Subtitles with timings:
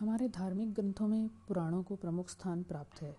[0.00, 3.16] हमारे धार्मिक ग्रंथों में पुराणों को प्रमुख स्थान प्राप्त है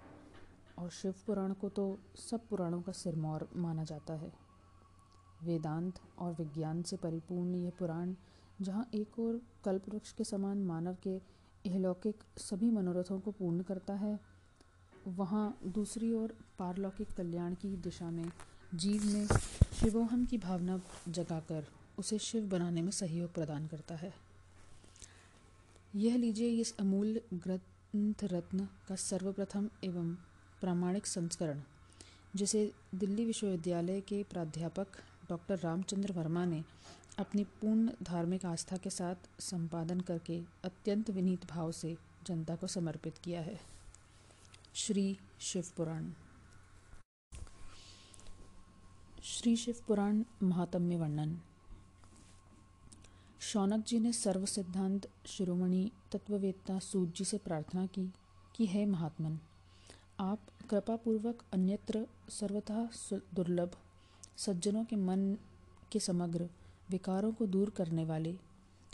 [0.78, 1.84] और शिव पुराण को तो
[2.20, 4.32] सब पुराणों का सिरमौर माना जाता है।
[5.44, 8.14] वेदांत और विज्ञान से परिपूर्ण यह पुराण,
[8.62, 11.16] जहाँ एक ओर कल्पवृक्ष के समान मानव के
[11.66, 14.20] इहलौकिक सभी मनोरथों को पूर्ण करता है,
[15.08, 18.32] वहाँ दूसरी ओर पारलौकिक कल्याण की दिशा में,
[18.76, 19.28] जीव में
[19.80, 21.68] शिवोहम की भावना जगाकर
[21.98, 24.14] उसे शिव बनाने में सहयोग प्रदान करता है।
[25.96, 30.14] यह लीजिए इस अमूल्य ग्रंथ रत्न का सर्वप्रथम एवं
[30.62, 31.62] प्रामाणिक संस्करण,
[32.36, 34.88] जिसे दिल्ली विश्वविद्यालय के प्राध्यापक
[35.30, 36.64] डॉक्टर रामचंद्र वर्मा ने
[37.20, 41.98] अपनी पूर्ण धार्मिक आस्था के साथ संपादन करके अत्यंत विनीत भाव से
[42.28, 43.60] जनता को समर्पित किया है।
[44.74, 46.12] श्री शिव पुराण।
[49.24, 51.40] श्री शिव पुराण महात्म्य वर्णन।
[53.42, 58.06] शौनक जी ने सर्व सिद्धांत शिरोमणि तत्ववेत्ता सूत जी से प्रार्थना की
[58.56, 59.40] कि हे महात्मन,
[60.20, 60.40] आप
[60.70, 62.90] कृपापूर्वक अन्यत्र सर्वथा
[63.34, 63.72] दुर्लभ,
[64.38, 65.38] सज्जनों के मन
[65.92, 66.50] के समग्र
[66.90, 68.34] विकारों को दूर करने वाले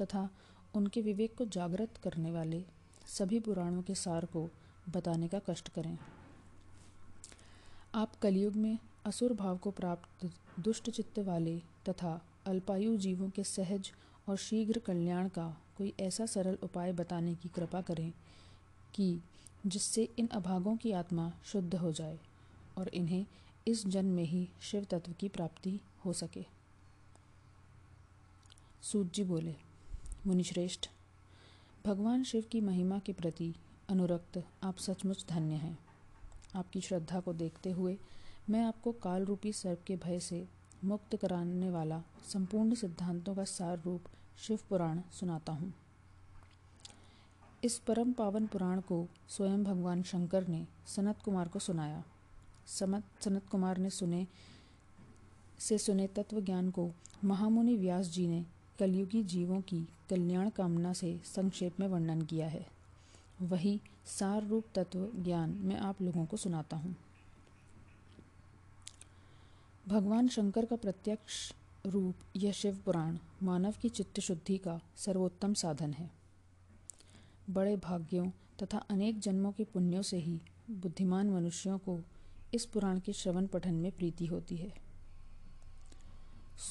[0.02, 0.30] तथा
[0.76, 2.64] उनके विवेक को जागृत करने वाले
[3.08, 4.50] सभी पुराणों के सार को
[4.90, 5.98] बताने का कष्ट करें।
[7.96, 13.92] आप कलयुग में असुर भाव को प्राप्त दुष्ट चित्त वाले तथा अल्पायु जीवों के सहज
[14.30, 18.14] और शीघ्र कल्याण का कोई ऐसा सरल उपाय बताने की कृपा करें
[18.96, 19.22] कि
[19.66, 22.20] जिससे इन अभागों की आत्मा शुद्ध हो जाए
[22.78, 23.26] और इन्हें
[23.68, 26.46] इस जन्म में ही शिव तत्व की प्राप्ति हो सके।
[28.82, 29.56] सूत जी बोले,
[30.28, 30.90] मुनिश्रेष्ठ,
[31.86, 33.56] भगवान शिव की महिमा के प्रति
[33.90, 35.80] अनुरक्त आप सचमुच धन्य हैं।
[36.56, 37.98] आपकी श्रद्धा को देखते हुए
[38.50, 40.48] मैं आपको काल रूपी सर्प के भय से
[40.84, 44.02] मुक्त कराने वाला संपूर्ण सिद्धांतों का सार रूप
[44.38, 45.74] शिव पुराण सुनाता हूँ।
[47.64, 52.04] इस परम पावन पुराण को स्वयं भगवान शंकर ने सनत कुमार को सुनाया।
[52.68, 54.28] समत, सनत कुमार ने सुने,
[55.60, 56.92] से सुने तत्व ज्ञान को
[57.24, 58.46] महामुनि व्यास जी ने
[58.80, 62.68] कलयुगी जीवों की कल्याण कामना से संक्षेप में वर्णन किया है।
[63.42, 66.96] वही सार रूप तत्व ज्ञान मैं आप लोगों को सुनाता हूँ।
[69.88, 71.54] भगवान शंकर का प्रत्यक्ष
[71.86, 76.12] रूप यह शिव पुराण मानव की चित्त शुद्धि का सर्वोत्तम साधन है।
[77.50, 78.30] बड़े भाग्यों
[78.64, 82.00] तथा अनेक जन्मों के पुण्यों से ही बुद्धिमान मनुष्यों को
[82.54, 84.74] इस पुराण के श्रवण पठन में प्रीति होती है।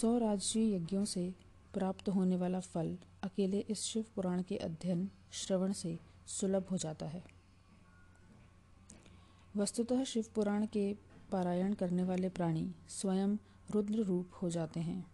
[0.01, 1.35] सौ राजसी यज्ञों से
[1.75, 7.07] प्राप्त होने वाला फल अकेले इस शिव पुराण के अध्ययन, श्रवण से सुलभ हो जाता
[7.07, 7.25] है।
[9.57, 10.95] वस्तुतः शिव पुराण के
[11.33, 13.37] पारायण करने वाले प्राणी स्वयं
[13.71, 15.07] रुद्र रूप हो जाते हैं।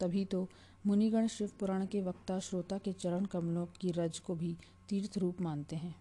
[0.00, 0.48] तभी तो
[0.84, 4.56] मुनिगण शिव पुराण के वक्ता श्रोता के चरण कमलों की रज को भी
[4.88, 5.94] तीर्थ रूप मानते हैं।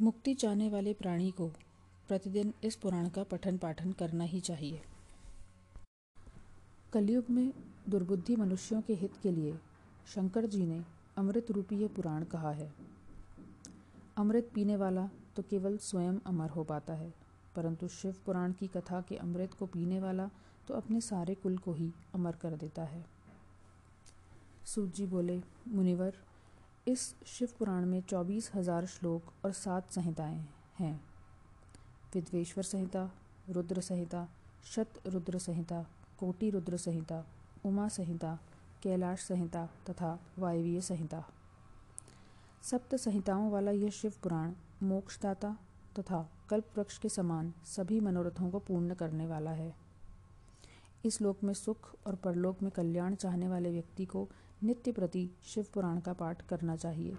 [0.00, 1.48] मुक्ति चाहने वाले प्राणी को
[2.08, 4.80] प्रतिदिन इस पुराण का पठन पाठन करना ही चाहिए।
[6.92, 7.52] कलयुग में
[7.88, 9.54] दुर्बुद्धि मनुष्यों के हित के लिए
[10.14, 10.80] शंकर जी ने
[11.18, 12.72] अमृत रूपी यह पुराण कहा है।
[14.16, 17.12] अमृत पीने वाला तो केवल स्वयं अमर हो पाता है,
[17.56, 20.30] परंतु शिव पुराण की कथा के अमृत को पीने वाला
[20.68, 23.04] तो अपने सारे कुल को ही अमर कर देता है।
[24.64, 26.14] सूत जी बोले, मुनिवर,
[26.88, 31.00] इस शिव पुराण में चौबीस हज़ार श्लोक और सात संहिताएँ हैं।
[32.14, 33.10] विद्वेश्वर संहिता,
[33.50, 34.28] रुद्र संहिता,
[34.64, 35.86] शत रुद्र संहिता,
[36.18, 37.24] कोटि रुद्र संहिता,
[37.64, 38.38] उमा संहिता,
[38.82, 41.24] कैलाश संहिता तथा वायवीय संहिता।
[42.62, 44.52] सप्त संहिताओं वाला यह शिव पुराण
[44.82, 45.56] मोक्षदाता
[45.98, 49.85] तथा कल्प वृक्ष के समान सभी मनोरथों को पूर्ण करने वाला है।
[51.04, 54.28] इस लोक में सुख और परलोक में कल्याण चाहने वाले व्यक्ति को
[54.62, 57.16] नित्य प्रति शिव पुराण का पाठ करना चाहिए।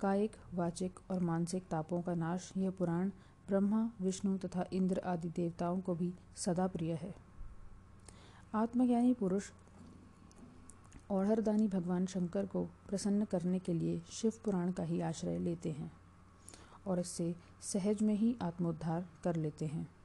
[0.00, 3.10] कायिक, वाचिक और मानसिक तापों का नाश यह पुराण
[3.48, 7.14] ब्रह्मा, विष्णु तथा इंद्र आदि देवताओं को भी सदा प्रिय है।
[8.54, 9.50] आत्मज्ञानी पुरुष
[11.10, 15.92] औहरदानी भगवान शंकर को प्रसन्न करने के लिए शिव पुराण का ही आश्रय लेते हैं
[16.86, 19.95] और इससे सहज में ही आत्मोद्धार कर लेते हैं।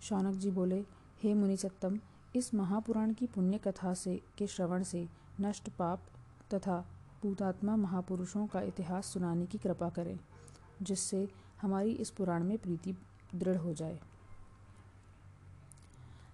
[0.00, 0.84] शौनक जी बोले,
[1.22, 1.98] हे मुनि सत्तम
[2.36, 5.08] इस महापुराण की पुण्य कथा से, के श्रवण से,
[5.40, 6.02] नष्ट पाप
[6.54, 6.84] तथा
[7.22, 10.18] भूतात्मा महापुरुषों का इतिहास सुनाने की कृपा करें,
[10.82, 11.28] जिससे
[11.60, 12.94] हमारी इस पुराण में प्रीति
[13.34, 14.00] दृढ़ हो जाए।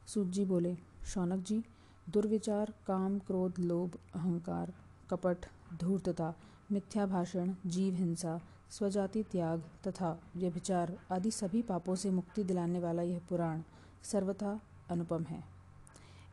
[0.06, 0.76] सूत जी बोले,
[1.06, 1.64] शौनक जी,
[2.08, 4.72] दुर्विचार, काम, क्रोध, लोभ, अहंकार,
[5.10, 5.36] कपट,
[5.80, 6.34] धूर्तता
[6.72, 8.40] मिथ्या भाषण जीव हिंसा
[8.70, 13.62] स्वजाति त्याग तथा व्यभिचार आदि सभी पापों से मुक्ति दिलाने वाला यह पुराण
[14.02, 14.60] सर्वथा
[14.90, 15.44] अनुपम है।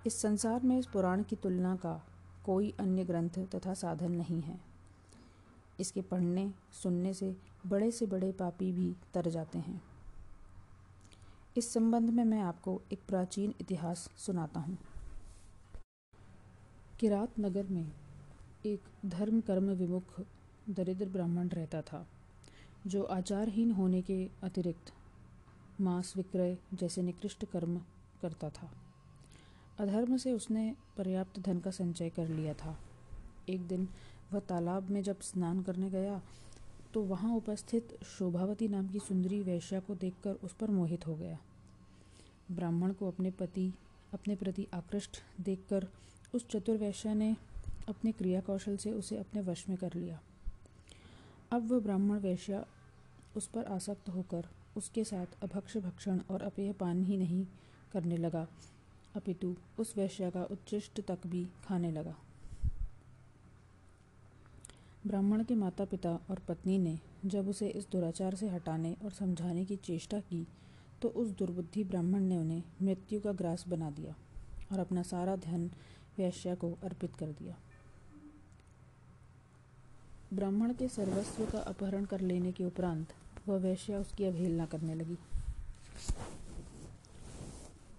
[0.08, 2.06] इस संसार में इस पुराण की तुलना का
[2.46, 4.60] कोई अन्य ग्रंथ तथा साधन नहीं है।
[5.80, 6.52] इसके पढ़ने,
[6.84, 7.36] सुनने से
[7.68, 9.82] बड़े से बड़े पापी भी तर जाते हैं।
[11.58, 14.78] इस संबंध में मैं आपको एक प्राचीन इतिहास सुनाता हूँ।
[17.00, 17.92] किरात नगर में
[18.66, 20.22] एक धर्म कर्म विमुख
[20.70, 22.08] दरिद्र ब्राह्मण रहता था।
[22.88, 24.92] जो आचारहीन होने के अतिरिक्त
[25.82, 27.78] मांस विक्रय जैसे निकृष्ट कर्म
[28.22, 28.70] करता था।
[29.80, 32.78] अधर्म से उसने पर्याप्त धन का संचय कर लिया था।
[33.50, 33.88] एक दिन
[34.34, 36.22] वह तालाब में जब स्नान करने गया
[36.94, 41.38] तो वहाँ उपस्थित शोभावती नाम की सुंदरी वैश्या को देखकर उस पर मोहित हो गया।
[42.52, 43.72] ब्राह्मण को अपने पति,
[44.14, 45.88] अपने प्रति आकृष्ट देखकर
[46.36, 47.36] उस चतुर वैश्या ने
[47.90, 50.20] अपने क्रिया कौशल से उसे अपने वश में कर लिया।
[51.54, 52.64] अब वह ब्राह्मण वैश्या
[53.38, 54.46] उस पर आसक्त होकर
[54.78, 57.46] उसके साथ अभक्ष भक्षण और अपेय पान ही नहीं
[57.92, 58.48] करने लगा।
[59.16, 62.16] अपितु उस वैश्या का उच्चिष्ट तक भी खाने लगा।
[65.08, 69.66] ब्राह्मण के माता पिता और पत्नी ने जब उसे इस दुराचार से हटाने और समझाने
[69.66, 70.48] की चेष्टा की
[71.02, 74.16] तो उस दुर्बुद्धि ब्राह्मण ने उन्हें मृत्यु का ग्रास बना दिया
[74.72, 75.70] और अपना सारा ध्यान
[76.18, 77.56] वैश्या को अर्पित कर दिया।
[80.34, 83.08] ब्राह्मण के सर्वस्व का अपहरण कर लेने के उपरांत
[83.48, 85.18] वह वैश्या उसकी अवहेलना करने लगी।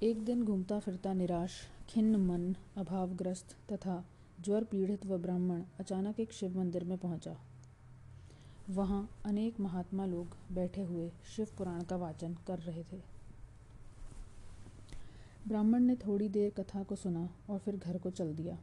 [0.02, 1.50] एक दिन घूमता फिरता निराश,
[1.88, 4.04] खिन्न मन अभावग्रस्त तथा
[4.40, 7.36] ज्वर पीड़ित व ब्राह्मण अचानक एक शिव मंदिर में पहुँचा।
[8.70, 13.02] वहाँ अनेक महात्मा लोग बैठे हुए शिव पुराण का वाचन कर रहे थे।
[15.48, 18.58] ब्राह्मण ने थोड़ी देर कथा को सुना और फिर घर को चल दिया।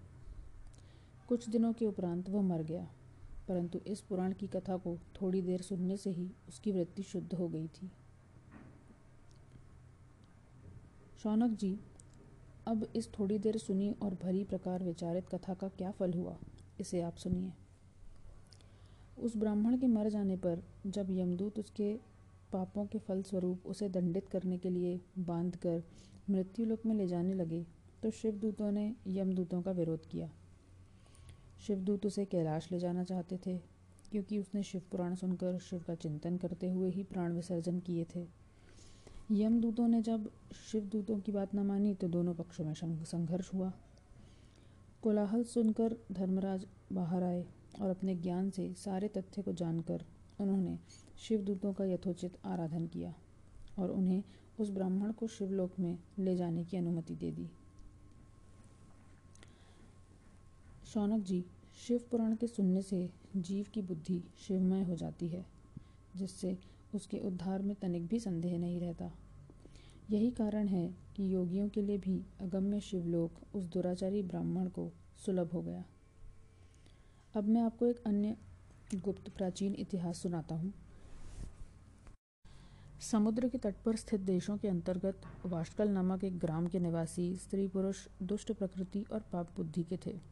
[1.27, 2.87] कुछ दिनों के उपरांत वह मर गया।
[3.51, 7.47] परंतु इस पुराण की कथा को थोड़ी देर सुनने से ही उसकी वृत्ति शुद्ध हो
[7.47, 7.89] गई थी।
[11.23, 11.79] शौनक जी,
[12.67, 16.37] अब इस थोड़ी देर सुनी और भरी प्रकार विचारित कथा का क्या फल हुआ,
[16.79, 17.51] इसे आप सुनिए।
[19.17, 21.93] उस ब्राह्मण के मर जाने पर जब यमदूत उसके
[22.51, 25.83] पापों के फल स्वरूप उसे दंडित करने के लिए बांधकर
[26.29, 27.65] मृत्युलोक में ले जाने लगे
[28.03, 30.29] तो शिवदूतों ने यमदूतों का विरोध किया।
[31.61, 33.57] शिवदूत उसे कैलाश ले जाना चाहते थे,
[34.11, 38.25] क्योंकि उसने शिव पुराण सुनकर शिव का चिंतन करते हुए ही प्राण विसर्जन किए थे।
[39.33, 40.29] यमदूतों ने जब
[40.61, 42.73] शिवदूतों की बात न मानी तो दोनों पक्षों में
[43.05, 43.71] संघर्ष हुआ।
[45.03, 47.45] कोलाहल सुनकर धर्मराज बाहर आए
[47.81, 50.05] और अपने ज्ञान से सारे तथ्य को जानकर
[50.39, 50.77] उन्होंने
[51.19, 53.13] शिवदूतों का यथोचित आराधन किया
[53.79, 54.23] और उन्हें
[54.59, 57.49] उस ब्राह्मण को शिवलोक में ले जाने की अनुमति दे दी।
[60.93, 61.45] शौनक जी,
[61.87, 65.45] शिव पुराण के सुनने से जीव की बुद्धि शिवमय हो जाती है,
[66.15, 66.57] जिससे
[66.95, 69.11] उसके उद्धार में तनिक भी संदेह नहीं रहता।
[70.09, 74.91] यही कारण है कि योगियों के लिए भी अगम्य शिवलोक उस दुराचारी ब्राह्मण को
[75.25, 75.83] सुलभ हो गया।
[77.35, 78.35] अब मैं आपको एक अन्य
[78.95, 80.73] गुप्त प्राचीन इतिहास सुनाता हूँ।
[83.01, 87.67] समुद्र के तट पर स्थित देशों के अंतर्गत वाष्कल नामक एक ग्राम के निवासी स्त्री
[87.67, 90.30] पुरुष दुष्ट प्रकृति और पाप बुद्धि के थे।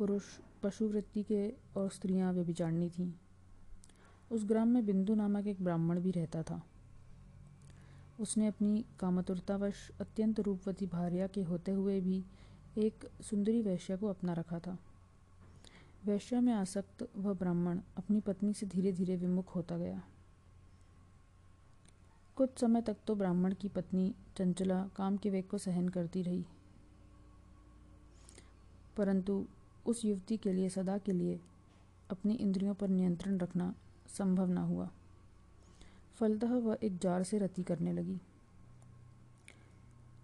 [0.00, 0.22] पुरुष
[0.62, 3.12] पशुवृत्ति के और स्त्रियाँ व्यभिचारणी थीं।
[4.32, 6.62] उस ग्राम में बिंदु नामक एक ब्राह्मण भी रहता था।
[8.20, 12.24] उसने अपनी कामतुरतावश अत्यंत रूपवती भार्या के होते हुए भी
[12.78, 14.78] एक सुंदरी वैश्या को अपना रखा था।
[16.04, 20.02] वैश्या में आसक्त वह ब्राह्मण अपनी पत्नी से धीरे धीरे विमुख होता गया।
[22.36, 26.46] कुछ समय तक तो ब्राह्मण की पत्नी चंचला काम के वेग को सहन करती रही।
[28.96, 29.46] परंतु
[29.86, 31.40] उस युवती के लिए, सदा के लिए
[32.10, 33.74] अपनी इंद्रियों पर नियंत्रण रखना
[34.18, 34.88] संभव न हुआ।
[36.14, 38.18] फलतः वह एक जार से रति करने लगी।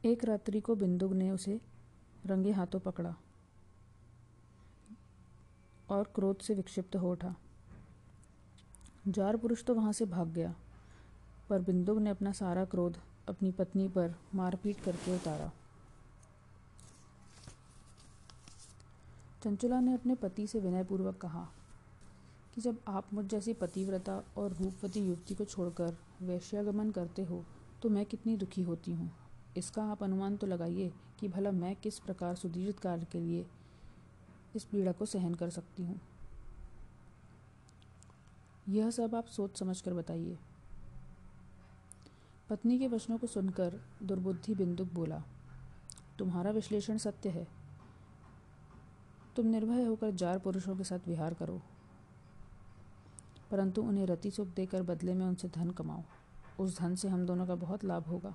[0.04, 1.60] एक रात्रि को बिंदुक ने उसे
[2.26, 3.14] रंगे हाथों पकड़ा
[5.88, 7.34] और क्रोध से विक्षिप्त हो उठा।
[9.08, 10.54] जार पुरुष तो वहाँ से भाग गया,
[11.48, 12.96] पर बिंदुक ने अपना सारा क्रोध
[13.28, 15.50] अपनी पत्नी पर मारपीट करके उतारा।
[19.46, 21.40] चंचला ने अपने पति से विनयपूर्वक कहा
[22.54, 27.44] कि जब आप मुझ जैसी पतिव्रता और रूपवती युवती को छोड़कर वैश्यागमन करते हो
[27.82, 29.10] तो मैं कितनी दुखी होती हूँ।
[29.56, 33.46] इसका आप अनुमान तो लगाइए कि भला मैं किस प्रकार सुदीर्घ काल के लिए
[34.56, 36.00] इस पीड़ा को सहन कर सकती हूँ।
[38.68, 40.38] यह सब आप सोच समझ कर बताइए।
[42.50, 45.22] पत्नी के वचनों को सुनकर दुर्बुद्धि बिंदुक बोला,
[46.18, 47.55] तुम्हारा विश्लेषण सत्य है।
[49.36, 51.62] तुम निर्भय होकर जार पुरुषों के साथ विहार करो।
[53.50, 56.02] परंतु उन्हें रति सुख देकर बदले में उनसे धन कमाओ।
[56.60, 58.34] उस धन से हम दोनों का बहुत लाभ होगा।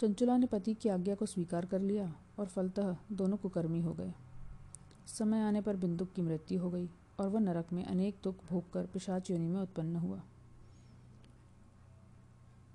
[0.00, 4.14] चंचुला ने पति की आज्ञा को स्वीकार कर लिया और फलतः दोनों कुकर्मी हो गए।
[5.06, 8.72] समय आने पर बिंदुक की मृत्यु हो गई और वह नरक में अनेक दुख भोग
[8.72, 10.22] कर पिशाच योनि में उत्पन्न हुआ।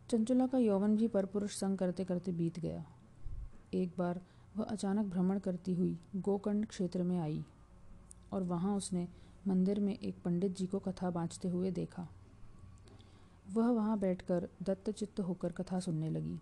[0.09, 2.85] चंचुला का यौवन भी परपुरुष संग करते करते बीत गया।
[3.73, 4.21] एक बार
[4.57, 7.45] वह अचानक भ्रमण करती हुई गोकर्ण क्षेत्र में आई
[8.33, 9.07] और वहाँ उसने
[9.47, 12.07] मंदिर में एक पंडित जी को कथा बाँचते हुए देखा।
[13.53, 16.39] वह वहाँ बैठकर दत्तचित्त होकर कथा सुनने लगी।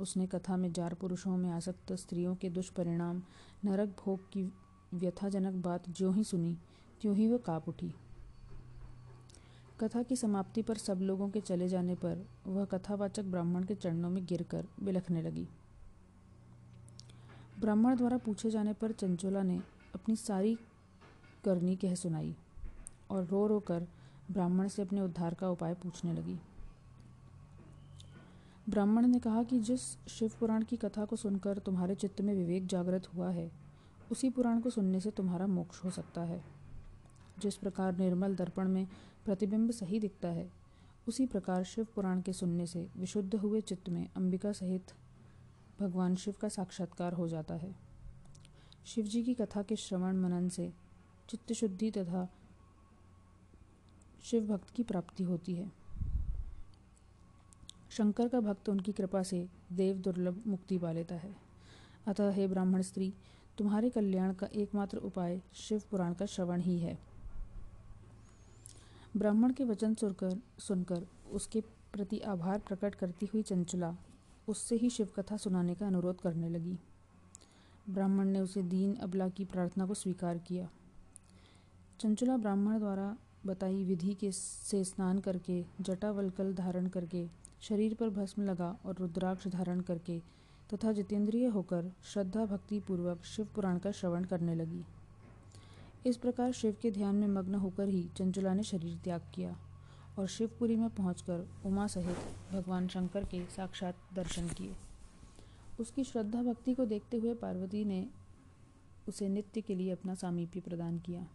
[0.00, 3.22] उसने कथा में जार पुरुषों में आसक्त स्त्रियों के दुष्परिणाम,
[3.64, 4.52] नरक भोग की
[4.94, 6.58] व्यथाजनक बात जो ही सुनी,
[7.00, 7.94] त्यों ही वह काप उठी।
[9.80, 14.10] कथा की समाप्ति पर सब लोगों के चले जाने पर वह कथावाचक ब्राह्मण के चरणों
[14.10, 15.48] में गिरकर बिलखने लगी।
[17.60, 19.60] ब्राह्मण द्वारा पूछे जाने पर चंचोला ने
[19.94, 20.58] अपनी सारी
[21.44, 22.36] करनी कह सुनाई
[23.10, 23.86] और रो रो कर
[24.30, 26.38] ब्राह्मण से अपने उद्धार का उपाय पूछने लगी।
[28.68, 32.66] ब्राह्मण ने कहा कि जिस शिव पुराण की कथा को सुनकर तुम्हारे चित्त में विवेक
[32.66, 33.52] जागृत हुआ है,
[34.12, 36.44] उसी पुराण को सुनने से तुम्हारा मोक्ष हो सकता है।
[37.38, 38.86] जिस प्रकार निर्मल दर्पण में
[39.24, 40.52] प्रतिबिंब सही दिखता है,
[41.08, 44.92] उसी प्रकार शिव पुराण के सुनने से विशुद्ध हुए चित्त में अंबिका सहित
[45.80, 47.76] भगवान शिव का साक्षात्कार हो जाता है।
[48.86, 50.72] शिव जी की कथा के श्रवण मनन से
[51.28, 52.28] चित्त शुद्धि तथा
[54.22, 55.72] शिव भक्त की प्राप्ति होती है।
[57.90, 61.36] शंकर का भक्त उनकी कृपा से देव दुर्लभ मुक्ति पा लेता है।
[62.06, 63.14] अतः हे ब्राह्मण स्त्री,
[63.58, 66.98] तुम्हारे कल्याण का एकमात्र उपाय शिव पुराण का श्रवण ही है।
[69.16, 71.60] ब्राह्मण के वचन सुनकर सुनकर उसके
[71.92, 73.96] प्रति आभार प्रकट करती हुई चंचला
[74.48, 76.78] उससे ही शिव कथा सुनाने का अनुरोध करने लगी।
[77.90, 80.68] ब्राह्मण ने उसे दीन अबला की प्रार्थना को स्वीकार किया।
[82.00, 87.28] चंचला ब्राह्मण द्वारा बताई विधि के से स्नान करके, जटावलकल धारण करके,
[87.60, 90.18] शरीर पर भस्म लगा और रुद्राक्ष धारण करके
[90.74, 94.84] तथा जितेंद्रिय होकर श्रद्धा भक्ति पूर्वक शिव पुराण का श्रवण करने लगी।
[96.06, 99.56] इस प्रकार शिव के ध्यान में मग्न होकर ही चंचुला ने शरीर त्याग किया।
[100.18, 102.16] और शिवपुरी में पहुंचकर उमा सहित
[102.52, 104.74] भगवान शंकर के साक्षात दर्शन किए।
[105.80, 108.06] उसकी श्रद्धा भक्ति को देखते हुए पार्वती ने
[109.08, 111.26] उसे नित्य के लिए अपना सामीप्य प्रदान किया।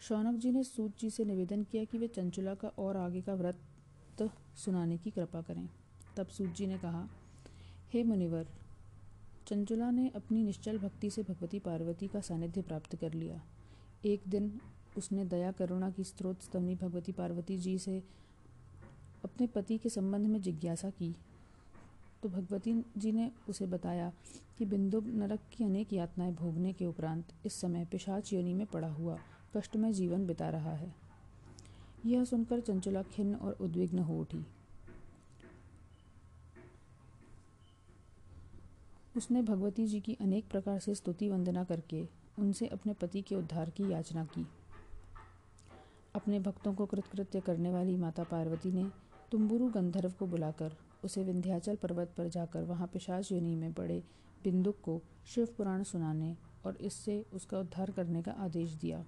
[0.00, 3.34] शौनक जी ने सूत जी से निवेदन किया कि वे चंचुला का और आगे का
[3.34, 5.68] व्रत सुनाने की कृपा करें।
[6.16, 7.08] तब सूत जी ने कहा,
[7.92, 8.46] हे मुनिवर,
[9.46, 13.42] चंचुला ने अपनी निश्चल भक्ति से भगवती पार्वती का सानिध्य प्राप्त कर लिया।
[14.04, 14.60] एक दिन
[14.96, 18.02] उसने दया, करुणा की स्त्रोत स्तवनी भगवती पार्वती जी से
[19.24, 21.16] अपने पति के संबंध में जिज्ञासा की।
[22.22, 24.12] तो भगवती जी ने उसे बताया
[24.58, 28.88] कि बिंदु नरक की अनेक यातनाएँ भोगने के उपरांत इस समय पिशाच योनि में पड़ा
[28.88, 29.18] हुआ
[29.56, 30.94] कष्टमय जीवन बिता रहा है।
[32.06, 34.46] यह सुनकर चंचला खिन्न और उद्विग्न हो उठी।
[39.16, 43.70] उसने भगवती जी की अनेक प्रकार से स्तुति वंदना करके उनसे अपने पति के उद्धार
[43.70, 44.46] की याचना की।
[46.16, 48.84] अपने भक्तों को कृतकृत्य करने वाली माता पार्वती ने
[49.32, 54.02] तुम्बुरु गंधर्व को बुलाकर उसे विंध्याचल पर्वत पर जाकर वहाँ पिशाच योनि में पड़े
[54.44, 59.04] बिंदुक को शिव पुराण सुनाने और इससे उसका उद्धार करने का आदेश दिया।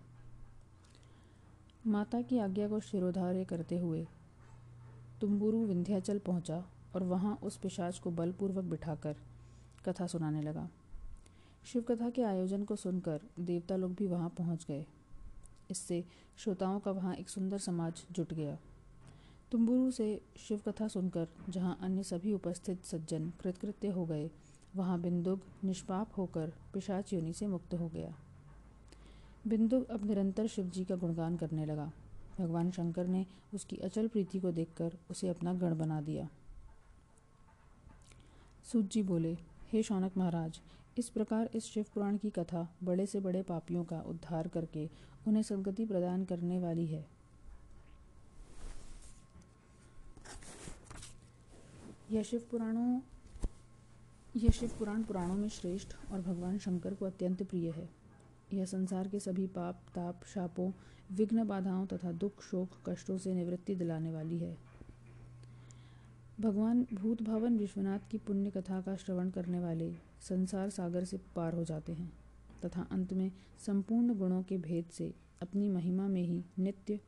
[1.86, 4.06] माता की आज्ञा को शिरोधार्य करते हुए
[5.20, 6.62] तुम्बुरु विंध्याचल पहुँचा
[6.94, 9.16] और वहाँ उस पिशाच को बलपूर्वक बिठाकर
[9.86, 10.68] कथा सुनाने लगा।
[11.64, 14.84] शिव कथा के आयोजन को सुनकर देवता लोग भी वहाँ पहुँच गए।
[15.70, 16.04] इससे
[16.38, 18.56] श्रोताओं का वहाँ एक सुंदर समाज जुट गया।
[19.52, 24.30] तुम्बुरु से शिव कथा सुनकर जहाँ अन्य सभी उपस्थित सज्जन कृतकृत्य हो गए,
[24.76, 28.14] वहाँ बिंदुग निष्पाप होकर पिशाच योनि से मुक्त हो गया।
[29.46, 31.90] बिंदु अब निरंतर शिव जी का गुणगान करने लगा।
[32.38, 36.28] भगवान शंकर ने उसकी अचल प्रीति को देखकर उसे अपना गण बना दिया।
[38.64, 39.36] सूत जी बोले,
[39.72, 40.60] हे शौनक महाराज,
[40.98, 44.88] इस प्रकार इस शिव पुराण की कथा बड़े से बड़े पापियों का उद्धार करके
[45.26, 47.06] उन्हें सदगति प्रदान करने वाली है।
[52.10, 53.00] यह शिव पुराणों,
[54.36, 57.88] यह शिव पुराण पुराणों में श्रेष्ठ और भगवान शंकर को अत्यंत प्रिय है।
[58.52, 60.72] यह संसार के सभी पाप, ताप, शापों,
[61.12, 64.58] विघ्न बाधाओं तथा दुख, शोक, कष्टों से निवृत्ति दिलाने वाली है।
[66.40, 71.54] भगवान भूत भवन विश्वनाथ की पुण्य कथा का श्रवण करने वाले संसार सागर से पार
[71.54, 72.27] हो जाते हैं।
[72.64, 73.32] तथा अंत में
[73.66, 77.00] संपूर्ण गुणों के भेद से अपनी महिमा में ही नित्य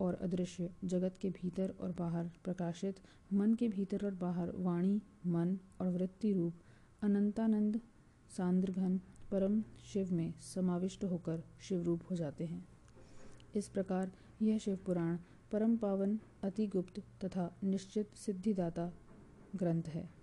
[0.00, 2.96] और अदृश्य जगत के भीतर और बाहर प्रकाशित,
[3.32, 6.54] मन के भीतर और बाहर वाणी, मन और वृत्ति रूप,
[7.02, 7.80] अनंतानंद
[8.36, 12.68] सांद्रघन परम शिव में समाविष्ट होकर शिव रूप हो जाते हैं।
[13.56, 15.18] इस प्रकार यह शिव पुराण
[15.52, 18.92] परम पावन अति गुप्त तथा निश्चित सिद्धिदाता
[19.56, 20.17] ग्रंथ है।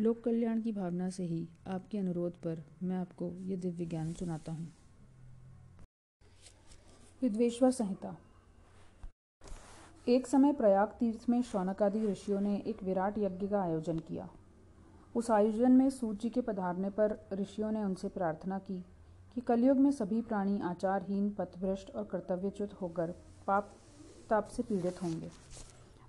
[0.00, 4.52] लोक कल्याण की भावना से ही आपके अनुरोध पर मैं आपको ये दिव्य ज्ञान सुनाता
[4.52, 4.72] हूँ।
[7.22, 8.16] विद्वेश्वर संहिता।
[10.08, 14.28] एक समय प्रयाग तीर्थ में शौनकादि ऋषियों ने एक विराट यज्ञ का आयोजन किया।
[15.16, 18.84] उस आयोजन में सूर्य जी के पधारने पर ऋषियों ने उनसे प्रार्थना की
[19.34, 23.14] कि कलयुग में सभी प्राणी आचारहीन, पथभ्रष्ट और कर्तव्यच्युत होकर
[23.46, 23.76] पाप,
[24.30, 25.30] ताप से पीड़ित होंगे।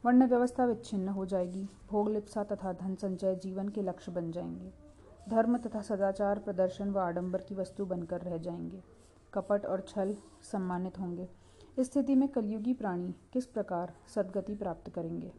[0.06, 4.74] वर्ण व्यवस्था विच्छिन्न हो जाएगी। भोग लिप्सा तथा धन संचय जीवन के लक्ष्य बन जाएँगे।
[5.30, 8.84] धर्म तथा सदाचार प्रदर्शन व आडंबर की वस्तु बनकर रह जाएँगे।
[9.34, 10.16] कपट और छल
[10.52, 11.30] सम्मानित होंगे।
[11.78, 15.34] इस स्थिति में कलयुगी प्राणी किस प्रकार सदगति प्राप्त करेंगे?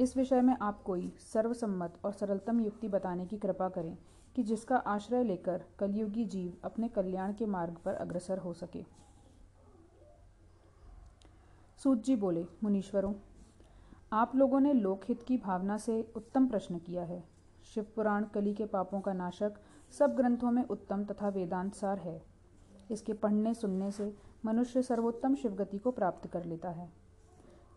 [0.00, 3.98] इस विषय में आप कोई सर्वसम्मत और सरलतम युक्ति बताने की कृपा करें
[4.36, 8.84] कि जिसका आश्रय लेकर कलयुगी जीव अपने कल्याण के मार्ग पर अग्रसर हो सके।
[11.82, 13.12] सूत जी बोले, मुनीश्वरों
[14.14, 17.24] आप लोगों ने लोकहित की भावना से उत्तम प्रश्न किया है।
[17.74, 19.54] शिव पुराण, कली के पापों का नाशक
[19.98, 22.22] सब ग्रंथों में उत्तम तथा वेदांत सार है।
[22.90, 26.92] इसके पढ़ने, सुनने से मनुष्य सर्वोत्तम शिवगति को प्राप्त कर लेता है।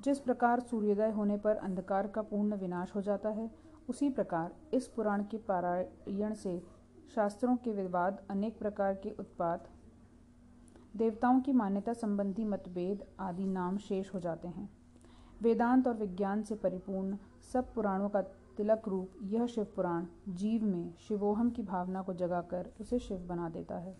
[0.01, 3.51] जिस प्रकार सूर्योदय होने पर अंधकार का पूर्ण विनाश हो जाता है,
[3.89, 6.63] उसी प्रकार इस पुराण के पारायण से
[7.15, 9.67] शास्त्रों के विवाद, अनेक प्रकार के उत्पाद
[10.95, 14.76] देवताओं की मान्यता संबंधी मतभेद आदि नाम शेष हो जाते हैं।
[15.41, 17.17] वेदांत और विज्ञान से परिपूर्ण
[17.53, 18.21] सब पुराणों का
[18.57, 23.49] तिलक रूप यह शिव पुराण जीव में शिवोहम की भावना को जगाकर उसे शिव बना
[23.49, 23.95] देता है।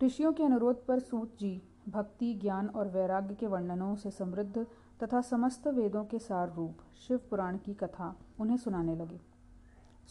[0.00, 4.66] ऋषियों के अनुरोध पर सूत जी भक्ति, ज्ञान और वैराग्य के वर्णनों से समृद्ध
[5.02, 9.20] तथा समस्त वेदों के सार रूप शिव पुराण की कथा उन्हें सुनाने लगे।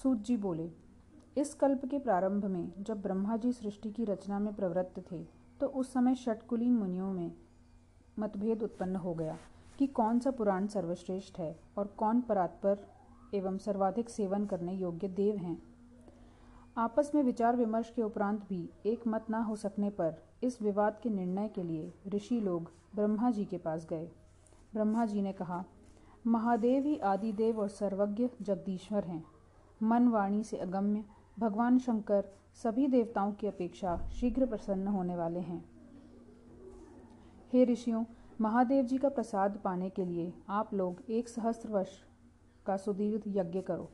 [0.04, 0.72] सूत जी बोले,
[1.38, 5.24] इस कल्प के प्रारंभ में जब ब्रह्मा जी सृष्टि की रचना में प्रवृत्त थे
[5.60, 7.32] तो उस समय षटकुलीन मुनियों में
[8.20, 9.38] मतभेद उत्पन्न हो गया
[9.80, 12.88] कि कौन सा पुराण सर्वश्रेष्ठ है और कौन परात्पर
[13.34, 15.64] एवं सर्वाधिक सेवन करने योग्य देव हैं।
[16.78, 21.00] आपस में विचार विमर्श के उपरांत भी एक मत न हो सकने पर इस विवाद
[21.04, 24.12] के निर्णय के लिए ऋषि लोग ब्रह्मा जी के पास गए।
[24.74, 25.66] ब्रह्मा जी ने कहा,
[26.28, 29.26] महादेव ही आदिदेव और सर्वज्ञ जगदीश्वर हैं।
[29.84, 31.04] मन वाणी से अगम्य,
[31.40, 32.26] भगवान शंकर
[32.64, 35.71] सभी देवताओं की अपेक्षा शीघ्र प्रसन्न होने वाले हैं।
[37.54, 38.06] हे ऋषियों,
[38.42, 41.90] महादेव जी का प्रसाद पाने के लिए आप लोग एक सहस्त्र वर्ष
[42.66, 43.90] का सुदीर्घ यज्ञ करो।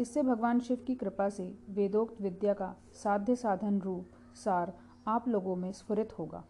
[0.00, 4.72] इससे भगवान शिव की कृपा से वेदोक्त विद्या का साध्य साधन रूप सार
[5.06, 6.44] आप लोगों में स्फुरित होगा।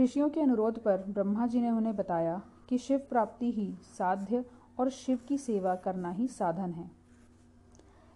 [0.00, 4.44] ऋषियों के अनुरोध पर ब्रह्मा जी ने उन्हें बताया कि शिव प्राप्ति ही साध्य
[4.80, 6.90] और शिव की सेवा करना ही साधन है।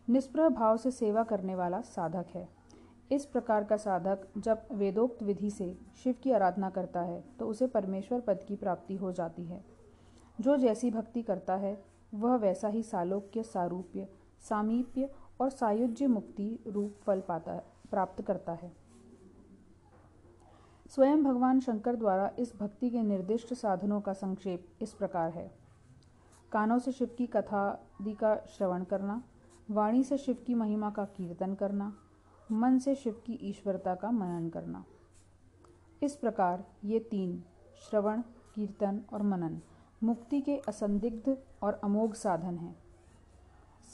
[0.09, 2.60] निष्प्रह भाव से सेवा करने वाला साधक है।
[3.11, 7.67] इस प्रकार का साधक जब वेदोक्त विधि से शिव की आराधना करता है तो उसे
[7.67, 9.65] परमेश्वर पद की प्राप्ति हो जाती है।
[10.41, 14.09] जो जैसी भक्ति करता है, वह वैसा ही सालोक्य, सारूप्य,
[14.49, 17.53] सामीप्य और सायुज्य मुक्ति रूप फल पाता
[17.91, 18.73] प्राप्त करता है।
[20.91, 25.51] स्वयं भगवान शंकर द्वारा इस भक्ति के निर्दिष्ट साधनों का संक्षेप इस प्रकार है।
[26.53, 27.61] कानों से शिव की कथा
[28.01, 29.23] आदि का श्रवण करना,
[29.71, 31.93] वाणी से शिव की महिमा का कीर्तन करना
[32.53, 34.85] मन से शिव की ईश्वरता का मनन करना।
[36.03, 37.45] इस प्रकार ये तीन,
[37.91, 38.23] श्रवण,
[38.55, 39.61] कीर्तन और मनन,
[40.05, 42.77] मुक्ति के असंदिग्ध और अमोघ साधन हैं।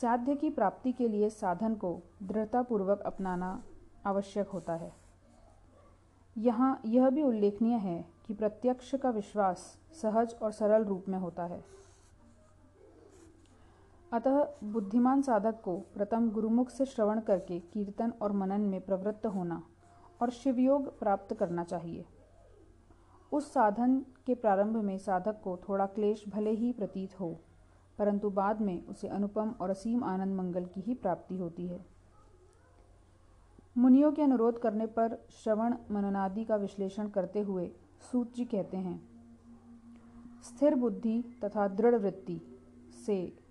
[0.01, 3.62] साध्य की प्राप्ति के लिए साधन को दृढ़तापूर्वक अपनाना
[4.07, 4.92] आवश्यक होता है।
[6.38, 11.45] यहाँ यह भी उल्लेखनीय है कि प्रत्यक्ष का विश्वास सहज और सरल रूप में होता
[11.45, 11.64] है।
[14.12, 19.62] अतः बुद्धिमान साधक को प्रथम गुरुमुख से श्रवण करके कीर्तन और मनन में प्रवृत्त होना
[20.23, 22.05] और शिवयोग प्राप्त करना चाहिए।
[23.33, 27.31] उस साधन के प्रारंभ में साधक को थोड़ा क्लेश भले ही प्रतीत हो,
[27.99, 31.85] परंतु बाद में उसे अनुपम और असीम आनंद मंगल की ही प्राप्ति होती है।
[33.79, 37.71] मुनियों के अनुरोध करने पर श्रवण, मननादि का विश्लेषण करते हुए
[38.12, 39.01] सूत जी कहते हैं,
[40.45, 42.40] स्थिर बुद्धि तथा दृढ़ वृत्ति
[43.07, 43.46] से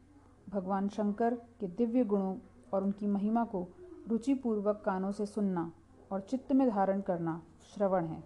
[0.56, 2.36] भगवान शंकर के दिव्य गुणों
[2.74, 3.68] और उनकी महिमा को
[4.08, 5.72] रुचिपूर्वक कानों से सुनना
[6.12, 7.42] और चित्त में धारण करना
[7.74, 8.24] श्रवण है।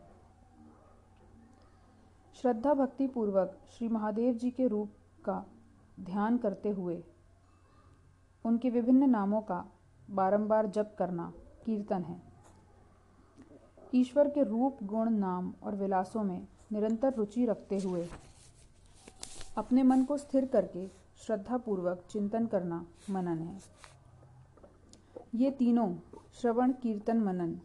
[2.35, 4.91] श्रद्धा भक्ति पूर्वक श्री महादेव जी के रूप
[5.25, 5.43] का
[5.99, 7.03] ध्यान करते हुए
[8.45, 9.63] उनके विभिन्न नामों का
[10.09, 11.31] बारंबार जप करना
[11.65, 12.21] कीर्तन है।
[13.95, 18.07] ईश्वर के रूप, गुण, नाम और विलासों में निरंतर रुचि रखते हुए
[19.57, 23.59] अपने मन को स्थिर करके श्रद्धापूर्वक चिंतन करना मनन है।
[25.35, 25.95] ये तीनों
[26.33, 27.59] श्रवण, कीर्तन, मनन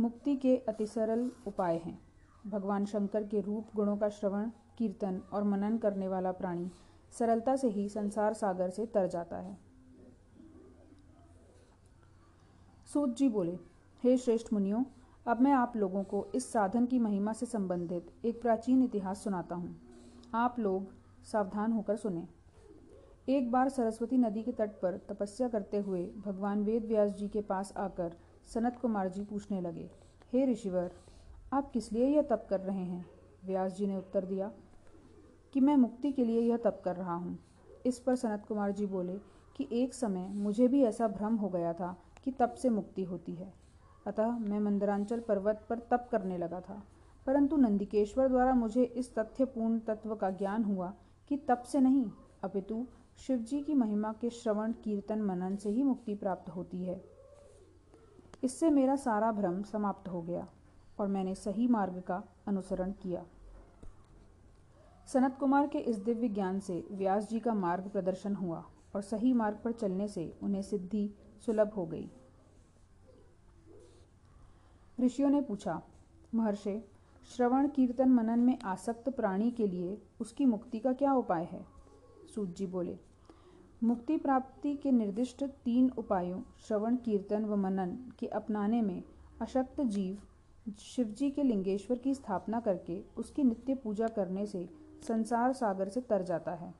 [0.00, 1.98] मुक्ति के अति सरल उपाय हैं।
[2.46, 6.70] भगवान शंकर के रूप, गुणों का श्रवण, कीर्तन और मनन करने वाला प्राणी
[7.12, 9.58] सरलता से ही संसार सागर से तर जाता है।
[12.92, 13.58] सूत जी बोले,
[14.02, 14.84] हे श्रेष्ठ मुनियों,
[15.26, 19.54] अब मैं आप लोगों को इस साधन की महिमा से संबंधित एक प्राचीन इतिहास सुनाता
[19.54, 19.76] हूँ।
[20.34, 20.92] आप लोग
[21.24, 22.43] सावधान होकर सुने।
[23.28, 27.40] एक बार सरस्वती नदी के तट पर तपस्या करते हुए भगवान वेद व्यास जी के
[27.40, 28.16] पास आकर
[28.54, 29.88] सनत कुमार जी पूछने लगे,
[30.32, 30.90] हे ऋषिवर,
[31.52, 33.04] आप किस लिए यह तप कर रहे हैं?
[33.44, 34.50] व्यास जी ने उत्तर दिया,
[35.52, 37.38] कि मैं मुक्ति के लिए यह तप कर रहा हूँ।
[37.86, 39.14] इस पर सनत कुमार जी बोले,
[39.56, 43.34] कि एक समय मुझे भी ऐसा भ्रम हो गया था कि तप से मुक्ति होती
[43.34, 43.52] है।
[44.06, 46.82] अतः मैं मंदरांचल पर्वत पर तप करने लगा था।
[47.26, 50.92] परंतु नंदिकेश्वर द्वारा मुझे इस तथ्यपूर्ण तत्व का ज्ञान हुआ
[51.28, 52.10] कि तप से नहीं,
[52.42, 57.04] अपितु शिवजी की महिमा के श्रवण, कीर्तन, मनन से ही मुक्ति प्राप्त होती है।
[58.44, 60.48] इससे मेरा सारा भ्रम समाप्त हो गया
[60.98, 63.24] और मैंने सही मार्ग का अनुसरण किया।
[65.06, 69.32] सनत कुमार के इस दिव्य ज्ञान से व्यास जी का मार्ग प्रदर्शन हुआ और सही
[69.32, 71.14] मार्ग पर चलने से उन्हें सिद्धि
[71.46, 72.10] सुलभ हो गई।
[75.00, 75.82] ऋषियों ने पूछा,
[76.34, 76.84] महर्षि,
[77.36, 81.73] श्रवण, कीर्तन, मनन में आसक्त प्राणी के लिए उसकी मुक्ति का क्या उपाय है?
[82.34, 82.98] सूत जी बोले।
[83.82, 89.02] मुक्ति प्राप्ति के निर्दिष्ट तीन उपायों, श्रवण, कीर्तन व मनन, के अपनाने में
[89.40, 90.18] अशक्त जीव
[90.78, 94.68] शिवजी के लिंगेश्वर की स्थापना करके उसकी नित्य पूजा करने से
[95.08, 96.74] संसार सागर से तर जाता है।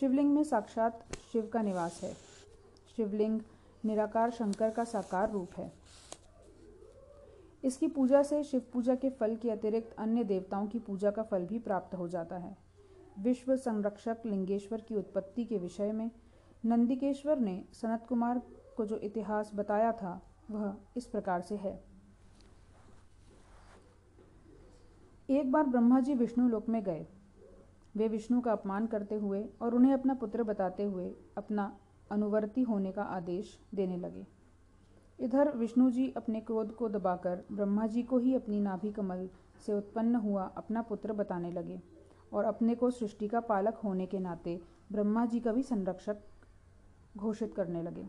[0.00, 2.12] शिवलिंग में साक्षात शिव का निवास है।
[2.96, 3.40] शिवलिंग
[3.84, 5.72] निराकार शंकर का साकार रूप है।
[7.64, 11.46] इसकी पूजा से शिव पूजा के फल के अतिरिक्त अन्य देवताओं की पूजा का फल
[11.46, 12.67] भी प्राप्त हो जाता है।
[13.18, 16.10] विश्व संरक्षक लिंगेश्वर की उत्पत्ति के विषय में
[16.66, 18.42] नंदिकेश्वर ने सनत कुमार
[18.76, 21.84] को जो इतिहास बताया था, वह इस प्रकार से है।
[25.30, 27.06] एक बार ब्रह्मा जी विष्णु लोक में गए।
[27.96, 31.76] वे विष्णु का अपमान करते हुए और उन्हें अपना पुत्र बताते हुए अपना
[32.10, 34.26] अनुवर्ती होने का आदेश देने लगे।
[35.20, 39.28] इधर विष्णु जी अपने क्रोध को दबाकर ब्रह्मा जी को ही अपनी नाभि कमल
[39.66, 41.80] से उत्पन्न हुआ अपना पुत्र बताने लगे।
[42.32, 44.60] और अपने को सृष्टि का पालक होने के नाते
[44.92, 46.16] ब्रह्मा जी का भी संरक्षक
[47.16, 48.06] घोषित करने लगे।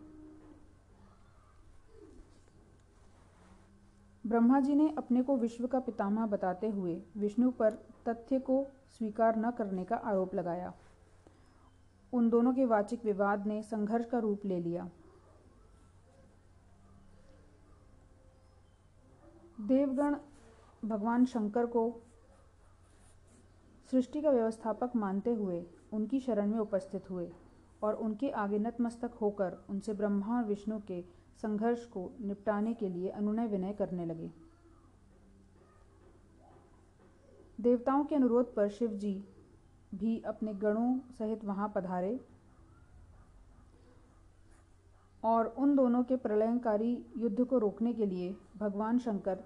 [4.25, 7.73] ब्रह्मा जी ने अपने को विश्व का पितामह बताते हुए विष्णु पर
[8.08, 10.73] तथ्य को स्वीकार न करने का आरोप लगाया।
[12.13, 14.89] उन दोनों के वाचिक विवाद ने संघर्ष का रूप ले लिया।
[19.62, 20.15] देवगण
[20.86, 22.01] भगवान शंकर को
[23.91, 27.30] सृष्टि का व्यवस्थापक मानते हुए, उनकी शरण में उपस्थित हुए
[27.84, 31.02] और उनके आगे नतमस्तक होकर उनसे ब्रह्मा और विष्णु के
[31.41, 34.32] संघर्ष को निपटाने के लिए अनुनय विनय करने लगे।
[37.60, 39.13] देवताओं के अनुरोध पर शिव जी
[39.91, 42.19] भी अपने गणों सहित वहाँ पधारे
[45.23, 49.43] और उन दोनों के प्रलयंकारी युद्ध को रोकने के लिए भगवान शंकर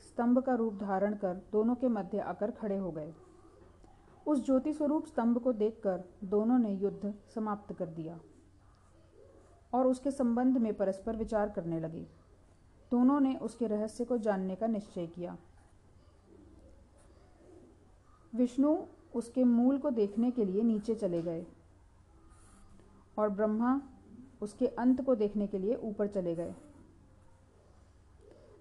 [0.00, 3.12] स्तंभ का रूप धारण कर दोनों के मध्य आकर खड़े हो गए।
[4.26, 8.18] उस ज्योति स्वरूप स्तंभ को देखकर दोनों ने युद्ध समाप्त कर दिया
[9.72, 12.06] और उसके संबंध में परस्पर विचार करने लगे।
[12.92, 15.36] दोनों ने उसके रहस्य को जानने का निश्चय किया।
[18.32, 18.76] विष्णु
[19.14, 21.46] उसके मूल को देखने के लिए नीचे चले गए
[23.18, 23.80] और ब्रह्मा
[24.42, 26.54] उसके अंत को देखने के लिए ऊपर चले गए।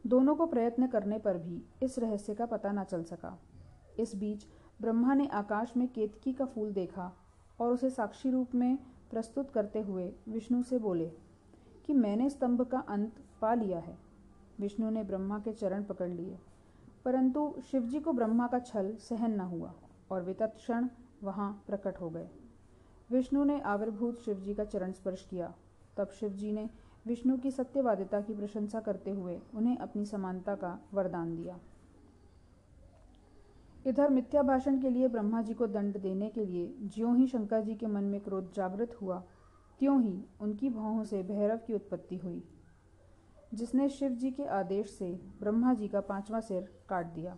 [0.08, 3.38] दोनों को प्रयत्न करने पर भी इस रहस्य का पता न चल सका।
[4.00, 4.46] इस बीच
[4.82, 7.12] ब्रह्मा ने आकाश में केतकी का फूल देखा
[7.60, 8.78] और उसे साक्षी रूप में
[9.12, 11.12] प्रस्तुत करते हुए विष्णु से बोले
[11.86, 13.98] कि मैंने स्तंभ का अंत पा लिया है।
[14.60, 16.40] विष्णु ने ब्रह्मा के चरण पकड़ लिए।
[17.06, 19.74] परंतु शिवजी को ब्रह्मा का छल सहन न हुआ
[20.12, 20.38] और वे
[21.24, 22.30] वहाँ प्रकट हो गए।
[23.12, 25.54] विष्णु ने आविर्भूत शिवजी का चरण स्पर्श किया।
[25.98, 26.70] तब शिवजी ने
[27.06, 31.60] विष्णु की सत्यवादिता की प्रशंसा करते हुए उन्हें अपनी समानता का वरदान दिया।
[33.86, 37.62] इधर मिथ्या भाषण के लिए ब्रह्मा जी को दंड देने के लिए ज्यों ही शंकर
[37.62, 39.24] जी के मन में क्रोध जागृत हुआ,
[39.80, 42.44] त्यों ही उनकी भावों से भैरव की उत्पत्ति हुई,
[43.54, 47.36] जिसने शिव जी के आदेश से ब्रह्मा जी का पांचवा सिर काट दिया।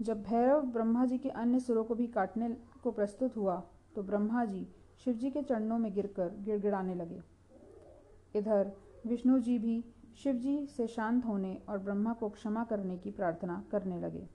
[0.00, 2.48] जब भैरव ब्रह्मा जी के अन्य सिरों को भी काटने
[2.82, 3.62] को प्रस्तुत हुआ
[3.94, 4.66] तो ब्रह्मा जी
[5.04, 7.20] शिव जी के चरणों में गिरकर गिड़गिड़ाने लगे।
[8.34, 8.72] इधर
[9.06, 9.82] विष्णु जी भी
[10.18, 14.26] शिव जी से शांत होने और ब्रह्मा को क्षमा करने की प्रार्थना करने लगे।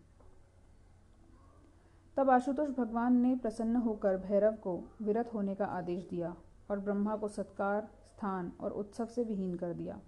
[2.17, 6.35] तब आशुतोष भगवान ने प्रसन्न होकर भैरव को विरत होने का आदेश दिया
[6.71, 9.99] और ब्रह्मा को सत्कार, स्थान और उत्सव से विहीन कर दिया।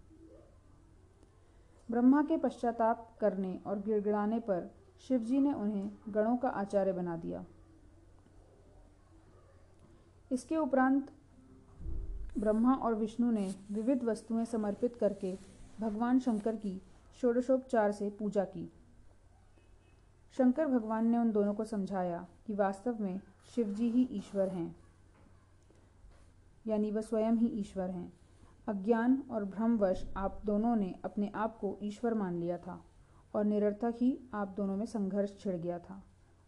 [1.92, 4.72] ब्रह्मा के पश्चाताप करने और गिड़गिड़ाने पर
[5.08, 7.46] शिवजी ने उन्हें गणों का आचार्य बना दिया।
[10.32, 11.12] इसके उपरांत
[12.38, 15.38] ब्रह्मा और विष्णु ने विविध वस्तुएँ समर्पित करके
[15.80, 16.82] भगवान शंकर की
[17.22, 18.72] षोडशोपचार से पूजा की।
[20.38, 23.20] शंकर भगवान ने उन दोनों को समझाया कि वास्तव में
[23.56, 24.76] शिवजी ही ईश्वर हैं,
[26.66, 28.12] यानी वह स्वयं ही ईश्वर हैं।
[28.68, 32.80] अज्ञान और भ्रमवश आप दोनों ने अपने आप को ईश्वर मान लिया था
[33.34, 36.02] और निरर्थक ही आप दोनों में संघर्ष छिड़ गया था।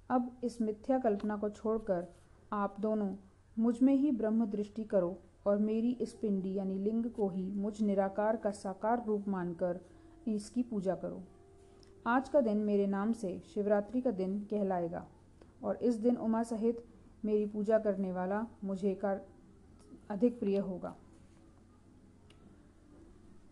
[0.10, 2.08] अब इस मिथ्या कल्पना को छोड़कर
[2.54, 3.13] आप दोनों
[3.58, 8.36] मुझमें ही ब्रह्म दृष्टि करो और मेरी इस पिंडी यानी लिंग को ही मुझ निराकार
[8.36, 9.80] का साकार रूप मानकर
[10.28, 11.21] इसकी पूजा करो।
[12.05, 15.05] आज का दिन मेरे नाम से शिवरात्रि का दिन कहलाएगा,
[15.63, 16.83] और इस दिन उमा सहित
[17.25, 19.21] मेरी पूजा करने वाला मुझे कर
[20.09, 20.95] अधिक प्रिय होगा।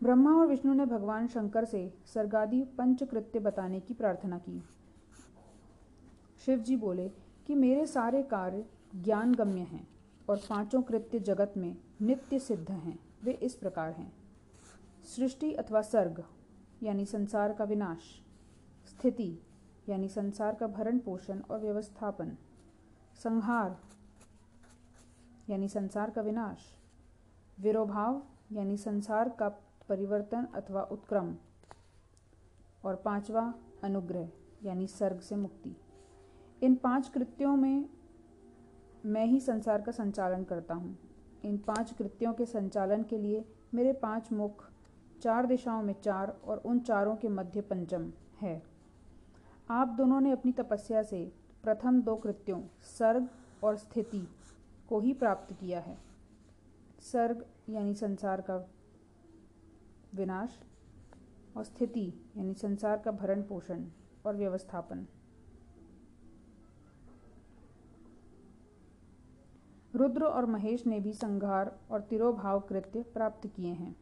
[0.02, 4.62] ब्रह्मा और विष्णु ने भगवान शंकर से सरगादी पंचकृत्य बताने की प्रार्थना की।
[6.46, 7.08] शिव जी बोले
[7.48, 9.88] कि मेरे सारे कार्य ज्ञान गम्य हैं
[10.30, 14.12] और पाँचों कृत्य जगत में नित्य सिद्ध हैं, वे इस प्रकार हैं।
[15.06, 16.24] सृष्टि अथवा सर्ग,
[16.84, 18.16] यानी संसार का विनाश
[19.00, 19.40] स्थिति,
[19.90, 22.38] यानी संसार का भरण पोषण और व्यवस्थापन।
[23.16, 23.80] संहार,
[25.50, 26.78] यानी संसार का विनाश।
[27.60, 29.50] विरोभाव, यानी संसार का
[29.90, 31.36] परिवर्तन अथवा उत्क्रम।
[32.86, 34.30] और पांचवा, अनुग्रह,
[34.64, 35.76] यानी सर्ग से मुक्ति।
[36.64, 37.90] इन पाँच कृत्यों में
[39.06, 40.98] मैं ही संसार का संचालन करता हूँ।
[41.46, 44.72] इन पाँच कृत्यों के संचालन के लिए मेरे पाँच मुख,
[45.22, 48.77] चार दिशाओं में चार और उन चारों के मध्य पंचम है।
[49.72, 52.62] आप दोनों ने अपनी तपस्या से प्रथम दो कृत्यों,
[52.98, 53.28] सर्ग
[53.64, 54.28] और स्थिति,
[54.90, 55.98] को ही प्राप्त किया है।
[57.02, 58.68] सर्ग यानी संसार का
[60.16, 60.60] विनाश
[61.58, 63.86] और स्थिति यानी संसार का भरण पोषण
[64.26, 65.08] और व्यवस्थापन।
[69.96, 73.96] रुद्र और महेश ने भी संघार और तिरोभाव कृत्य प्राप्त किए हैं।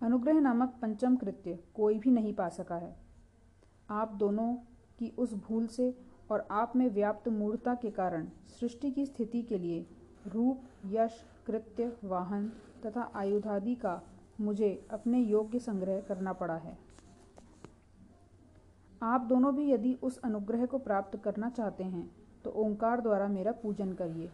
[0.00, 2.94] अनुग्रह नामक पंचम कृत्य कोई भी नहीं पा सका है।
[3.90, 4.52] आप दोनों
[4.98, 5.94] की उस भूल से
[6.30, 8.28] और आप में व्याप्त मूर्ता के कारण
[8.60, 9.86] सृष्टि की स्थिति के लिए
[10.26, 12.46] रूप, यश, कृत्य, वाहन
[12.86, 14.00] तथा आयुधादि का
[14.40, 16.78] मुझे अपने योग्य संग्रह करना पड़ा है।
[19.02, 22.10] आप दोनों भी यदि उस अनुग्रह को प्राप्त करना चाहते हैं
[22.44, 24.30] तो ओंकार द्वारा मेरा पूजन करिए।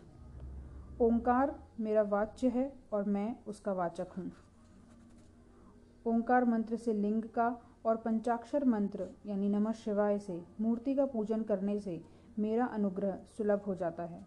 [1.00, 4.30] ओंकार मेरा वाच्य है और मैं उसका वाचक हूँ।
[6.06, 11.42] ओंकार मंत्र से लिंग का और पंचाक्षर मंत्र, यानी नमः शिवाय से, मूर्ति का पूजन
[11.42, 12.04] करने से
[12.38, 14.26] मेरा अनुग्रह सुलभ हो जाता है।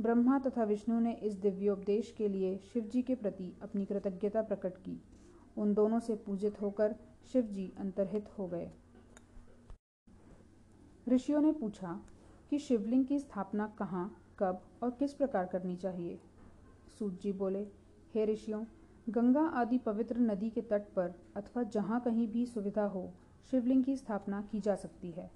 [0.00, 4.76] ब्रह्मा तथा विष्णु ने इस दिव्योपदेश के लिए शिव जी के प्रति अपनी कृतज्ञता प्रकट
[4.76, 5.02] की।
[5.58, 6.94] उन दोनों से पूजित होकर
[7.32, 8.70] शिव जी अंतर्हित हो गए।
[11.08, 12.00] ऋषियों ने पूछा
[12.50, 16.20] कि शिवलिंग की स्थापना कहाँ, कब और किस प्रकार करनी चाहिए?
[16.98, 17.66] सूत जी बोले,
[18.14, 18.64] हे ऋषियों
[19.08, 23.12] गंगा आदि पवित्र नदी के तट पर अथवा जहाँ कहीं भी सुविधा हो,
[23.50, 25.30] शिवलिंग की स्थापना की जा सकती है।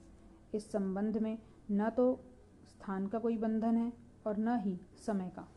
[0.54, 1.38] इस संबंध में
[1.70, 2.20] न तो
[2.68, 3.92] स्थान का कोई बंधन है
[4.26, 5.48] और न ही समय का।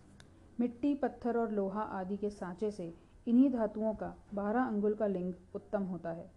[0.59, 2.93] मिट्टी, पत्थर और लोहा आदि के सांचे से
[3.27, 6.29] इन्हीं धातुओं का बारह अंगुल का लिंग उत्तम होता है।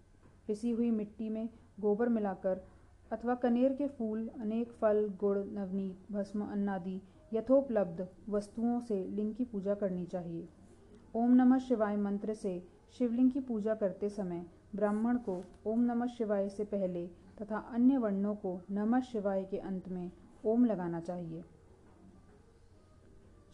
[0.47, 1.49] पिसी हुई मिट्टी में
[1.81, 2.65] गोबर मिलाकर
[3.13, 7.01] अथवा कनेर के फूल, अनेक फल, गुड़, नवनीत, भस्म, अन्नादि
[7.33, 10.49] यथोपलब्ध वस्तुओं से लिंग की पूजा करनी चाहिए।
[11.15, 12.53] ओम नमः शिवाय मंत्र से
[12.99, 15.35] शिवलिंग की पूजा करते समय ब्राह्मण को
[15.67, 17.07] ओम नमः शिवाय से पहले
[17.43, 20.11] तथा अन्य वर्णों को नमः शिवाय के अंत में
[20.45, 21.43] ओम लगाना चाहिए।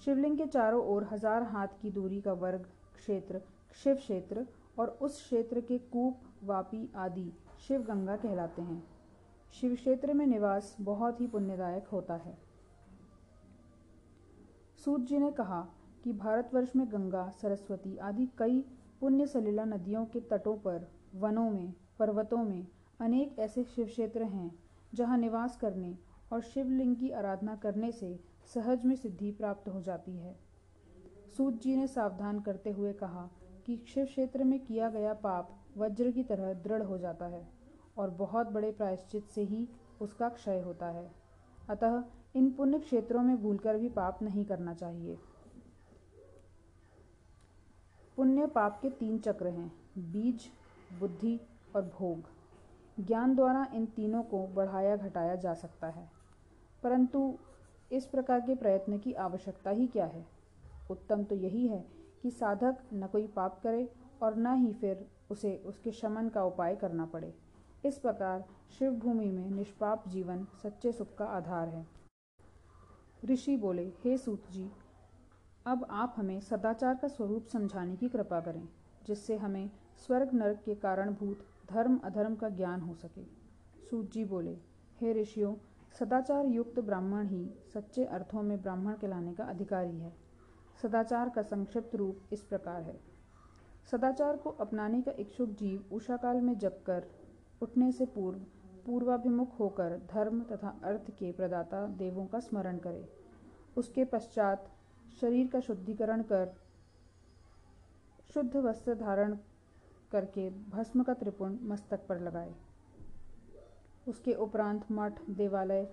[0.04, 2.64] शिवलिंग के चारों ओर हज़ार हाथ की दूरी का वर्ग,
[2.96, 3.40] क्षेत्र,
[3.82, 4.46] शिव क्षेत्र
[4.78, 7.32] और उस क्षेत्र के कूप, वापी आदि
[7.66, 8.82] शिव गंगा कहलाते हैं।
[9.54, 12.36] शिव क्षेत्र में निवास बहुत ही पुण्यदायक होता है।
[14.84, 15.66] सूत जी ने कहा
[16.04, 18.64] कि भारतवर्ष में गंगा, सरस्वती आदि कई
[19.00, 22.66] पुण्य सलीला नदियों के तटों पर, वनों में, पर्वतों में
[23.00, 24.50] अनेक ऐसे शिव क्षेत्र हैं,
[24.94, 25.96] जहाँ निवास करने
[26.32, 28.18] और शिवलिंग की आराधना करने से
[28.54, 30.36] सहज में सिद्धि प्राप्त हो जाती है।
[31.36, 33.28] सूत जी ने सावधान करते हुए कहा
[33.66, 37.48] कि शिव क्षेत्र में किया गया पाप वज्र की तरह दृढ़ हो जाता है
[37.98, 39.68] और बहुत बड़े प्रायश्चित से ही
[40.00, 41.10] उसका क्षय होता है।
[41.70, 42.02] अतः
[42.36, 45.18] इन पुण्य क्षेत्रों में भूलकर भी पाप नहीं करना चाहिए।
[48.20, 50.50] पुण्य पाप के तीन चक्र हैं, बीज,
[51.00, 51.40] बुद्धि
[51.76, 52.22] और भोग।
[53.06, 56.10] ज्ञान द्वारा इन तीनों को बढ़ाया घटाया जा सकता है।
[56.82, 57.38] परंतु
[57.92, 60.26] इस प्रकार के प्रयत्न की आवश्यकता ही क्या है?
[60.90, 61.84] उत्तम तो यही है
[62.22, 66.76] कि साधक न कोई पाप करे और न ही फिर उसे उसके शमन का उपाय
[66.76, 67.34] करना पड़े।
[67.84, 68.44] इस प्रकार
[68.78, 71.86] शिव भूमि में निष्पाप जीवन सच्चे सुख का आधार है।
[73.24, 74.70] ऋषि बोले, हे सूत जी
[75.66, 78.68] अब आप हमें सदाचार का स्वरूप समझाने की कृपा करें,
[79.06, 83.24] जिससे हमें स्वर्ग नरक के कारणभूत धर्म अधर्म का ज्ञान हो सके।
[83.90, 84.56] सूत जी बोले,
[85.00, 85.54] हे ऋषियों,
[85.98, 90.12] सदाचार युक्त ब्राह्मण ही सच्चे अर्थों में ब्राह्मण कहलाने का अधिकारी है।
[90.82, 93.00] सदाचार का संक्षिप्त रूप इस प्रकार है।
[93.90, 97.04] सदाचार को अपनाने का इच्छुक जीव उषाकाल में जग कर,
[97.62, 98.38] उठने से पूर्व
[98.86, 103.08] पूर्वाभिमुख होकर धर्म तथा अर्थ के प्रदाता देवों का स्मरण करे।
[103.76, 104.70] उसके पश्चात
[105.20, 106.52] शरीर का शुद्धिकरण कर,
[108.34, 109.36] शुद्ध वस्त्र धारण
[110.12, 112.52] करके भस्म का त्रिपुण मस्तक पर लगाए।
[114.08, 115.86] उसके उपरांत मठ, देवालय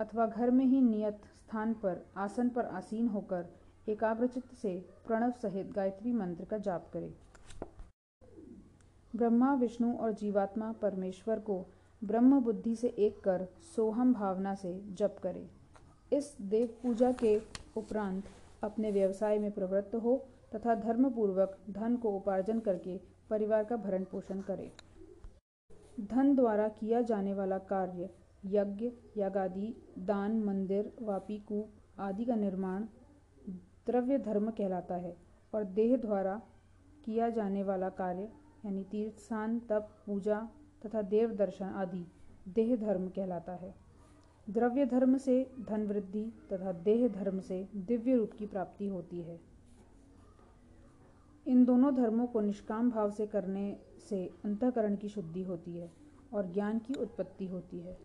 [0.00, 3.46] अथवा घर में ही नियत स्थान पर आसन पर आसीन होकर
[3.88, 7.12] एकाग्रचित्त से प्रणव सहित गायत्री मंत्र का जाप करे।
[9.16, 11.64] ब्रह्मा, विष्णु और जीवात्मा परमेश्वर को
[12.04, 13.46] ब्रह्म बुद्धि से एक कर
[13.76, 15.46] सोहम भावना से जप करे।
[16.12, 17.36] इस देव पूजा के
[17.76, 18.24] उपरांत
[18.64, 20.16] अपने व्यवसाय में प्रवृत्त हो
[20.54, 22.96] तथा धर्मपूर्वक धन को उपार्जन करके
[23.30, 24.70] परिवार का भरण पोषण करे।
[26.02, 28.08] धन द्वारा किया जाने वाला कार्य,
[28.44, 32.86] यज्ञ, यागादि, दान, मंदिर, वापी कूप आदि का निर्माण
[33.86, 35.16] द्रव्य धर्म कहलाता है
[35.52, 36.40] और देह द्वारा
[37.04, 38.28] किया जाने वाला कार्य,
[38.64, 40.40] यानी तीर्थ स्थान तप, पूजा
[40.86, 42.04] तथा देव दर्शन आदि
[42.48, 43.74] देह धर्म कहलाता है।
[44.48, 49.38] द्रव्य धर्म से धन वृद्धि तथा देह धर्म से दिव्य रूप की प्राप्ति होती है।
[51.46, 53.76] इन दोनों धर्मों को निष्काम भाव से करने
[54.10, 55.90] से अंतकरण की शुद्धि होती है
[56.32, 57.96] और ज्ञान की उत्पत्ति होती है।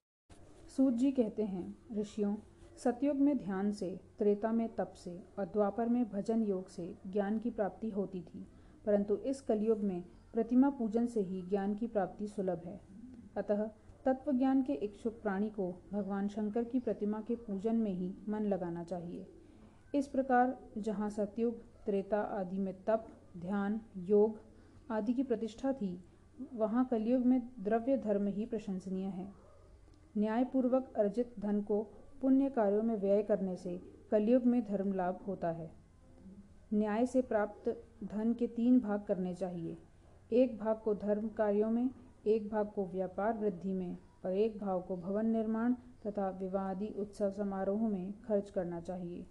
[0.77, 2.35] सूत जी कहते हैं, ऋषियों,
[2.77, 7.39] सतयुग में ध्यान से, त्रेता में तप से और द्वापर में भजन योग से ज्ञान
[7.39, 8.45] की प्राप्ति होती थी,
[8.85, 12.79] परंतु इस कलयुग में प्रतिमा पूजन से ही ज्ञान की प्राप्ति सुलभ है।
[13.37, 13.69] अतः
[14.05, 18.39] तत्व ज्ञान के इच्छुक प्राणी को भगवान शंकर की प्रतिमा के पूजन में ही मन
[18.39, 19.27] लगाना चाहिए।
[19.95, 23.07] इस प्रकार जहाँ सतयुग, त्रेता आदि में तप,
[23.37, 24.39] ध्यान, योग
[24.91, 26.03] आदि की प्रतिष्ठा थी,
[26.53, 29.31] वहाँ कलयुग में द्रव्य धर्म ही प्रशंसनीय है।
[30.17, 31.81] न्यायपूर्वक अर्जित धन को
[32.21, 33.81] पुण्य कार्यों में व्यय करने से
[34.11, 35.71] कलयुग में धर्म लाभ होता है।
[36.73, 39.77] न्याय से प्राप्त धन के तीन भाग करने चाहिए।
[40.31, 41.89] एक भाग को धर्म कार्यों में
[42.27, 45.73] एक भाग को व्यापार वृद्धि में और एक भाव को भवन निर्माण
[46.07, 49.25] तथा विवादी उत्सव समारोह में खर्च करना चाहिए।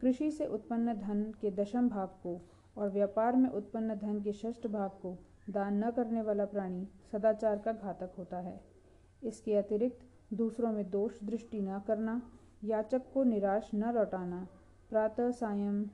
[0.00, 2.40] कृषि से उत्पन्न धन के दशम भाग को
[2.76, 5.16] और व्यापार में उत्पन्न धन के षष्ठ भाग को
[5.50, 8.60] दान न करने वाला प्राणी सदाचार का घातक होता है।
[9.22, 12.20] इसके अतिरिक्त दूसरों में दोष दृष्टि न करना,
[12.64, 14.46] याचक को निराश न लौटाना,
[14.90, 15.84] प्रातः सायं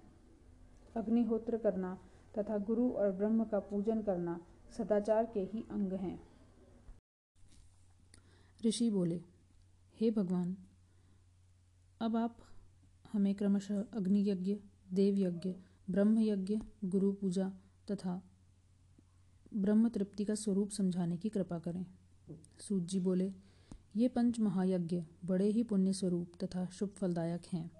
[0.96, 1.98] अग्निहोत्र करना
[2.38, 4.40] तथा गुरु और ब्रह्म का पूजन करना
[4.78, 6.22] सदाचार के ही अंग हैं।
[8.66, 9.20] ऋषि बोले,
[10.00, 10.56] हे भगवान,
[12.00, 12.36] अब आप
[13.12, 14.56] हमें क्रमशः अग्नि यज्ञ
[14.92, 15.54] देव यज्ञ
[15.90, 17.52] ब्रह्म यज्ञ गुरु पूजा
[17.90, 18.22] तथा
[19.54, 21.86] ब्रह्म तृप्ति का स्वरूप समझाने की कृपा करें।
[22.60, 23.32] सूत जी बोले,
[23.96, 27.70] ये पंच महायज्ञ बड़े ही पुण्य स्वरूप तथा शुभ फलदायक हैं।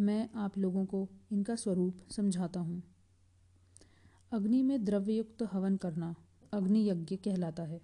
[0.00, 2.82] मैं आप लोगों को इनका स्वरूप समझाता हूँ।
[4.32, 6.14] अग्नि में द्रव्ययुक्त हवन करना
[6.52, 7.82] अग्नि यज्ञ कहलाता है।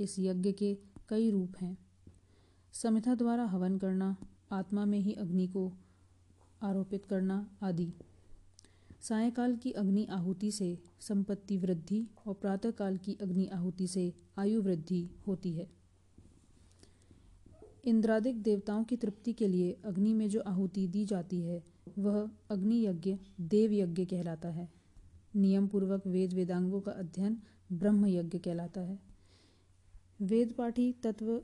[0.00, 1.78] इस यज्ञ के कई रूप हैं।
[2.72, 4.16] समिता द्वारा हवन करना,
[4.52, 5.72] आत्मा में ही अग्नि को
[6.62, 7.92] आरोपित करना आदि।
[9.00, 15.10] सायकाल की अग्नि आहुति से संपत्ति वृद्धि और प्रातःकाल की अग्नि आहुति से आयु वृद्धि
[15.26, 15.70] होती है।
[17.84, 21.64] इंद्रादिक देवताओं की तृप्ति के लिए अग्नि में जो आहुति दी जाती है,
[21.98, 24.79] वह अग्नि यज्ञ देव यज्ञ कहलाता है।
[25.36, 29.00] नियम पूर्वक वेद वेदांगों का अध्ययन ब्रह्म यज्ञ कहलाता है।
[30.20, 31.42] वेद पाठी तत्व,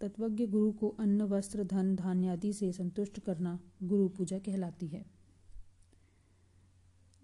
[0.00, 5.06] तत्वज्ञ गुरु को अन्न, वस्त्र, धन, धान्य आदि से संतुष्ट करना गुरु पूजा कहलाती है।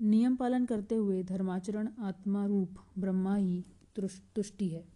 [0.02, 3.64] नियम पालन करते हुए धर्माचरण, आत्मा रूप, ब्रह्मा ही
[4.00, 4.88] तुष्टि है।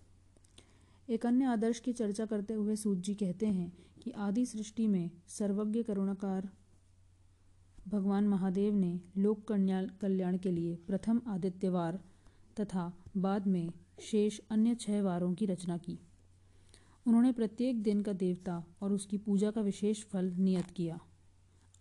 [1.10, 5.10] एक अन्य आदर्श की चर्चा करते हुए सूत जी कहते हैं कि आदि सृष्टि में
[5.28, 6.48] सर्वज्ञ करुणाकार
[7.88, 9.46] भगवान महादेव ने लोक
[10.00, 12.00] कल्याण के लिए प्रथम आदित्यवार
[12.60, 13.70] तथा बाद में
[14.00, 15.98] शेष अन्य छह वारों की रचना की।
[17.06, 20.98] उन्होंने प्रत्येक दिन का देवता और उसकी पूजा का विशेष फल नियत किया।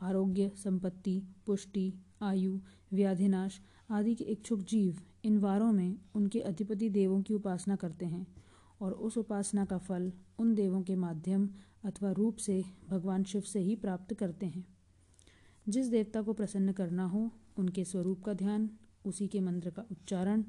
[0.01, 2.59] आरोग्य, संपत्ति, पुष्टि, आयु,
[2.93, 8.25] व्याधिनाश आदि के इच्छुक जीव इन वारों में उनके अधिपति देवों की उपासना करते हैं
[8.81, 11.49] और उस उपासना का फल उन देवों के माध्यम
[11.83, 14.76] अथवा रूप से भगवान शिव से ही प्राप्त करते हैं।
[15.69, 18.69] जिस देवता को प्रसन्न करना हो, उनके स्वरूप का ध्यान,
[19.05, 20.43] उसी के मंत्र का उच्चारण,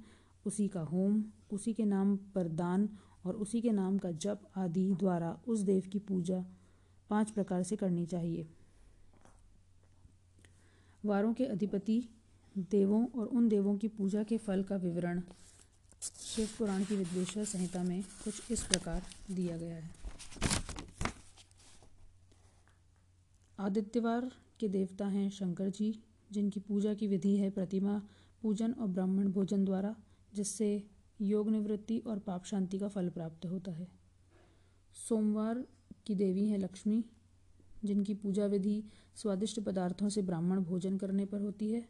[0.47, 2.89] उसी का होम, उसी के नाम पर दान
[3.27, 6.45] और उसी के नाम का जप आदि द्वारा उस देव की पूजा
[7.11, 8.47] पाँच प्रकार से करनी चाहिए।
[11.05, 12.09] वारों के अधिपति,
[12.71, 15.23] देवों और उन देवों की पूजा के फल का विवरण
[16.03, 19.91] शिव पुराण की विद्वेश्वर संहिता में कुछ इस प्रकार दिया गया है।
[23.59, 24.31] आदित्यवार
[24.61, 26.03] के देवता हैं शंकर जी,
[26.33, 28.03] जिनकी पूजा की विधि है प्रतिमा,
[28.43, 29.97] पूजन और ब्राह्मण भोजन द्वारा,
[30.35, 30.87] जिससे
[31.21, 33.89] योग निवृत्ति और पाप शांति का फल प्राप्त होता है।
[35.09, 35.65] सोमवार
[36.07, 37.05] की देवी हैं लक्ष्मी,
[37.85, 38.83] जिनकी पूजा विधि
[39.15, 41.89] स्वादिष्ट पदार्थों से ब्राह्मण भोजन करने पर होती है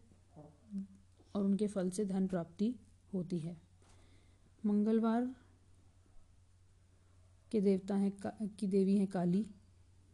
[1.35, 2.75] और उनके फल से धन प्राप्ति
[3.15, 3.57] होती है।
[4.67, 5.35] मंगलवार
[7.53, 8.13] के देवता हैं
[8.59, 9.47] की देवी हैं काली,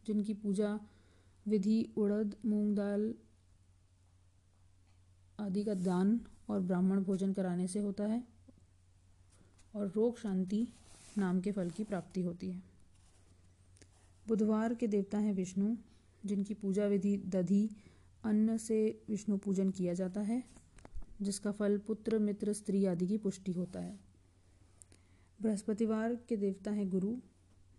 [0.05, 0.79] जिनकी पूजा
[1.47, 3.13] विधि, उड़द, मूंग दाल
[5.39, 8.27] आदि का दान और ब्राह्मण भोजन कराने से होता है
[9.75, 10.67] और रोग शांति
[11.17, 12.63] नाम के फल की प्राप्ति होती है।
[14.27, 15.75] बुधवार के देवता हैं विष्णु,
[16.25, 17.69] जिनकी पूजा विधि दधि,
[18.23, 20.43] अन्न से विष्णु पूजन किया जाता है,
[21.21, 23.99] जिसका फल पुत्र, मित्र, स्त्री आदि की पुष्टि होता है।
[25.41, 27.17] बृहस्पतिवार के देवता हैं गुरु,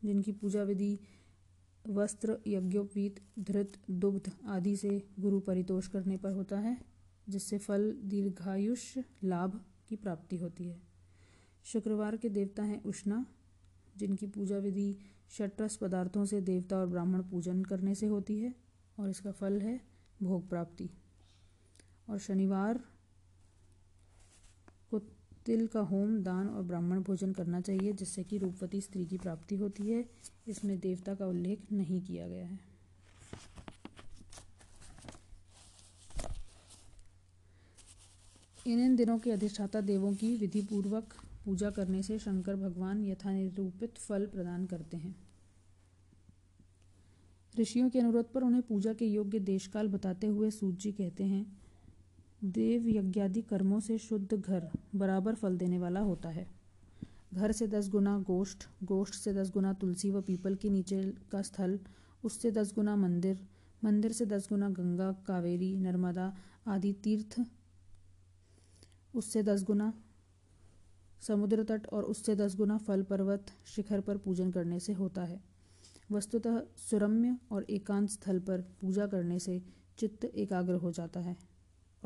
[0.04, 1.00] जिनकी पूजा विधि
[1.90, 6.82] वस्त्र, यज्ञोपवीत, धृत, दुग्ध आदि से गुरु परितोष करने पर होता है,
[7.28, 10.80] जिससे फल, दीर्घायुष, लाभ की प्राप्ति होती है।
[11.64, 13.26] शुक्रवार के देवता हैं उष्णा,
[13.96, 14.96] जिनकी पूजा विधि
[15.30, 18.54] शटरस पदार्थों से देवता और ब्राह्मण पूजन करने से होती है,
[18.98, 19.80] और इसका फल है
[20.22, 20.90] भोग प्राप्ति।
[22.08, 22.80] और शनिवार
[25.46, 29.56] तिल का होम, दान और ब्राह्मण भोजन करना चाहिए, जिससे कि रूपवती स्त्री की प्राप्ति
[29.56, 30.04] होती है।
[30.48, 32.58] इसमें देवता का उल्लेख नहीं किया गया है।
[38.66, 43.32] इन इन दिनों के अधिष्ठाता देवों की विधि पूर्वक पूजा करने से शंकर भगवान यथा
[43.32, 45.14] निरूपित फल प्रदान करते हैं।
[47.60, 51.65] ऋषियों के अनुरोध पर उन्हें पूजा के योग्य देशकाल बताते हुए सूत जी कहते हैं
[52.42, 56.46] देव यज्ञादि कर्मों से शुद्ध घर बराबर फल देने वाला होता है।
[57.34, 61.42] घर से दस गुना गोष्ठ गोष्ठ से दस गुना तुलसी व पीपल के नीचे का
[61.42, 61.78] स्थल,
[62.24, 63.46] उससे दस गुना मंदिर
[63.84, 66.32] मंदिर से दस गुना गंगा, कावेरी, नर्मदा
[66.66, 67.40] आदि तीर्थ,
[69.14, 69.92] उससे दस गुना
[71.22, 75.40] समुद्र तट और उससे दस गुना फल पर्वत शिखर पर पूजन करने से होता है।
[76.12, 79.62] वस्तुतः सुरम्य और एकांत स्थल पर पूजा करने से
[79.98, 81.36] चित्त एकाग्र हो जाता है।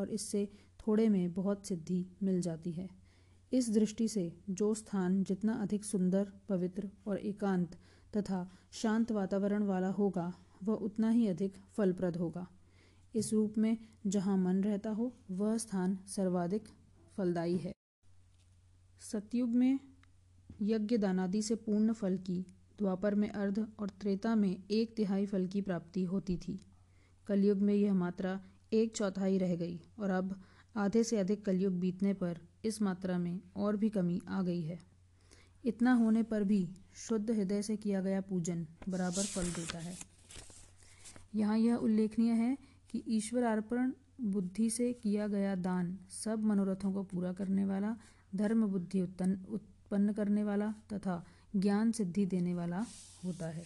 [0.00, 0.48] और इससे
[0.80, 2.88] थोड़े में बहुत सिद्धि मिल जाती है।
[3.52, 7.76] इस दृष्टि से जो स्थान जितना अधिक सुंदर, पवित्र और एकांत
[8.16, 10.32] तथा शांत वातावरण वाला होगा,
[10.64, 12.46] वह उतना ही अधिक फलप्रद होगा।
[13.14, 16.68] इस रूप में जहाँ मन रहता हो, वह स्थान सर्वाधिक
[17.16, 17.72] फलदायी है।
[19.00, 19.78] सतयुग में
[20.62, 22.46] यज्ञ दानादि से पूर्ण फल की
[22.78, 26.60] द्वापर में अर्ध और त्रेता में एक तिहाई फल की प्राप्ति होती थी।
[27.26, 28.40] कलयुग में यह मात्रा
[28.72, 30.40] एक चौथाई रह गई और अब
[30.76, 34.78] आधे से अधिक कलयुग बीतने पर इस मात्रा में और भी कमी आ गई है।
[35.64, 36.68] इतना होने पर भी
[36.98, 39.94] शुद्ध हृदय से किया गया पूजन बराबर फल देता है।
[41.34, 42.56] यहाँ यह उल्लेखनीय है
[42.90, 47.94] कि ईश्वर अर्पण बुद्धि से किया गया दान सब मनोरथों को पूरा करने वाला,
[48.34, 51.24] धर्म बुद्धि उत्पन्न करने वाला तथा
[51.56, 52.84] ज्ञान सिद्धि देने वाला
[53.24, 53.64] होता है।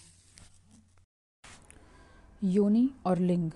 [2.44, 3.50] योनि और लिंग।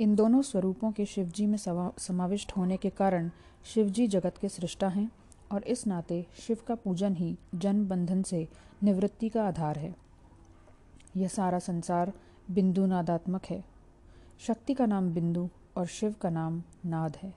[0.00, 1.58] इन दोनों स्वरूपों के शिवजी में
[1.98, 3.30] समाविष्ट होने के कारण
[3.64, 5.12] शिवजी जगत के सृष्टा हैं
[5.52, 8.48] और इस नाते शिव का पूजन ही जन्म बंधन से
[8.82, 9.94] निवृत्ति का आधार है।
[11.16, 12.12] यह सारा संसार
[12.50, 13.64] बिंदु नादात्मक है।
[14.38, 17.34] शक्ति का नाम बिंदु और शिव का नाम नाद है।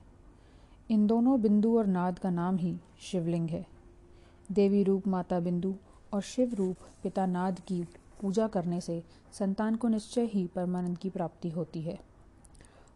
[0.90, 3.66] इन दोनों बिंदु और नाद का नाम ही शिवलिंग है।
[4.52, 5.76] देवी रूप माता बिंदु
[6.14, 7.84] और शिव रूप पिता नाद की
[8.22, 9.04] पूजा करने से
[9.34, 12.13] संतान को निश्चय ही परमानंद की प्राप्ति होती है।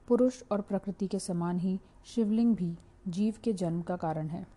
[0.07, 2.77] पुरुष और प्रकृति के समान ही शिवलिंग भी
[3.07, 4.47] जीव के जन्म का कारण है।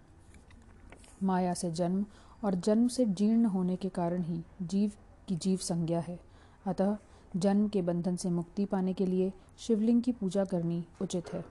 [1.23, 2.05] माया से जन्म
[2.45, 4.93] और जन्म से जीर्ण होने के कारण ही जीव
[5.29, 6.21] की जीव संज्ञा है।
[6.67, 6.97] अतः
[7.37, 11.45] जन्म के बंधन से मुक्ति पाने के लिए शिवलिंग की पूजा करनी उचित है।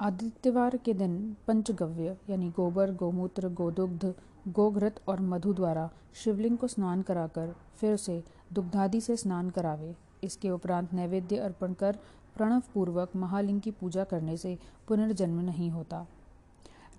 [0.00, 4.14] आदित्यवार के दिन पंचगव्य यानी गोबर, गोमूत्र, गोदुग्ध,
[4.48, 9.94] गोघृत और मधु द्वारा शिवलिंग को स्नान कराकर फिर उसे दुग्धादि से स्नान करावे।
[10.24, 11.98] इसके उपरांत नैवेद्य अर्पण कर
[12.36, 14.58] प्रणव पूर्वक महालिंग की पूजा करने से
[14.88, 16.06] पुनर्जन्म नहीं होता।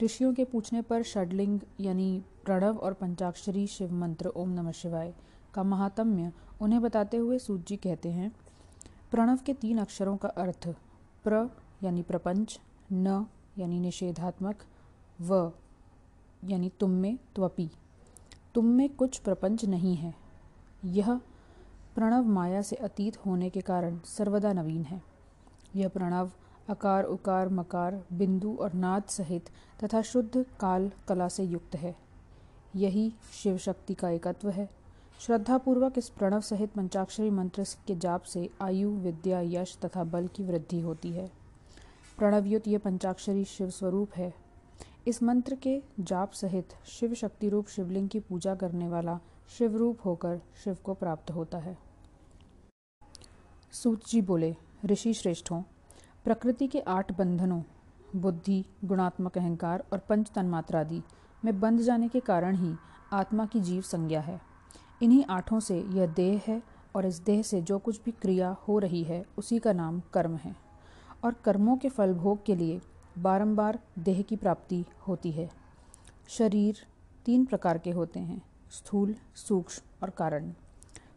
[0.03, 5.13] ऋषियों के पूछने पर षडलिंग यानी प्रणव और पंचाक्षरी शिव मंत्र ओम नमः शिवाय
[5.53, 8.31] का महात्म्य उन्हें बताते हुए सूत जी कहते हैं,
[9.11, 10.67] प्रणव के तीन अक्षरों का अर्थ
[11.23, 11.49] प्र
[11.83, 12.59] यानी प्रपंच,
[12.91, 13.25] न
[13.57, 14.63] यानी निषेधात्मक,
[15.21, 15.51] व
[16.45, 17.69] यानी तुम में त्वपी।
[18.55, 20.13] तुम में कुछ प्रपंच नहीं है।
[20.85, 21.21] यह
[21.97, 25.01] प्रणव माया से अतीत होने के कारण सर्वदा नवीन है।
[25.75, 26.31] यह प्रणव
[26.69, 29.49] अकार, उकार, मकार, बिंदु और नाद सहित
[29.83, 31.95] तथा शुद्ध काल कला से युक्त है।
[32.75, 34.69] यही शिव शक्ति का एकत्व है।
[35.19, 40.43] श्रद्धापूर्वक इस प्रणव सहित पंचाक्षरी मंत्र के जाप से आयु, विद्या, यश तथा बल की
[40.43, 41.31] वृद्धि होती है।
[42.17, 44.33] प्रणवयुत यह पंचाक्षरी शिव स्वरूप है।
[45.07, 49.19] इस मंत्र के जाप सहित शिव शक्ति रूप शिवलिंग की पूजा करने वाला
[49.57, 51.86] शिव रूप होकर शिव को प्राप्त होता है।
[53.83, 54.55] सूत जी बोले,
[54.85, 55.61] ऋषि श्रेष्ठों,
[56.23, 57.61] प्रकृति के आठ बंधनों,
[58.15, 61.01] बुद्धि, गुणात्मक अहंकार और पंच तन्मात्रा आदि
[61.45, 62.75] में बंध जाने के कारण ही
[63.13, 64.41] आत्मा की जीव संज्ञा है।
[65.01, 66.63] इन्हीं आठों से यह देह है
[66.95, 70.35] और इस देह से जो कुछ भी क्रिया हो रही है, उसी का नाम कर्म
[70.35, 70.55] है।
[71.23, 72.81] और कर्मों के फल भोग के लिए
[73.17, 75.49] बारंबार देह की प्राप्ति होती है।
[76.27, 76.77] शरीर
[77.25, 80.53] तीन प्रकार के होते हैं, स्थूल, सूक्ष्म और कारण।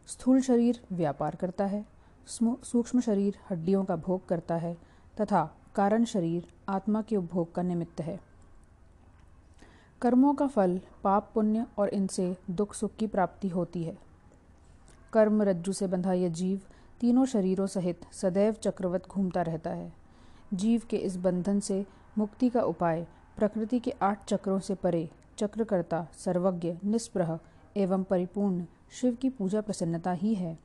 [0.07, 2.00] स्थूल शरीर व्यापार करता है
[2.31, 4.77] सूक्ष्म शरीर हड्डियों का भोग करता है
[5.21, 5.43] तथा
[5.75, 8.19] कारण शरीर आत्मा के उपभोग का निमित्त है।
[10.01, 13.97] कर्मों का फल, पाप पुण्य और इनसे दुख सुख की प्राप्ति होती है।
[15.13, 16.61] कर्म रज्जु से बंधा यह जीव
[16.99, 19.93] तीनों शरीरों सहित सदैव चक्रवत घूमता रहता है।
[20.53, 21.85] जीव के इस बंधन से
[22.17, 23.07] मुक्ति का उपाय
[23.37, 27.39] प्रकृति के आठ चक्रों से परे चक्रकर्ता, सर्वज्ञ, निष्प्रह
[27.77, 30.57] एवं परिपूर्ण शिव की पूजा प्रसन्नता ही है।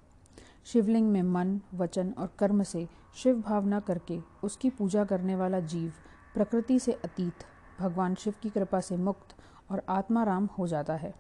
[0.67, 5.93] शिवलिंग में मन, वचन और कर्म से शिव भावना करके उसकी पूजा करने वाला जीव
[6.35, 7.45] प्रकृति से अतीत,
[7.81, 9.37] भगवान शिव की कृपा से मुक्त
[9.71, 11.15] और आत्माराम हो जाता है।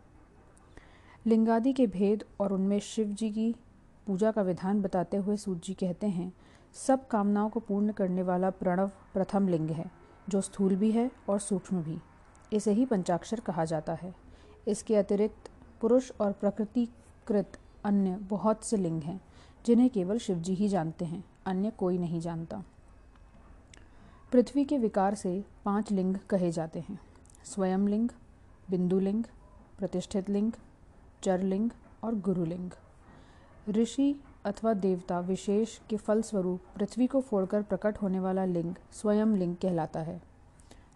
[1.26, 3.54] लिंगादि के भेद और उनमें शिव जी की
[4.06, 6.32] पूजा का विधान बताते हुए सूत जी कहते हैं,
[6.86, 9.90] सब कामनाओं को पूर्ण करने वाला प्रणव प्रथम लिंग है,
[10.28, 11.98] जो स्थूल भी है और सूक्ष्म भी।
[12.52, 14.14] इसे ही पंचाक्षर कहा जाता है।
[14.68, 19.20] इसके अतिरिक्त पुरुष और प्रकृतिकृत अन्य बहुत से लिंग हैं
[19.66, 22.64] जिन्हें केवल शिवजी ही जानते हैं, अन्य कोई नहीं जानता।
[24.32, 27.00] पृथ्वी के विकार से पाँच लिंग कहे जाते हैं।
[27.44, 28.08] स्वयं लिंग
[28.70, 29.24] बिंदुलिंग,
[29.78, 30.52] प्रतिष्ठित लिंग,
[31.22, 31.70] चरलिंग
[32.04, 32.70] और गुरुलिंग।
[33.68, 39.56] ऋषि अथवा देवता विशेष के फलस्वरूप पृथ्वी को फोड़कर प्रकट होने वाला लिंग स्वयं लिंग
[39.56, 40.22] कहलाता है।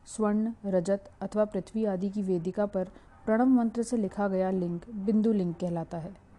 [0.06, 2.84] स्वर्ण, रजत अथवा पृथ्वी आदि की वेदिका पर
[3.24, 6.29] प्रणव मंत्र से लिखा गया लिंग बिंदु लिंग कहलाता है।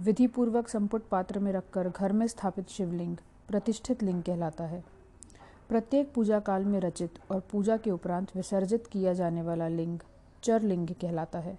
[0.00, 3.16] विधिपूर्वक संपुट पात्र में रखकर घर में स्थापित शिवलिंग,
[3.48, 4.84] प्रतिष्ठित लिंग कहलाता है।
[5.68, 9.98] प्रत्येक पूजा काल में रचित और पूजा के उपरांत विसर्जित किया जाने वाला लिंग
[10.42, 11.58] चर लिंग कहलाता है।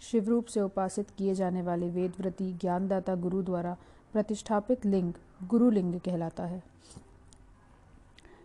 [0.00, 3.76] शिव रूप से उपासित किए जाने वाले वेदव्रती, ज्ञानदाता गुरु द्वारा
[4.12, 5.12] प्रतिष्ठापित लिंग,
[5.44, 6.62] गुरुलिंग कहलाता है।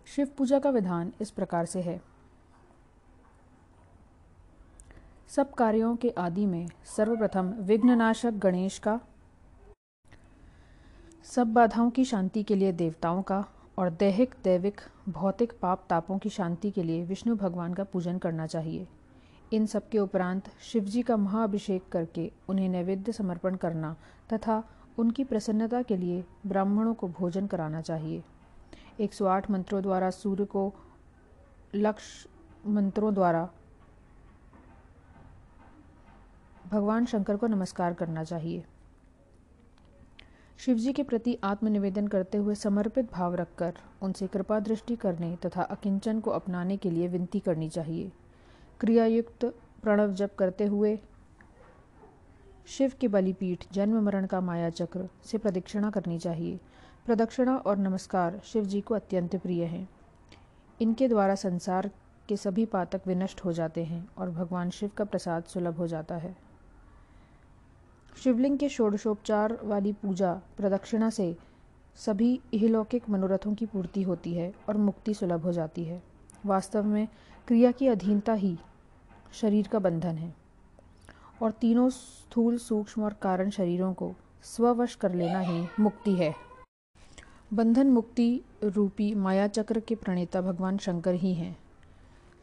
[0.06, 2.02] शिव पूजा का विधान इस प्रकार से है।
[5.28, 9.00] सब कार्यों के आदि में सर्वप्रथम विघ्ननाशक गणेश का
[11.24, 13.46] सब बाधाओं की शांति के लिए देवताओं का
[13.78, 18.48] और दैहिक, दैविक, भौतिक पाप तापों की शांति के लिए विष्णु भगवान का पूजन करना
[18.48, 18.88] चाहिए।
[19.54, 23.96] इन सब के उपरांत शिवजी का महाअभिषेक करके उन्हें नैवेद्य समर्पण करना
[24.34, 24.64] तथा
[24.98, 28.24] उनकी प्रसन्नता के लिए ब्राह्मणों को भोजन कराना चाहिए।
[29.00, 30.74] 108 मंत्रों द्वारा सूर्य को
[31.76, 32.30] लक्ष्य
[32.70, 33.50] मंत्रों द्वारा
[36.68, 38.64] भगवान शंकर को नमस्कार करना चाहिए।
[40.66, 46.20] शिवजी के प्रति आत्मनिवेदन करते हुए समर्पित भाव रखकर उनसे कृपा दृष्टि करने तथा अकिंचन
[46.20, 48.12] को अपनाने के लिए विनती करनी चाहिए।
[48.80, 49.46] क्रियायुक्त
[49.84, 51.00] प्रणव जप करते हुए
[52.68, 56.60] शिव के बलिपीठ, जन्म मरण का माया चक्र से प्रदक्षिणा करनी चाहिए।
[57.06, 59.90] प्रदक्षिणा और नमस्कार शिव जी को अत्यंत प्रिय हैं।
[60.82, 61.92] इनके द्वारा संसार
[62.30, 66.16] के सभी पातक विनष्ट हो जाते हैं और भगवान शिव का प्रसाद सुलभ हो जाता
[66.16, 66.53] है।
[68.18, 71.36] शिवलिंग के षोडशोपचार वाली पूजा प्रदक्षिणा से
[71.98, 76.02] सभी इहलौकिक मनोरथों की पूर्ति होती है और मुक्ति सुलभ हो जाती है।
[76.46, 77.08] वास्तव में
[77.48, 78.58] क्रिया की अधीनता ही
[79.34, 80.34] शरीर का बंधन है
[81.42, 86.34] और तीनों स्थूल सूक्ष्म और कारण शरीरों को स्ववश कर लेना ही मुक्ति है।
[87.54, 91.56] बंधन मुक्ति रूपी माया चक्र के प्रणेता भगवान शंकर ही हैं।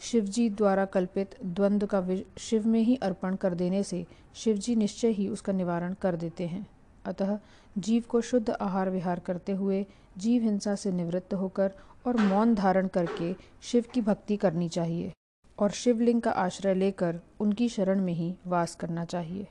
[0.01, 2.03] शिवजी द्वारा कल्पित द्वंद्व का
[2.39, 6.67] शिव में ही अर्पण कर देने से शिवजी निश्चय ही उसका निवारण कर देते हैं।
[7.05, 7.39] अतः
[7.79, 9.85] जीव को शुद्ध आहार विहार करते हुए
[10.19, 11.73] जीव हिंसा से निवृत्त होकर
[12.07, 15.13] और मौन धारण करके शिव की भक्ति करनी चाहिए
[15.59, 19.47] और शिवलिंग का आश्रय लेकर उनकी शरण में ही वास करना चाहिए।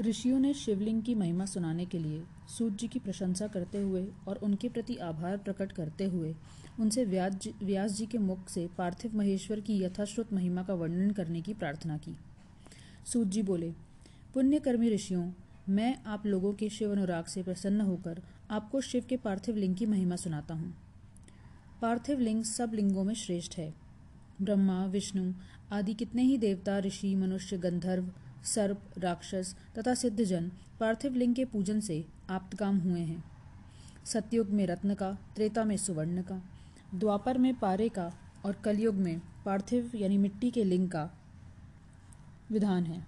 [0.00, 2.22] ऋषियों ने शिवलिंग की महिमा सुनाने के लिए
[2.58, 6.34] सूत जी की प्रशंसा करते हुए और उनके प्रति आभार प्रकट करते हुए,
[6.80, 11.40] उनसे व्यास व्यास जी के मुख से पार्थिव महेश्वर की यथाश्रुत महिमा का वर्णन करने
[11.40, 12.16] की प्रार्थना की।
[13.06, 13.72] सूत जी बोले,
[14.34, 15.32] पुण्यकर्मी ऋषियों,
[15.68, 19.86] मैं आप लोगों के शिव अनुराग से प्रसन्न होकर आपको शिव के पार्थिव लिंग की
[19.86, 20.74] महिमा सुनाता हूँ।
[21.82, 23.74] पार्थिव लिंग सब लिंगों में श्रेष्ठ है।
[24.42, 25.32] ब्रह्मा, विष्णु
[25.72, 28.10] आदि कितने ही देवता, ऋषि, मनुष्य, गंधर्व
[28.44, 33.24] सर्प, राक्षस तथा सिद्धजन पार्थिव लिंग के पूजन से आप्तकाम हुए हैं।
[34.04, 36.42] सतयुग में रत्न का, त्रेता में सुवर्ण का,
[36.94, 38.12] द्वापर में पारे का
[38.44, 41.10] और कलयुग में पार्थिव यानी मिट्टी के लिंग का
[42.50, 43.06] विधान है।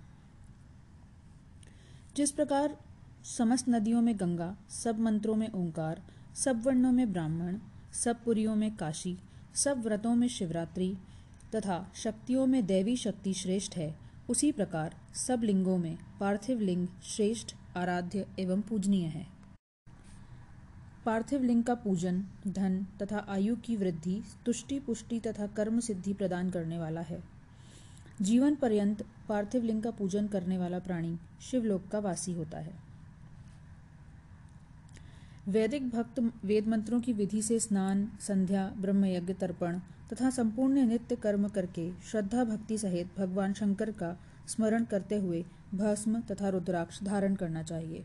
[2.16, 2.76] जिस प्रकार
[3.24, 6.02] समस्त नदियों में गंगा, सब मंत्रों में ओंकार,
[6.34, 7.58] सब वर्णों में ब्राह्मण,
[7.92, 9.18] सब पुरियों में काशी,
[9.54, 10.96] सब व्रतों में शिवरात्रि
[11.54, 14.01] तथा शक्तियों में दैवी शक्ति श्रेष्ठ है
[14.32, 19.26] उसी प्रकार सब लिंगों में पार्थिव लिंग श्रेष्ठ, आराध्य एवं पूजनीय है।
[21.06, 26.50] पार्थिव लिंग का पूजन, धन तथा आयु की वृद्धि, तुष्टि पुष्टि तथा कर्म सिद्धि प्रदान
[26.50, 27.22] करने वाला है।
[28.22, 32.81] जीवन पर्यंत पार्थिव लिंग का पूजन करने वाला प्राणी शिवलोक का वासी होता है।
[35.48, 39.78] वैदिक भक्त वेद मंत्रों की विधि से स्नान, संध्या, ब्रह्मयज्ञ, तर्पण
[40.12, 44.16] तथा संपूर्ण नित्य कर्म करके श्रद्धा भक्ति सहित भगवान शंकर का
[44.48, 48.04] स्मरण करते हुए भस्म तथा रुद्राक्ष धारण करना चाहिए।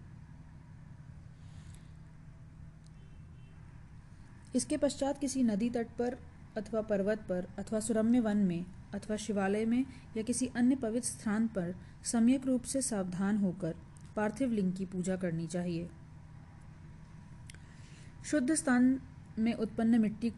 [4.55, 6.17] इसके पश्चात किसी नदी तट पर
[6.57, 9.85] अथवा पर्वत पर अथवा सुरम्य वन में अथवा शिवालय में
[10.17, 11.73] या किसी अन्य पवित्र स्थान पर
[12.03, 13.75] सम्यक रूप से सावधान होकर
[14.15, 15.89] पार्थिव लिंग की पूजा करनी चाहिए।
[18.31, 19.01] शुद्ध स्थान
[19.39, 20.33] में उत्पन्न मिट्टी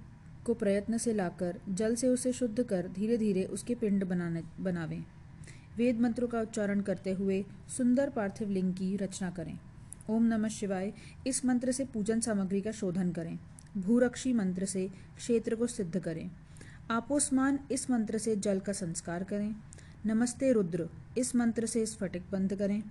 [0.46, 5.04] को प्रयत्न से लाकर, जल से उसे शुद्ध कर धीरे धीरे उसके पिंड बनाने, बनावें।
[5.78, 7.46] वेद मंत्रों का उच्चारण करते हुए
[7.78, 9.60] सुंदर पार्थिव लिंग की रचना करें।
[10.10, 10.94] ओम नमः शिवाय।
[11.28, 13.40] इस मंत्र से पूजन सामग्री का शोधन करें।
[13.78, 16.32] भूरक्षी मंत्र से क्षेत्र को सिद्ध करें।
[16.92, 19.56] आपोस्मान इस मंत्र से जल का संस्कार करें।
[20.06, 22.84] नमस्ते रुद्र। इस मंत्र से स्फटिक बंद करें।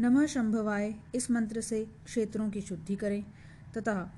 [0.00, 3.24] नमः शंभवाय। इस मंत्र से क्षेत्रों की शुद्धि करें।
[3.78, 4.16] तथा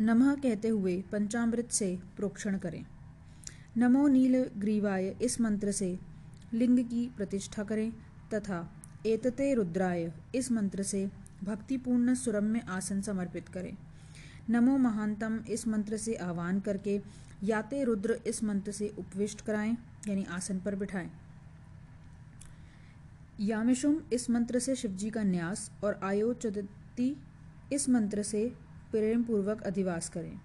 [0.00, 2.84] नमः कहते हुए पंचामृत से प्रोक्षण करें।
[3.76, 5.98] नमो नील ग्रीवाय इस मंत्र से
[6.54, 7.90] लिंग की प्रतिष्ठा करें
[8.34, 8.58] तथा
[9.06, 11.06] एतते रुद्राय इस मंत्र से
[11.44, 13.76] भक्तिपूर्ण सुरम्य आसन समर्पित करें।
[14.50, 17.00] नमो महानतम इस मंत्र से आह्वान करके
[17.44, 19.76] याते रुद्र इस मंत्र से उपविष्ट कराएँ,
[20.08, 21.10] यानी आसन पर बिठाएँ।
[23.40, 27.16] यामिशुम इस मंत्र से शिवजी का न्यास और आयोचदती
[27.72, 28.52] इस मंत्र से
[28.94, 30.40] प्रेम पूर्वक अधिवास करें।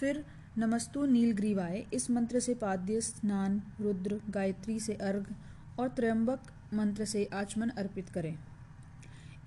[0.00, 0.24] फिर,
[0.58, 5.32] नमस्तु नीलग्रीवाय, इस मंत्र से पाद्य स्नान, रुद्र, गायत्री से अर्घ
[5.80, 6.40] और त्रयंबक
[6.74, 8.38] मंत्र से आचमन अर्पित करें।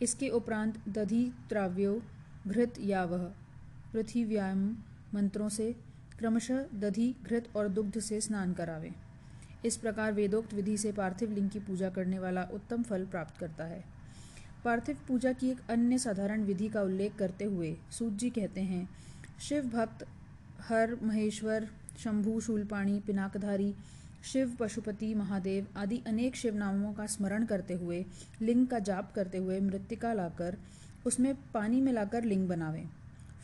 [0.01, 2.01] इसके उपरांत दधि, त्राव्यो,
[2.47, 3.23] घृत या वह
[3.93, 4.77] पृथ्व्याम
[5.13, 5.75] मंत्रों से
[6.19, 8.93] क्रमशः दधि, घृत और दुग्ध से स्नान करावें।
[9.65, 13.63] इस प्रकार वेदोक्त विधि से पार्थिव लिंग की पूजा करने वाला उत्तम फल प्राप्त करता
[13.63, 13.94] है।
[14.65, 18.89] पार्थिव पूजा की एक अन्य साधारण विधि का उल्लेख करते हुए सूत जी कहते हैं,
[19.39, 20.05] शिव भक्त,
[20.61, 21.67] हर महेश्वर,
[22.03, 23.73] शंभु, शूलपाणी, पिनाकधारी,
[24.23, 28.05] शिव, पशुपति, महादेव आदि अनेक शिव नामों का स्मरण करते हुए,
[28.41, 30.57] लिंग का जाप करते हुए मृतिका लाकर,
[31.07, 32.87] उसमें पानी मिलाकर लिंग बनावें।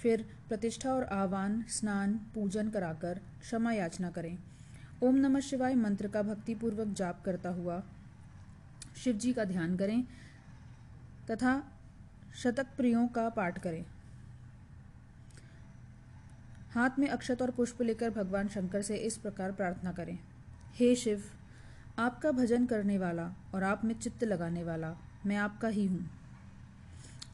[0.01, 4.37] फिर प्रतिष्ठा और आह्वान स्नान, पूजन कराकर क्षमा याचना करें।
[5.03, 7.81] ओम नमः शिवाय मंत्र का भक्तिपूर्वक जाप करता हुआ
[9.03, 10.03] शिव जी का ध्यान करें।
[11.31, 11.63] तथा
[12.35, 13.85] शतक प्रियों का पाठ करें।
[16.71, 20.19] हाथ में अक्षत और पुष्प लेकर भगवान शंकर से इस प्रकार प्रार्थना करें।
[20.75, 21.23] हे शिव,
[21.99, 26.09] आपका भजन करने वाला और आप में चित्त लगाने वाला मैं आपका ही हूँ।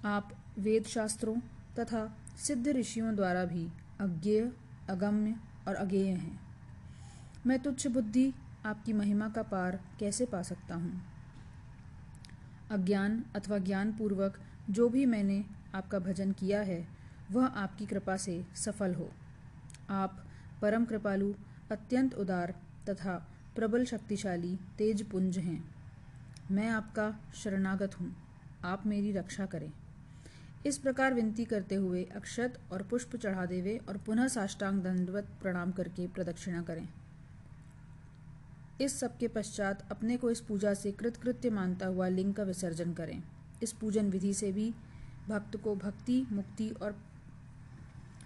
[0.05, 1.35] आप वेद शास्त्रों
[1.79, 3.67] तथा सिद्ध ऋषियों द्वारा भी
[3.99, 4.51] अज्ञेय,
[4.89, 5.35] अगम्य
[5.67, 6.39] और अज्ञेय हैं।
[7.45, 8.33] मैं तुच्छ बुद्धि,
[8.65, 11.16] आपकी महिमा का पार कैसे पा सकता हूँ?
[12.71, 14.39] अज्ञान अथवा ज्ञानपूर्वक
[14.69, 15.45] जो भी मैंने
[15.75, 16.87] आपका भजन किया है,
[17.31, 19.11] वह आपकी कृपा से सफल हो।
[19.89, 20.25] आप
[20.61, 21.33] परम कृपालु,
[21.71, 22.55] अत्यंत उदार
[22.89, 25.75] तथा प्रबल शक्तिशाली तेज पुंज हैं।
[26.51, 28.15] मैं आपका शरणागत हूँ।
[28.63, 29.71] आप मेरी रक्षा करें।
[30.65, 35.71] इस प्रकार विनती करते हुए अक्षत और पुष्प चढ़ा देवे और पुनः साष्टांग दंडवत प्रणाम
[35.71, 36.89] करके प्रदक्षिणा करें।
[38.81, 42.93] इस सब के पश्चात अपने को इस पूजा से कृतकृत्य मानता हुआ लिंग का विसर्जन
[42.93, 43.23] करें।
[43.63, 44.73] इस पूजन विधि से भी
[45.29, 47.03] भक्त को भक्ति, मुक्ति और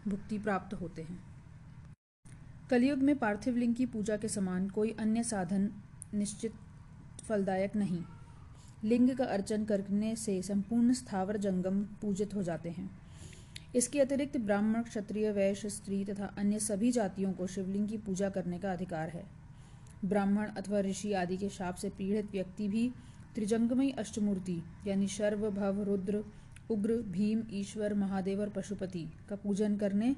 [0.08, 1.24] भुक्ति प्राप्त होते हैं।
[2.70, 5.72] कलयुग में पार्थिव लिंग की पूजा के समान कोई अन्य साधन
[6.14, 6.54] निश्चित
[7.28, 8.04] फलदायक नहीं।
[8.84, 13.02] लिंग का अर्चन करने से संपूर्ण स्थावर जंगम पूजित हो जाते हैं।
[13.76, 18.60] इसके अतिरिक्त ब्राह्मण, क्षत्रिय, वैश्य, स्त्री तथा अन्य सभी जातियों को शिवलिंग की पूजा करने
[18.60, 19.41] का अधिकार है।
[20.06, 22.92] ब्राह्मण अथवा ऋषि आदि के शाप से पीड़ित व्यक्ति भी
[23.36, 26.24] त्रिजंगमयी अष्टमूर्ति, यानी शर्व भव रुद्र,
[26.72, 30.16] उग्र, भीम, ईश्वर, महादेव और पशुपति का पूजन करने,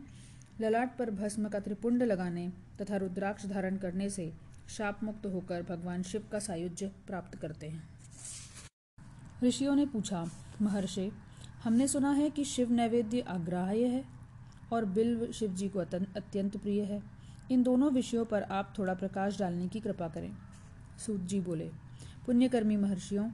[0.62, 4.32] ललाट पर भस्म का त्रिपुंड लगाने तथा रुद्राक्ष धारण करने से
[4.70, 7.84] शाप मुक्त होकर भगवान शिव का सायुज्य प्राप्त करते हैं।
[9.44, 10.26] ऋषियों ने पूछा,
[10.62, 11.12] महर्षि,
[11.64, 14.04] हमने सुना है कि शिव नैवेद्य आग्राह्य है
[14.74, 17.02] और बिल्व शिव जी को अत्यंत प्रिय है।
[17.52, 20.32] इन दोनों विषयों पर आप थोड़ा प्रकाश डालने की कृपा करें।
[21.06, 21.72] सूत जी बोले,
[22.26, 23.30] पुण्यकर्मी महर्षियों,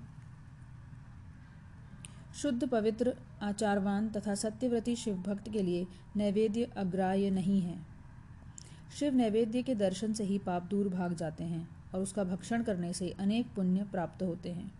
[2.35, 7.85] शुद्ध, पवित्र, आचारवान तथा सत्यव्रती शिव भक्त के लिए नैवेद्य अग्राह्य नहीं है।
[8.99, 12.93] शिव नैवेद्य के दर्शन से ही पाप दूर भाग जाते हैं और उसका भक्षण करने
[12.93, 14.71] से अनेक पुण्य प्राप्त होते हैं।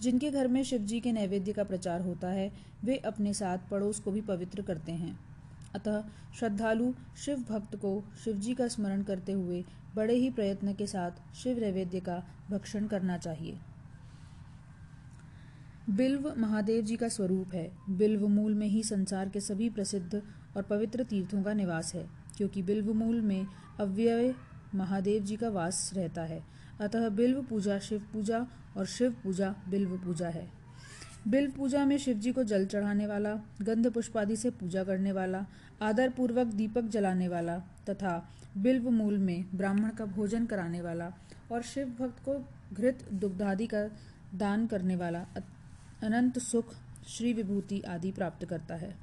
[0.00, 2.52] जिनके घर में शिव जी के नैवेद्य का प्रचार होता है,
[2.84, 5.27] वे अपने साथ पड़ोस को भी पवित्र करते हैं।
[5.74, 6.02] अतः
[6.38, 9.64] श्रद्धालु शिव भक्त को शिव जी का स्मरण करते हुए
[9.96, 13.58] बड़े ही प्रयत्न के साथ शिव नैवेद्य का भक्षण करना चाहिए।
[15.90, 20.22] बिल्व महादेव जी का स्वरूप है। बिल्व मूल में ही संसार के सभी प्रसिद्ध
[20.56, 22.06] और पवित्र तीर्थों का निवास है,
[22.36, 23.46] क्योंकि बिल्व मूल में
[23.80, 24.34] अव्यय
[24.74, 26.42] महादेव जी का वास रहता है।
[26.80, 28.46] अतः बिल्व पूजा शिव पूजा
[28.76, 30.57] और शिव पूजा बिल्व पूजा है।
[31.26, 35.12] बिल्व पूजा में शिव जी को जल चढ़ाने वाला गंध पुष्प आदि से पूजा करने
[35.12, 35.44] वाला
[35.82, 37.58] आदर पूर्वक दीपक जलाने वाला
[37.88, 38.12] तथा
[38.58, 41.10] बिल्व मूल में ब्राह्मण का भोजन कराने वाला
[41.52, 42.38] और शिव भक्त को
[42.72, 43.82] घृत दुग्धादि का
[44.34, 45.26] दान करने वाला
[46.02, 46.74] अनंत सुख,
[47.08, 48.94] श्री विभूति आदि प्राप्त करता है।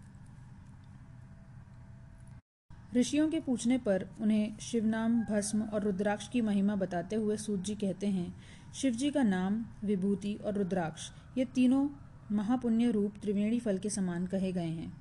[2.95, 7.76] ऋषियों के पूछने पर उन्हें शिवनाम, भस्म और रुद्राक्ष की महिमा बताते हुए सूत जी
[7.76, 8.34] कहते हैं
[8.74, 11.88] शिव जी का नाम विभूति और रुद्राक्ष, ये तीनों
[12.32, 14.93] महापुण्य रूप त्रिवेणी फल के समान कहे गए हैं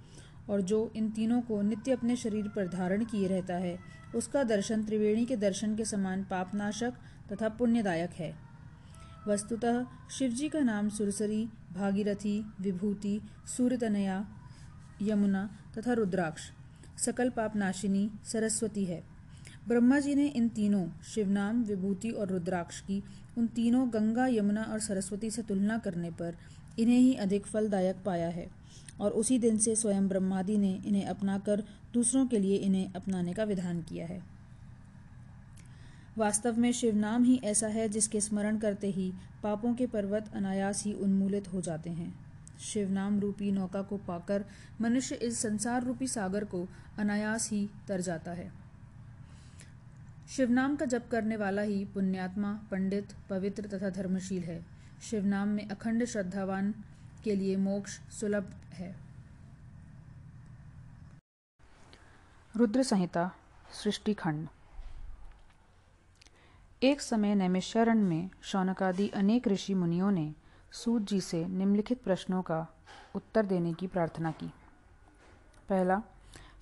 [0.50, 3.78] और जो इन तीनों को नित्य अपने शरीर पर धारण किए रहता है,
[4.14, 6.92] उसका दर्शन त्रिवेणी के दर्शन के समान पापनाशक
[7.32, 8.34] तथा पुण्यदायक है।
[9.28, 13.20] वस्तुतः शिवजी का नाम सुरसरी, भागीरथी, विभूति,
[13.56, 14.26] सूर्यतनया,
[15.02, 16.42] यमुना तथा रुद्राक्ष,
[16.98, 19.02] सकल पापनाशिनी, सरस्वती है।
[19.68, 23.02] ब्रह्मा जी ने इन तीनों, शिवनाम, विभूति और रुद्राक्ष की,
[23.38, 26.36] उन तीनों गंगा, यमुना और सरस्वती से तुलना करने पर
[26.78, 28.50] इन्हें ही अधिक फलदायक पाया है
[29.00, 31.64] और उसी दिन से स्वयं ब्रह्मादि ने इन्हें अपनाकर
[31.94, 34.22] दूसरों के लिए इन्हें अपनाने का विधान किया है।
[36.18, 39.12] वास्तव में शिवनाम ही ऐसा है जिसके स्मरण करते ही
[39.42, 42.24] पापों के पर्वत अनायास ही उन्मूलित हो जाते हैं।
[42.60, 44.44] शिवनाम रूपी नौका को पाकर
[44.80, 46.68] मनुष्य इस संसार रूपी सागर को
[46.98, 48.52] अनायास ही तर जाता है।
[50.36, 56.04] शिवनाम का जप करने वाला ही पुण्यात्मा, पंडित, पवित्र तथा धर्मशील है। शिवनाम में अखंड
[56.04, 56.74] श्रद्धावान
[57.24, 58.96] के लिए मोक्ष सुलभ है।
[62.56, 63.30] रुद्र संहिता
[63.72, 64.48] सृष्टि खंड
[66.82, 70.34] एक समय नैमिषारण्य में शौनकादि अनेक ऋषि मुनियों ने
[70.72, 72.66] सूत जी से निम्नलिखित प्रश्नों का
[73.14, 74.46] उत्तर देने की प्रार्थना की।
[75.68, 76.02] पहला,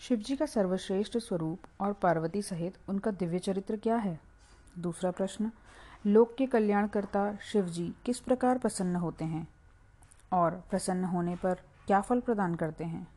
[0.01, 4.21] शिवजी का सर्वश्रेष्ठ स्वरूप और पार्वती सहित उनका दिव्य चरित्र क्या है?
[4.79, 5.51] दूसरा प्रश्न
[6.07, 9.49] लोक के कल्याणकर्ता शिव जी किस प्रकार प्रसन्न होते हैं?
[10.33, 11.55] और प्रसन्न होने पर
[11.87, 13.09] क्या फल प्रदान करते हैं?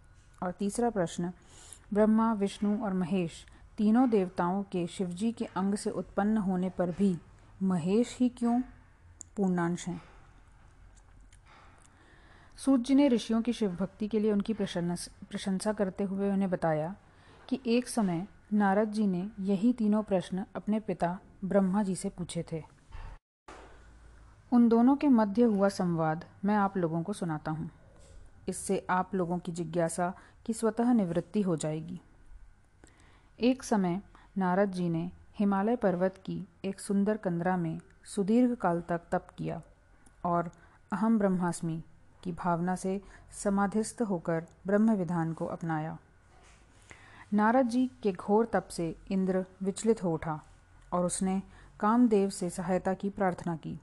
[0.44, 1.32] और तीसरा प्रश्न,
[1.94, 3.46] ब्रह्मा, विष्णु और महेश
[3.78, 7.18] तीनों देवताओं के शिवजी के अंग से उत्पन्न होने पर भी
[7.64, 8.62] महेश ही क्यों?
[9.38, 10.02] पूर्णांश हैं।
[12.58, 16.96] सूत जी ने ऋषियों की शिव भक्ति के लिए उनकी प्रशंसा करते हुए उन्हें बताया
[17.50, 22.46] कि एक समय नारद जी ने यही तीनों प्रश्न अपने पिता ब्रह्मा जी से पूछे
[22.52, 22.75] थे।
[24.52, 27.70] उन दोनों के मध्य हुआ संवाद मैं आप लोगों को सुनाता हूँ।
[28.50, 30.14] इससे आप लोगों की जिज्ञासा
[30.46, 32.00] की स्वतः निवृत्ति हो जाएगी।
[33.40, 34.02] एक समय
[34.38, 39.62] नारद जी ने हिमालय पर्वत की एक सुंदर कंदरा में सुदीर्घ काल तक तप किया
[40.26, 40.52] और
[40.92, 41.84] अहम ब्रह्मास्मि
[42.24, 43.02] की भावना से
[43.44, 45.98] समाधिस्थ होकर ब्रह्म विधान को अपनाया।
[47.34, 50.40] नारद जी के घोर तप से इंद्र विचलित हो उठा
[50.94, 51.42] और उसने
[51.80, 53.80] कामदेव से सहायता की प्रार्थना की।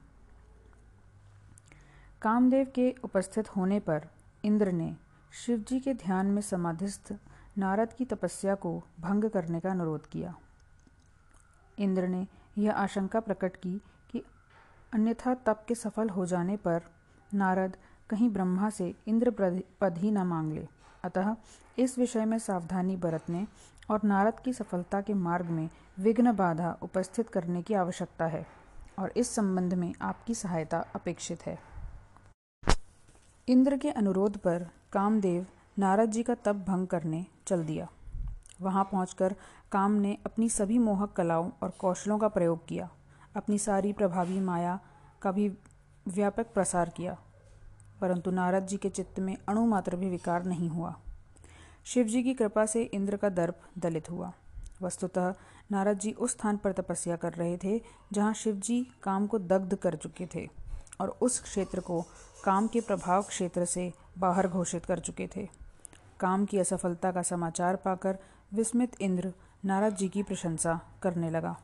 [2.23, 4.05] कामदेव के उपस्थित होने पर
[4.43, 4.93] इंद्र ने
[5.33, 7.11] शिवजी के ध्यान में समाधिस्थ
[7.57, 10.33] नारद की तपस्या को भंग करने का अनुरोध किया।
[11.77, 12.25] इंद्र ने
[12.57, 13.75] यह आशंका प्रकट की
[14.11, 14.23] कि
[14.93, 16.81] अन्यथा तप के सफल हो जाने पर
[17.33, 17.75] नारद
[18.09, 19.33] कहीं ब्रह्मा से इंद्र
[19.81, 20.67] पद ही न मांग ले।
[21.03, 21.35] अतः
[21.77, 23.45] इस विषय में सावधानी बरतने
[23.89, 25.69] और नारद की सफलता के मार्ग में
[25.99, 28.45] विघ्न बाधा उपस्थित करने की आवश्यकता है
[28.99, 31.72] और इस संबंध में आपकी सहायता अपेक्षित है।
[33.49, 35.45] इंद्र के अनुरोध पर कामदेव
[35.79, 37.89] नारद जी का तप भंग करने चल दिया।
[38.61, 39.35] वहाँ पहुंचकर
[39.71, 42.89] काम ने अपनी सभी मोहक कलाओं और कौशलों का प्रयोग किया।
[43.35, 44.79] अपनी सारी प्रभावी माया
[45.21, 45.49] का भी
[46.07, 47.17] व्यापक प्रसार किया।
[48.01, 50.95] परंतु नारद जी के चित्त में अणु मात्र भी विकार नहीं हुआ।
[51.85, 54.33] शिव जी की कृपा से इंद्र का दर्प दलित हुआ।
[54.81, 55.33] वस्तुतः
[55.71, 57.81] नारद जी उस स्थान पर तपस्या कर रहे थे
[58.13, 60.62] जहाँ शिव जी काम को दग्ध कर चुके थे।
[61.03, 62.01] और उस क्षेत्र को
[62.43, 65.49] काम के प्रभाव क्षेत्र से बाहर घोषित कर चुके थे।
[66.19, 68.17] काम की असफलता का समाचार पाकर
[68.53, 69.33] विस्मित इंद्र
[69.65, 71.55] नारद जी की प्रशंसा करने लगा।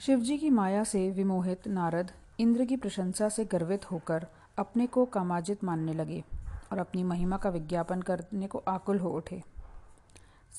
[0.00, 4.26] शिवजी की माया से विमोहित नारद इंद्र की प्रशंसा से गर्वित होकर
[4.58, 6.24] अपने को कामाजित मानने लगे
[6.72, 9.42] और अपनी महिमा का विज्ञापन करने को आकुल हो उठे।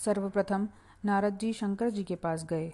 [0.06, 0.68] सर्वप्रथम
[1.06, 2.74] नारद जी शंकर जी के पास गए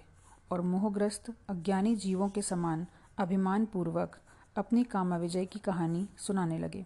[0.52, 2.86] और मोहग्रस्त अज्ञानी जीवों के समान
[3.22, 4.16] अभिमान पूर्वक
[4.56, 6.86] अपनी कामा विजय की कहानी सुनाने लगे।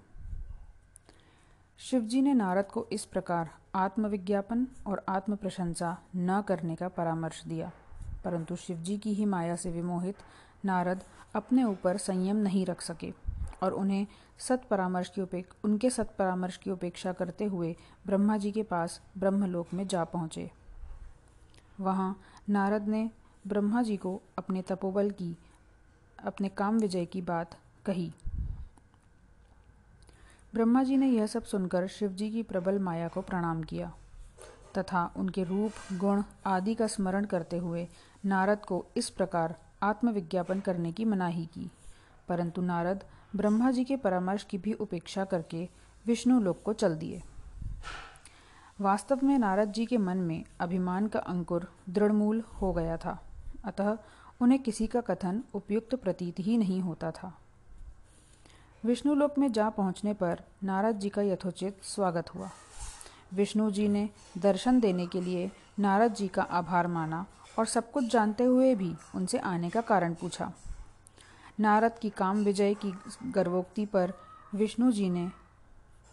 [1.79, 7.71] शिवजी ने नारद को इस प्रकार आत्मविज्ञापन और आत्म प्रशंसा न करने का परामर्श दिया,
[8.25, 10.15] परंतु शिवजी की ही माया से विमोहित
[10.65, 11.03] नारद
[11.35, 13.13] अपने ऊपर संयम नहीं रख सके
[13.63, 14.05] और उन्हें
[14.39, 17.75] सत परामर्श की उपेक, उनके सत परामर्श की उपेक्षा करते हुए
[18.05, 20.49] ब्रह्मा जी के पास ब्रह्मलोक में जा पहुँचे।
[21.79, 22.15] वहाँ
[22.49, 23.09] नारद ने
[23.47, 25.35] ब्रह्मा जी को अपने तपोबल की
[26.25, 28.13] अपने काम विजय की बात कही।
[30.53, 33.93] ब्रह्मा जी ने यह सब सुनकर शिव जी की प्रबल माया को प्रणाम किया
[34.77, 37.87] तथा उनके रूप, गुण आदि का स्मरण करते हुए
[38.25, 41.71] नारद को इस प्रकार आत्मविज्ञापन करने की मनाही की।
[42.27, 43.03] परंतु नारद
[43.35, 45.69] ब्रह्मा जी के परामर्श की भी उपेक्षा करके
[46.05, 47.23] विष्णु लोक को चल दिए।
[48.81, 53.23] वास्तव में नारद जी के मन में अभिमान का अंकुर दृढ़मूल हो गया था।
[53.65, 53.97] अतः
[54.41, 57.37] उन्हें किसी का कथन उपयुक्त प्रतीत ही नहीं होता था।
[58.85, 62.49] विष्णु लोक में जा पहुँचने पर नारद जी का यथोचित स्वागत हुआ।
[63.33, 67.25] विष्णु जी ने दर्शन देने के लिए नारद जी का आभार माना
[67.59, 70.51] और सब कुछ जानते हुए भी उनसे आने का कारण पूछा।
[71.59, 72.93] नारद की काम विजय की
[73.31, 74.13] गर्वोक्ति पर
[74.55, 75.29] विष्णु जी ने,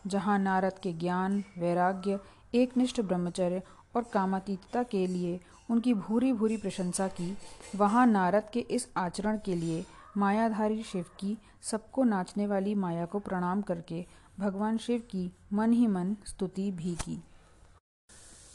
[0.06, 2.18] जहाँ नारद के ज्ञान, वैराग्य,
[2.54, 3.62] एकनिष्ठ ब्रह्मचर्य
[3.96, 5.40] और कामातीतता के लिए
[5.70, 7.38] उनकी भूरी भूरी प्रशंसा की।
[7.76, 9.84] वहाँ नारद के इस आचरण के लिए
[10.16, 14.06] मायाधारी शिव की सबको नाचने वाली माया को प्रणाम करके
[14.38, 17.24] भगवान शिव की मन ही मन स्तुति भी की।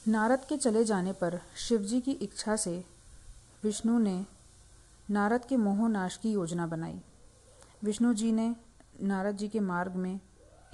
[0.07, 2.85] नारद के चले जाने पर शिवजी की इच्छा से
[3.63, 4.25] विष्णु ने
[5.09, 7.01] नारद के मोहनाश की योजना बनाई।
[7.83, 8.55] विष्णु जी ने
[9.01, 10.19] नारद जी के मार्ग में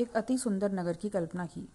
[0.02, 1.70] एक अति सुंदर नगर की कल्पना की।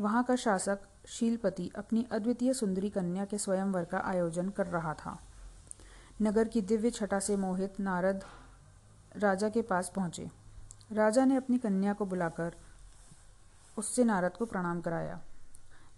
[0.00, 0.78] वहाँ का शासक
[1.08, 5.18] शीलपति अपनी अद्वितीय सुंदरी कन्या के स्वयंवर का आयोजन कर रहा था।
[6.22, 8.24] नगर की दिव्य छटा से मोहित नारद
[9.16, 10.30] राजा के पास पहुँचे।
[10.92, 12.54] राजा ने अपनी कन्या को बुलाकर
[13.78, 15.20] उससे नारद को प्रणाम कराया।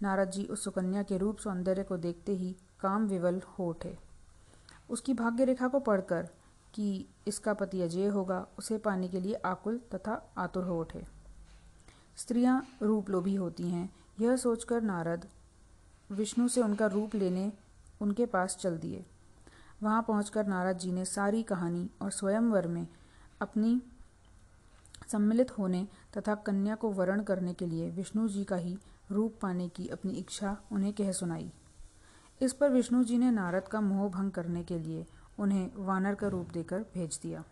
[0.01, 3.97] नारद जी उस सुकन्या के रूप सौंदर्य को देखते ही काम विवल हो उठे।
[4.89, 6.29] उसकी भाग्य रेखा को पढ़कर
[6.73, 11.05] कि इसका पति अजय होगा, उसे पाने के लिए आकुल तथा आतुर हो उठे।
[12.17, 15.27] स्त्रियाँ रूप लोभी होती हैं यह सोचकर नारद
[16.11, 17.51] विष्णु से उनका रूप लेने
[18.01, 19.05] उनके पास चल दिए।
[19.83, 22.87] वहाँ पहुंचकर नारद जी ने सारी कहानी और स्वयंवर में
[23.41, 23.81] अपनी
[25.11, 25.87] सम्मिलित होने
[26.17, 28.77] तथा कन्या को वरण करने के लिए विष्णु जी का ही
[29.11, 31.51] रूप पाने की अपनी इच्छा उन्हें कह सुनाई।
[32.41, 35.05] इस पर विष्णु जी ने नारद का मोह भंग करने के लिए
[35.39, 37.43] उन्हें वानर का रूप देकर भेज दिया।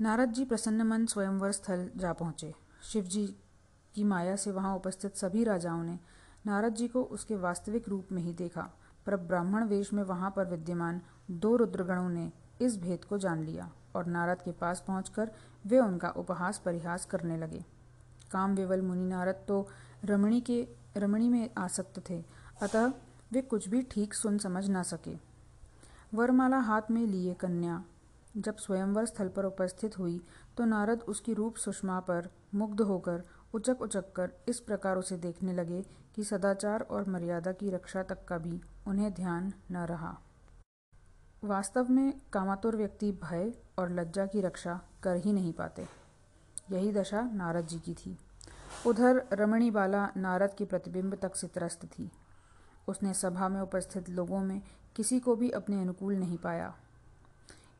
[0.00, 3.36] नारद जी प्रसन्न मन स्वयंवर स्थल जा पहुँचे। शिव जी
[3.94, 5.98] की माया से वहाँ उपस्थित सभी राजाओं ने
[6.46, 8.70] नारद जी को उसके वास्तविक रूप में ही देखा।
[9.06, 12.30] पर ब्राह्मण वेश में वहाँ पर विद्यमान दो रुद्रगणों ने
[12.60, 15.30] इस भेद को जान लिया और नारद के पास पहुंचकर
[15.66, 17.64] वे उनका उपहास परिहास करने लगे।
[18.30, 19.68] काम विवल मुनि नारद तो
[20.04, 20.66] रमणी के,
[20.96, 22.22] रमणी में आसक्त थे,
[22.62, 22.92] अतः
[23.32, 25.16] वे कुछ भी ठीक सुन समझ ना सके।
[26.14, 27.82] वरमाला हाथ में लिए कन्या,
[28.36, 30.20] जब स्वयंवर स्थल पर उपस्थित हुई
[30.56, 33.22] तो नारद उसकी रूप सुषमा पर मुग्ध होकर
[33.54, 35.82] उचक उचक कर इस प्रकार उसे देखने लगे
[36.14, 40.18] कि सदाचार और मर्यादा की रक्षा तक का भी उन्हें ध्यान न रहा।
[41.44, 45.86] वास्तव में कामातुर व्यक्ति भय और लज्जा की रक्षा कर ही नहीं पाते।
[46.70, 48.18] यही दशा नारद जी की थी।
[48.86, 52.10] उधर रमणी बाला नारद के प्रतिबिंब तक से त्रस्त थी।
[52.88, 54.62] उसने सभा में उपस्थित लोगों में
[54.96, 56.74] किसी को भी अपने अनुकूल नहीं पाया।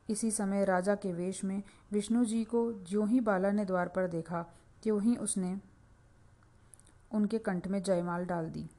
[0.09, 4.07] इसी समय राजा के वेश में विष्णु जी को ज्यों ही बाला ने द्वार पर
[4.07, 4.45] देखा
[4.83, 5.57] त्यों ही उसने
[7.11, 8.69] उनके कंठ में जयमाल डाल दी।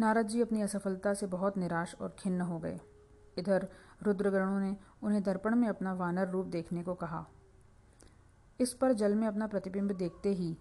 [0.00, 2.80] नारद जी अपनी असफलता से बहुत निराश और खिन्न हो गए।
[3.38, 3.68] इधर
[4.02, 7.24] रुद्रगणों ने उन्हें दर्पण में अपना वानर रूप देखने को कहा।
[8.60, 10.56] इस पर जल में अपना प्रतिबिंब देखते ही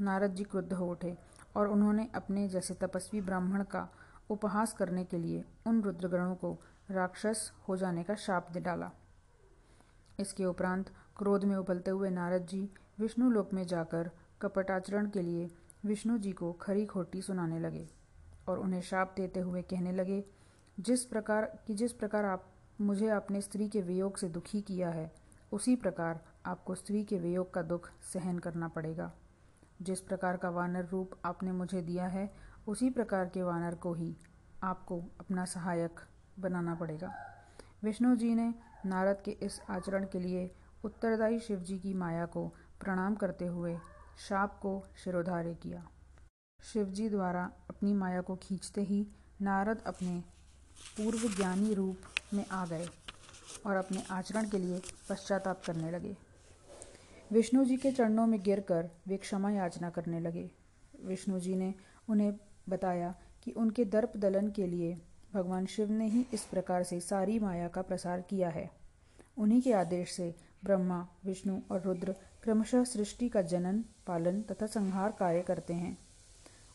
[0.00, 1.16] नारद जी क्रुद्ध हो उठे
[1.56, 3.88] और उन्होंने अपने जैसे तपस्वी ब्राह्मण का
[4.30, 6.52] उपहास करने के लिए उन रुद्रगणों को
[6.90, 8.90] राक्षस हो जाने का शाप दे डाला।
[10.20, 14.10] इसके उपरांत क्रोध में उबलते हुए नारद जी विष्णु लोक में जाकर
[14.42, 15.50] कपटाचरण के लिए
[15.84, 17.88] विष्णु जी को खरी खोटी सुनाने लगे
[18.48, 20.24] और उन्हें शाप देते हुए कहने लगे,
[20.80, 25.12] जिस प्रकार कि जिस प्रकार आप, मुझे अपने स्त्री के वियोग से दुखी किया है,
[25.52, 29.12] उसी प्रकार आपको स्त्री के वियोग का दुख सहन करना पड़ेगा।
[29.82, 32.34] जिस प्रकार का वानर रूप आपने मुझे दिया है,
[32.68, 34.16] उसी प्रकार के वानर को ही
[34.62, 36.00] आपको अपना सहायक
[36.38, 37.14] बनाना पड़ेगा।
[37.82, 38.54] विष्णु जी ने
[38.86, 40.54] नारद के इस आचरण के लिए
[40.84, 42.46] उत्तरदायी शिव जी की माया को
[42.80, 43.76] प्रणाम करते हुए
[44.28, 45.88] शाप को शिरोधार्य किया।
[46.72, 49.06] शिवजी द्वारा अपनी माया को खींचते ही
[49.42, 50.20] नारद अपने
[50.96, 51.96] पूर्व ज्ञानी रूप
[52.34, 52.86] में आ गए
[53.66, 56.16] और अपने आचरण के लिए पश्चाताप करने लगे।
[57.32, 60.50] विष्णु जी के चरणों में गिरकर वे क्षमा याचना करने लगे।
[61.04, 61.74] विष्णु जी ने
[62.08, 62.34] उन्हें
[62.68, 63.14] बताया
[63.44, 65.02] कि उनके दर्प दलन के लिए
[65.34, 68.70] भगवान शिव ने ही इस प्रकार से सारी माया का प्रसार किया है।
[69.38, 70.34] उन्हीं के आदेश से
[70.64, 75.98] ब्रह्मा, विष्णु और रुद्र क्रमशः सृष्टि का जनन, पालन तथा संहार कार्य करते हैं।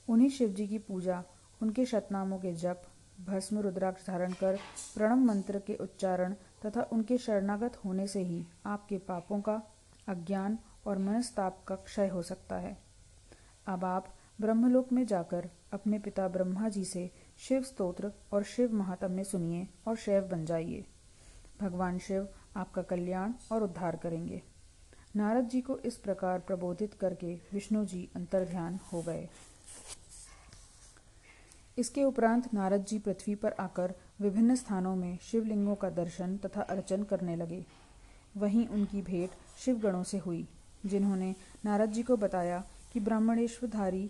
[0.09, 1.23] उन्हीं शिवजी की पूजा,
[1.61, 2.81] उनके शतनामों के जप,
[3.25, 4.59] भस्म रुद्राक्ष धारण कर,
[4.95, 9.61] प्रणव मंत्र के उच्चारण तथा उनके शरणागत होने से ही आपके पापों का
[10.07, 12.77] अज्ञान और मनस्ताप का क्षय हो सकता है।
[13.67, 19.23] अब आप ब्रह्मलोक में जाकर अपने पिता ब्रह्मा जी से शिव स्तोत्र और शिव महात्म्य
[19.23, 20.85] सुनिए और शैव बन जाइए।
[21.61, 24.41] भगवान शिव आपका कल्याण और उद्धार करेंगे।
[25.15, 29.27] नारद जी को इस प्रकार प्रबोधित करके विष्णु जी अंतर्ध्यान हो गए।
[31.77, 37.03] इसके उपरांत नारद जी पृथ्वी पर आकर विभिन्न स्थानों में शिवलिंगों का दर्शन तथा अर्चन
[37.03, 37.65] करने लगे।
[38.37, 40.47] वहीं उनकी भेंट शिवगणों से हुई,
[40.85, 41.35] जिन्होंने
[41.65, 44.09] नारद जी को बताया कि ब्राह्मणेश्वरधारी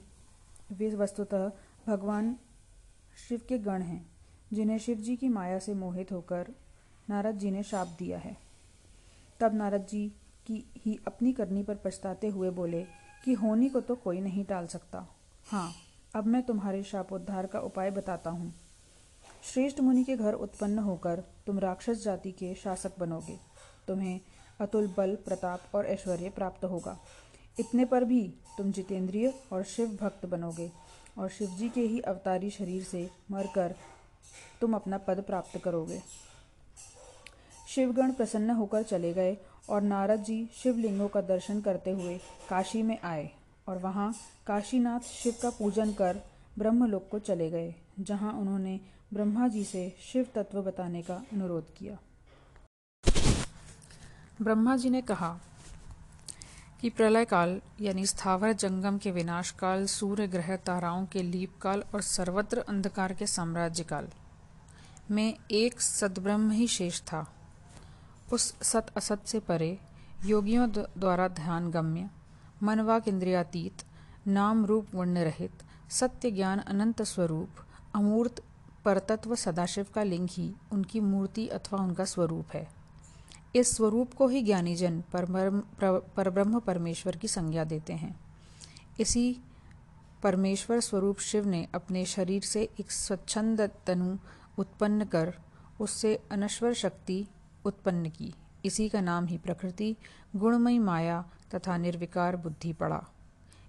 [0.71, 1.51] वे वस्तुतः
[1.87, 2.35] भगवान
[3.27, 4.05] शिव के गण हैं,
[4.53, 6.51] जिन्हें शिव जी की माया से मोहित होकर
[7.07, 8.35] नारद जी ने शाप दिया है।
[9.39, 10.07] तब नारद जी
[10.47, 12.83] की ही अपनी करनी पर पछताते हुए बोले
[13.25, 15.05] कि होनी को तो कोई नहीं टाल सकता।
[15.47, 15.71] हाँ
[16.15, 18.53] अब मैं तुम्हारे शापोद्धार का उपाय बताता हूँ।
[19.43, 23.37] श्रेष्ठ मुनि के घर उत्पन्न होकर तुम राक्षस जाति के शासक बनोगे।
[23.87, 24.19] तुम्हें
[24.59, 26.97] अतुल बल, प्रताप और ऐश्वर्य प्राप्त होगा।
[27.59, 28.21] इतने पर भी
[28.57, 30.69] तुम जितेंद्रिय और शिव भक्त बनोगे
[31.17, 33.75] और शिव जी के ही अवतारी शरीर से मरकर
[34.61, 36.01] तुम अपना पद प्राप्त करोगे।
[37.68, 39.38] शिवगण प्रसन्न होकर चले गए
[39.70, 42.18] और नारद जी शिवलिंगों का दर्शन करते हुए
[42.49, 43.30] काशी में आए
[43.68, 44.13] और वहाँ
[44.47, 46.22] काशीनाथ शिव का पूजन कर
[46.57, 48.80] ब्रह्मलोक को चले गए, जहाँ उन्होंने
[49.13, 51.97] ब्रह्मा जी से शिव तत्व बताने का अनुरोध किया।
[54.41, 55.38] ब्रह्मा जी ने कहा
[56.82, 61.84] कि प्रलय काल यानी स्थावर जंगम के विनाश काल सूर्य ग्रह ताराओं के लीप काल
[61.93, 64.07] और सर्वत्र अंधकार के साम्राज्य काल
[65.11, 67.26] में एक सद्ब्रह्म ही शेष था।
[68.34, 69.78] उस सत असत से परे
[70.26, 72.09] योगियों द्वारा ध्यान गम्य
[72.63, 73.84] मनवाक इंद्रियातीत
[74.28, 75.51] नाम रूप वर्ण रहित,
[75.89, 77.49] सत्य ज्ञान अनंत स्वरूप,
[77.95, 78.43] अमूर्त
[78.86, 82.67] परतत्व सदाशिव का लिंग ही उनकी मूर्ति अथवा उनका स्वरूप है।
[83.55, 88.19] इस स्वरूप को ही ज्ञानीजन परब्रह्म परमेश्वर की संज्ञा देते हैं।
[88.99, 89.38] इसी
[90.23, 94.17] परमेश्वर स्वरूप शिव ने अपने शरीर से एक स्वच्छंद तनु
[94.57, 95.34] उत्पन्न कर,
[95.80, 97.26] उससे अनश्वर शक्ति
[97.66, 98.34] उत्पन्न की।
[98.66, 99.95] इसी का नाम ही प्रकृति,
[100.36, 101.24] गुणमयी माया
[101.55, 103.03] तथा निर्विकार बुद्धि पड़ा।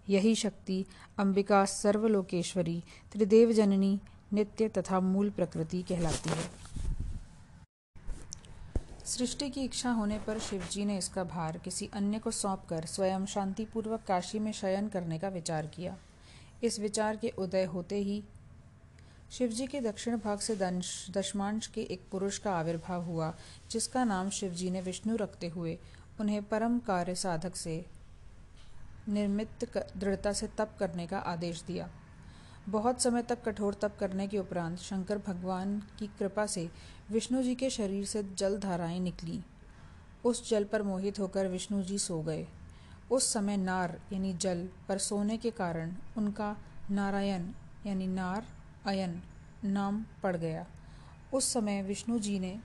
[0.08, 0.84] यही शक्ति
[1.18, 2.82] अंबिका सर्वलोकेश्वरी
[3.12, 4.00] त्रिदेव जननी
[4.32, 6.50] नित्य तथा मूल प्रकृति कहलाती है।
[9.04, 14.02] सृष्टि की इच्छा होने पर शिवजी ने इसका भार किसी अन्य को सौंपकर स्वयं शांतिपूर्वक
[14.08, 15.96] काशी में शयन करने का विचार किया।
[16.64, 18.22] इस विचार के उदय होते ही
[19.30, 20.56] शिवजी के दक्षिण भाग से
[21.10, 23.34] दशमांश के एक पुरुष का आविर्भाव हुआ,
[23.70, 25.78] जिसका नाम शिवजी ने विष्णु रखते हुए
[26.20, 27.86] उन्हें परम कार्य साधक से
[29.08, 29.48] निर्मित
[29.96, 31.90] दृढ़ता से तप करने का आदेश दिया।
[32.68, 36.70] बहुत समय तक कठोर तप करने के उपरांत शंकर भगवान की कृपा से
[37.10, 39.42] विष्णु जी के शरीर से जल धाराएँ निकली।
[40.24, 42.46] उस जल पर मोहित होकर विष्णु जी सो गए।
[43.10, 46.56] उस समय नार, यानी जल, पर सोने के कारण उनका
[46.90, 47.46] नारायण,
[47.86, 48.46] यानी नार
[48.86, 49.22] अयन
[49.64, 50.66] नाम पड़ गया।
[51.32, 52.60] उस समय विष्णु जी ने,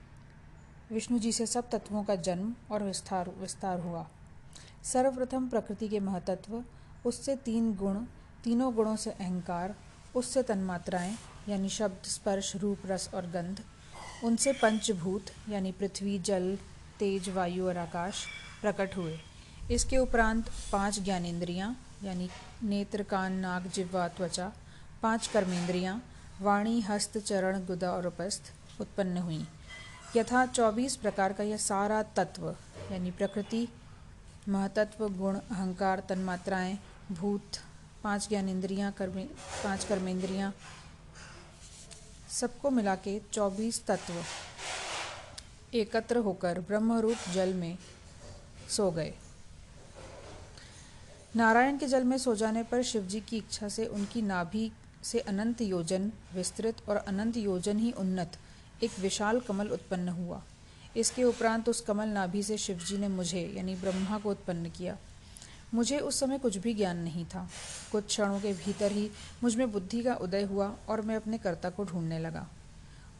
[0.92, 4.06] विष्णु जी से सब तत्वों का जन्म और विस्तार विस्तार हुआ।
[4.82, 6.64] सर्वप्रथम प्रकृति के महतत्व,
[7.06, 7.94] उससे तीन गुण,
[8.44, 9.74] तीनों गुणों से अहंकार,
[10.16, 11.16] उससे तन्मात्राएँ,
[11.48, 13.60] यानी शब्द, स्पर्श, रूप, रस और गंध,
[14.24, 16.58] उनसे पंचभूत, यानी पृथ्वी, जल,
[16.98, 18.26] तेज, वायु और आकाश
[18.60, 19.18] प्रकट हुए।
[19.70, 22.30] इसके उपरांत पाँच ज्ञानेन्द्रियाँ, यानी
[22.62, 24.52] नेत्र, कान, नाक, जिह्वा, त्वचा,
[25.02, 26.02] पाँच कर्मेंद्रियाँ
[26.42, 29.46] वाणी, हस्त, चरण, गुदा और उपस्थ उत्पन्न हुई।
[30.16, 32.48] यथा चौबीस प्रकार का यह सारा तत्व,
[32.92, 33.68] यानी प्रकृति,
[34.48, 36.78] महतत्व, गुण, अहंकार, तन्मात्राएँ,
[37.12, 37.58] भूत,
[38.04, 39.24] पाँच ज्ञानेन्द्रियाँ, कर्मे,
[39.64, 40.52] पाँच कर्मेंद्रियाँ,
[42.30, 44.14] सबको मिला के चौबीस तत्व
[45.74, 47.78] एकत्र होकर ब्रह्मरूप जल में
[48.68, 49.12] सो गए।
[51.36, 54.70] नारायण के जल में सो जाने पर शिवजी की इच्छा से उनकी नाभि
[55.02, 58.32] से अनंत योजन विस्तृत और अनंत योजन ही उन्नत,
[58.82, 60.42] एक विशाल कमल उत्पन्न हुआ।
[60.96, 64.96] इसके उपरांत उस कमल नाभि से शिवजी ने मुझे, यानी ब्रह्मा को उत्पन्न किया।
[65.74, 67.48] मुझे उस समय कुछ भी ज्ञान नहीं था।
[67.92, 69.10] कुछ क्षणों के भीतर ही
[69.42, 72.48] मुझमें बुद्धि का उदय हुआ और मैं अपने कर्ता को ढूँढने लगा।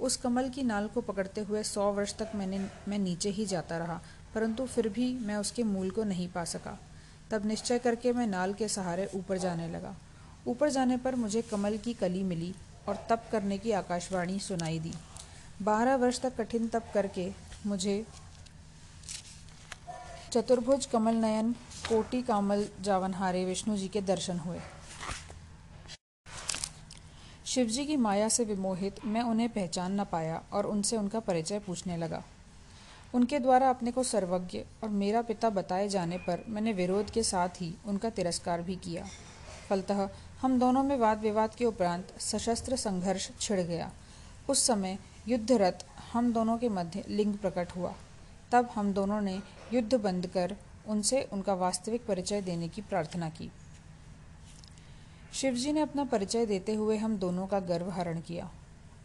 [0.00, 2.58] उस कमल की नाल को पकड़ते हुए सौ वर्ष तक मैंने,
[2.88, 4.00] मैं नीचे ही जाता रहा,
[4.34, 6.78] परंतु फिर भी मैं उसके मूल को नहीं पा सका।
[7.30, 9.96] तब निश्चय करके मैं नाल के सहारे ऊपर जाने लगा।
[10.46, 12.54] ऊपर जाने पर मुझे कमल की कली मिली
[12.88, 14.92] और तप करने की आकाशवाणी सुनाई दी।
[15.62, 17.30] बारह वर्ष तक कठिन तप करके
[17.66, 18.04] मुझे
[20.32, 21.52] चतुर्भुज कमल नयन,
[21.88, 24.60] कोटि कामल जावनहारे विष्णु जी के दर्शन हुए।
[27.46, 31.96] शिवजी की माया से विमोहित मैं उन्हें पहचान न पाया और उनसे उनका परिचय पूछने
[31.96, 32.22] लगा।
[33.14, 37.60] उनके द्वारा अपने को सर्वज्ञ और मेरा पिता बताए जाने पर मैंने विरोध के साथ
[37.60, 39.04] ही उनका तिरस्कार भी किया।
[39.72, 40.08] फलतः
[40.40, 43.90] हम दोनों में वाद विवाद के उपरांत सशस्त्र संघर्ष छिड़ गया।
[44.50, 44.98] उस समय
[45.28, 47.94] युद्धरत हम दोनों के मध्य लिंग प्रकट हुआ।
[48.52, 49.40] तब हम दोनों ने
[49.72, 50.56] युद्ध बंद कर
[50.88, 53.50] उनसे उनका वास्तविक परिचय देने की प्रार्थना की।
[55.32, 58.50] शिवजी ने अपना परिचय देते हुए हम दोनों का गर्व हरण किया।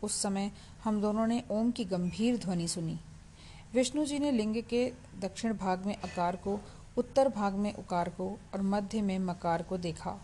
[0.04, 0.52] उस समय
[0.84, 3.00] हम दोनों ने ओम की गंभीर ध्वनि सुनी।
[3.74, 6.60] विष्णु जी ने लिंग के दक्षिण भाग में अकार को,
[6.98, 10.22] उत्तर भाग में उकार को और मध्य में मकार को देखा।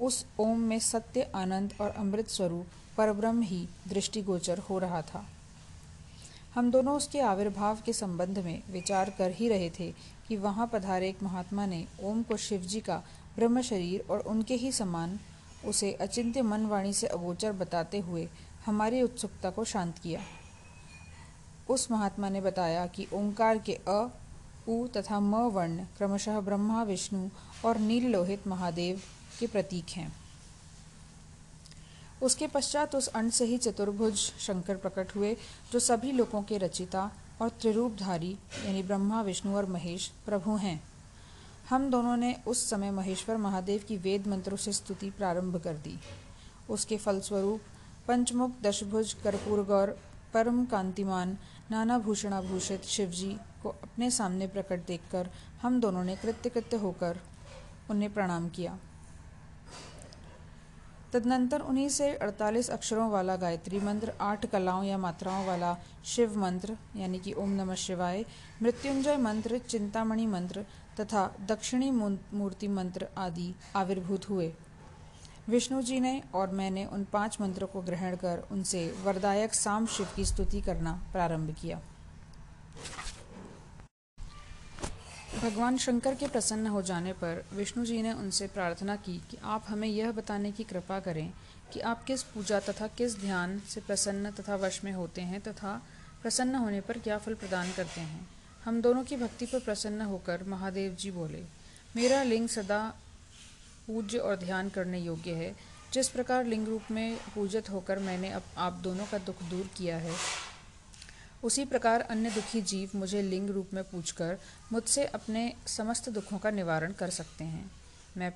[0.00, 5.24] उस ओम में सत्य, आनंद और अमृत स्वरूप परब्रह्म ही दृष्टिगोचर हो रहा था।
[6.54, 9.94] हम दोनों उसके आविर्भाव के संबंध में विचार कर ही रहे थे
[10.28, 13.02] कि वहाँ पधारे एक महात्मा ने ओम को शिवजी का
[13.36, 15.18] ब्रह्म शरीर और उनके ही समान
[15.64, 18.28] उसे अचिंत्य मन वाणी से अगोचर बताते हुए
[18.66, 20.20] हमारी उत्सुकता को शांत किया।
[21.70, 24.08] उस महात्मा ने बताया कि ओंकार के अ,
[24.68, 27.28] उ तथा म वर्ण क्रमशः ब्रह्मा, विष्णु
[27.64, 29.00] और नील लोहित महादेव
[29.38, 30.12] के प्रतीक हैं।
[32.22, 35.36] उसके पश्चात उस अंड से ही चतुर्भुज शंकर प्रकट हुए,
[35.72, 37.10] जो सभी लोगों के रचिता
[37.42, 38.36] और त्रिरूपधारी,
[38.66, 40.80] यानी ब्रह्मा, विष्णु और महेश प्रभु हैं।
[41.68, 45.98] हम दोनों ने उस समय महेश्वर महादेव की वेद मंत्रों से स्तुति प्रारंभ कर दी।
[46.70, 47.60] उसके फलस्वरूप
[48.08, 49.98] पंचमुख, दशभुज कर्पूर गौर
[50.34, 51.36] परम कांतिमान
[51.70, 55.30] नाना भूषणाभूषित शिवजी को अपने सामने प्रकट देखकर
[55.62, 57.20] हम दोनों ने कृत्य कृत्य होकर
[57.90, 58.78] उन्हें प्रणाम किया।
[61.12, 66.76] तदनंतर उन्हीं से 48 अक्षरों वाला गायत्री मंत्र, आठ कलाओं या मात्राओं वाला शिव मंत्र,
[66.96, 68.24] यानी कि ओम नमः शिवाय,
[68.62, 70.64] मृत्युंजय मंत्र, चिंतामणि मंत्र
[71.00, 74.52] तथा दक्षिणी मूर्ति मंत्र आदि आविर्भूत हुए।
[75.48, 80.08] विष्णु जी ने और मैंने उन पाँच मंत्रों को ग्रहण कर उनसे वरदायक साम शिव
[80.16, 81.80] की स्तुति करना प्रारंभ किया।
[85.34, 89.64] भगवान शंकर के प्रसन्न हो जाने पर विष्णु जी ने उनसे प्रार्थना की कि आप
[89.68, 91.30] हमें यह बताने की कृपा करें
[91.72, 95.82] कि आप किस पूजा तथा किस ध्यान से प्रसन्न तथा वश में होते हैं तथा
[96.22, 98.28] प्रसन्न होने पर क्या फल प्रदान करते हैं।
[98.64, 101.42] हम दोनों की भक्ति पर प्रसन्न होकर महादेव जी बोले,
[101.96, 102.80] मेरा लिंग सदा
[103.86, 105.54] पूज्य और ध्यान करने योग्य है।
[105.92, 109.96] जिस प्रकार लिंग रूप में पूजित होकर मैंने अब आप दोनों का दुख दूर किया
[109.96, 110.12] है
[111.42, 114.38] उसी प्रकार अन्य दुखी जीव मुझे लिंग रूप में पूछकर
[114.72, 117.70] मुझसे अपने समस्त दुखों का निवारण कर सकते हैं।
[118.16, 118.30] मैं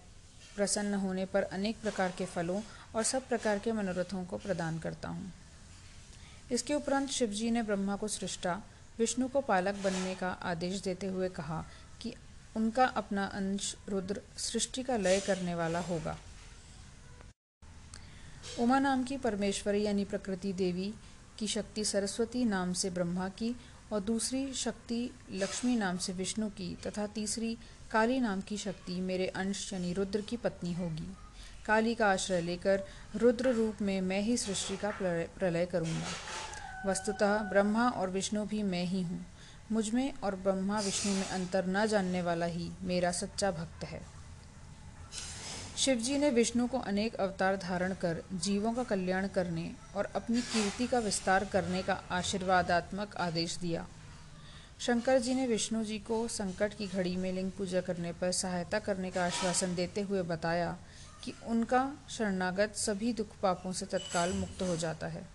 [0.57, 2.61] प्रसन्न होने पर अनेक प्रकार के फलों
[2.95, 5.33] और सब प्रकार के मनोरथों को प्रदान करता हूँ।
[6.53, 8.61] इसके उपरांत शिवजी ने ब्रह्मा को सृष्टा,
[8.99, 11.65] विष्णु को पालक बनने का आदेश देते हुए कहा
[12.01, 12.15] कि
[12.57, 16.19] उनका अपना अंश रुद्र सृष्टि का लय करने वाला होगा।
[18.59, 20.93] उमा नाम की परमेश्वरी यानी प्रकृति देवी
[21.39, 23.55] की शक्ति सरस्वती नाम से ब्रह्मा की
[23.93, 27.57] और दूसरी शक्ति लक्ष्मी नाम से विष्णु की तथा तीसरी
[27.91, 31.09] काली नाम की शक्ति मेरे अंश यानी रुद्र की पत्नी होगी।
[31.67, 32.85] काली का आश्रय लेकर
[33.17, 34.91] रुद्र रूप में मैं ही सृष्टि का
[35.39, 39.25] प्रलय करूँगा। वस्तुतः ब्रह्मा और विष्णु भी मैं ही हूँ।
[39.73, 44.01] मुझमें और ब्रह्मा विष्णु में अंतर न जानने वाला ही मेरा सच्चा भक्त है।
[45.83, 50.87] शिवजी ने विष्णु को अनेक अवतार धारण कर जीवों का कल्याण करने और अपनी कीर्ति
[50.87, 53.87] का विस्तार करने का आशीर्वादात्मक आदेश दिया।
[54.79, 58.79] शंकर जी ने विष्णु जी को संकट की घड़ी में लिंग पूजा करने पर सहायता
[58.79, 60.77] करने का आश्वासन देते हुए बताया
[61.25, 65.27] कि उनका शरणागत सभी दुख पापों से तत्काल मुक्त हो जाता है।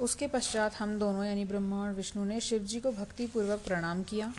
[0.00, 4.32] उसके पश्चात हम दोनों, यानी ब्रह्मा और विष्णु, ने शिव जी को भक्तिपूर्वक प्रणाम किया।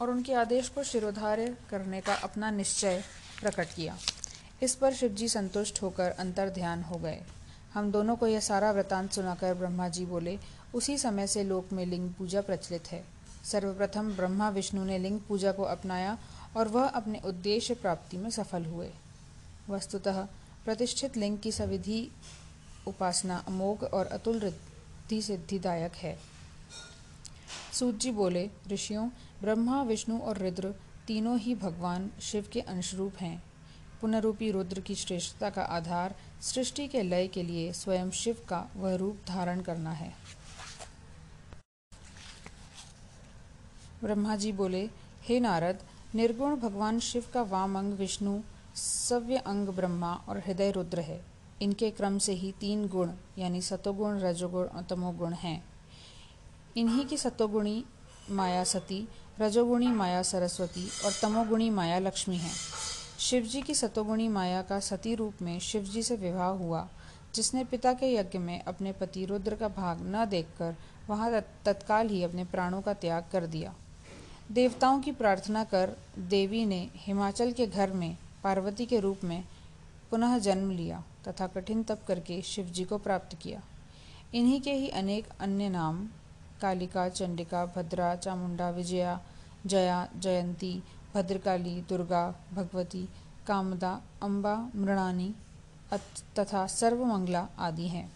[0.00, 3.04] और उनके आदेश को शिरोधार्य करने का अपना निश्चय
[3.40, 3.98] प्रकट किया।
[4.62, 7.22] इस पर शिवजी संतुष्ट होकर अंतर ध्यान हो गए।
[7.74, 10.38] हम दोनों को यह सारा वृतांत सुनाकर ब्रह्मा जी बोले,
[10.74, 13.04] उसी समय से लोक में लिंग पूजा प्रचलित है।
[13.44, 16.18] सर्वप्रथम ब्रह्मा विष्णु ने लिंग पूजा को अपनाया
[16.56, 18.90] और वह अपने उद्देश्य प्राप्ति में सफल हुए।
[19.68, 20.26] वस्तुतः
[20.64, 22.10] प्रतिष्ठित लिंग की सविधि
[22.86, 26.18] उपासना अमोघ और अतुल रिद्धि सिद्धिदायक है।
[27.72, 29.08] सूत जी बोले, ऋषियों
[29.42, 30.74] ब्रह्मा, विष्णु और रुद्र
[31.06, 33.42] तीनों ही भगवान शिव के अंशरूप हैं।
[34.00, 38.94] पुनरूपी रुद्र की श्रेष्ठता का आधार सृष्टि के लय के लिए स्वयं शिव का वह
[38.94, 40.14] रूप धारण करना है।
[44.02, 44.90] ब्रह्मा जी बोले,
[45.22, 45.78] हे नारद,
[46.14, 48.40] निर्गुण भगवान शिव का वाम अंग विष्णु,
[48.74, 51.24] सव्य अंग ब्रह्मा और हृदय रुद्र है।
[51.62, 55.64] इनके क्रम से ही तीन गुण, यानी सतोगुण, रजोगुण और तमोगुण हैं।
[56.76, 57.84] इन्हीं की सतोगुणी
[58.30, 59.08] माया सती
[59.40, 62.50] रजोगुणी माया सरस्वती और तमोगुणी माया लक्ष्मी है।
[63.18, 66.86] शिवजी की सतोगुणी माया का सती रूप में शिवजी से विवाह हुआ,
[67.34, 70.76] जिसने पिता के यज्ञ में अपने पति रुद्र का भाग न देखकर
[71.08, 73.74] वहाँ तत्काल ही अपने प्राणों का त्याग कर दिया।
[74.52, 79.42] देवताओं की प्रार्थना कर देवी ने हिमाचल के घर में पार्वती के रूप में
[80.10, 83.62] पुनः जन्म लिया तथा कठिन तप करके शिव जी को प्राप्त किया।
[84.34, 86.06] इन्हीं के ही अनेक अन्य नाम
[86.60, 89.20] कालिका, चंडिका, भद्रा, चामुंडा, विजया,
[89.66, 90.82] जया, जयंती,
[91.14, 93.08] भद्रकाली, दुर्गा, भगवती,
[93.46, 95.34] कामदा अम्बा मृणानी
[96.38, 98.10] तथा सर्वमंगला आदि हैं।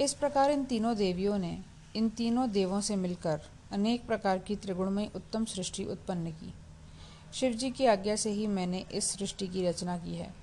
[0.00, 1.58] इस प्रकार इन तीनों देवियों ने
[1.96, 3.40] इन तीनों देवों से मिलकर
[3.72, 6.52] अनेक प्रकार की त्रिगुणमय उत्तम सृष्टि उत्पन्न की।
[7.34, 10.34] शिवजी की आज्ञा से ही मैंने इस सृष्टि की रचना की है।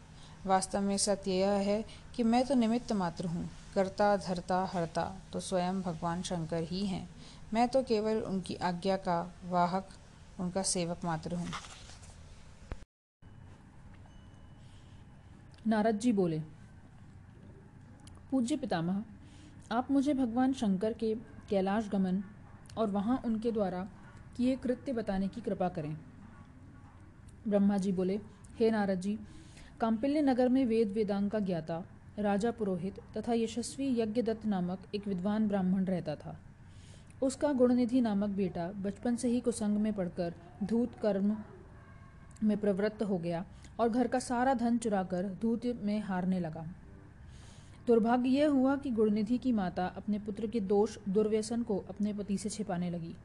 [0.45, 1.83] वास्तव में सत्य यह है
[2.15, 5.03] कि मैं तो निमित्त मात्र हूँ। करता, धरता, हरता
[5.33, 7.07] तो स्वयं भगवान शंकर ही हैं।
[7.53, 9.89] मैं तो केवल उनकी आज्ञा का वाहक,
[10.39, 11.47] उनका सेवक मात्र हूँ।
[15.67, 16.39] नारद जी बोले,
[18.31, 19.03] पूज्य पितामह,
[19.71, 21.13] आप मुझे भगवान शंकर के
[21.49, 22.23] कैलाश गमन
[22.77, 23.87] और वहाँ उनके द्वारा
[24.37, 25.95] किए कृत्य बताने की कृपा करें।
[27.47, 28.19] ब्रह्मा जी बोले,
[28.59, 29.17] हे नारद जी
[29.79, 31.83] काम्पिल्य नगर में वेद वेदांग का ज्ञाता
[32.17, 36.39] राजा पुरोहित तथा यशस्वी यज्ञदत्त नामक एक विद्वान ब्राह्मण रहता था।
[37.23, 40.33] उसका गुणनिधि नामक बेटा बचपन से ही कुसंग में पढ़कर
[40.63, 41.35] धूत कर्म
[42.43, 43.45] में प्रवृत्त हो गया
[43.79, 46.65] और घर का सारा धन चुराकर धूत में हारने लगा।
[47.87, 52.37] दुर्भाग्य यह हुआ कि गुणनिधि की माता अपने पुत्र के दोष, दुर्व्यसन को अपने पति
[52.37, 53.15] से छिपाने लगी।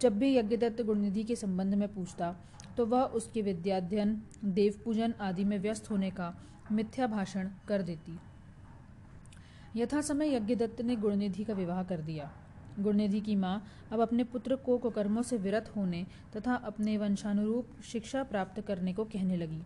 [0.00, 2.34] जब भी यज्ञदत्त गुणनिधि के संबंध में पूछता
[2.76, 6.32] तो वह उसके विद्याध्ययन देव पूजन आदि में व्यस्त होने का
[6.72, 8.18] मिथ्या भाषण कर देती।
[9.76, 12.30] यथा समय यज्ञदत्त ने गुणनिधि का विवाह कर दिया।
[12.80, 13.62] गुणनिधि की माँ
[13.92, 16.04] अब अपने पुत्र को कुकर्मों से विरत होने
[16.36, 19.62] तथा अपने वंशानुरूप शिक्षा प्राप्त करने को कहने लगी।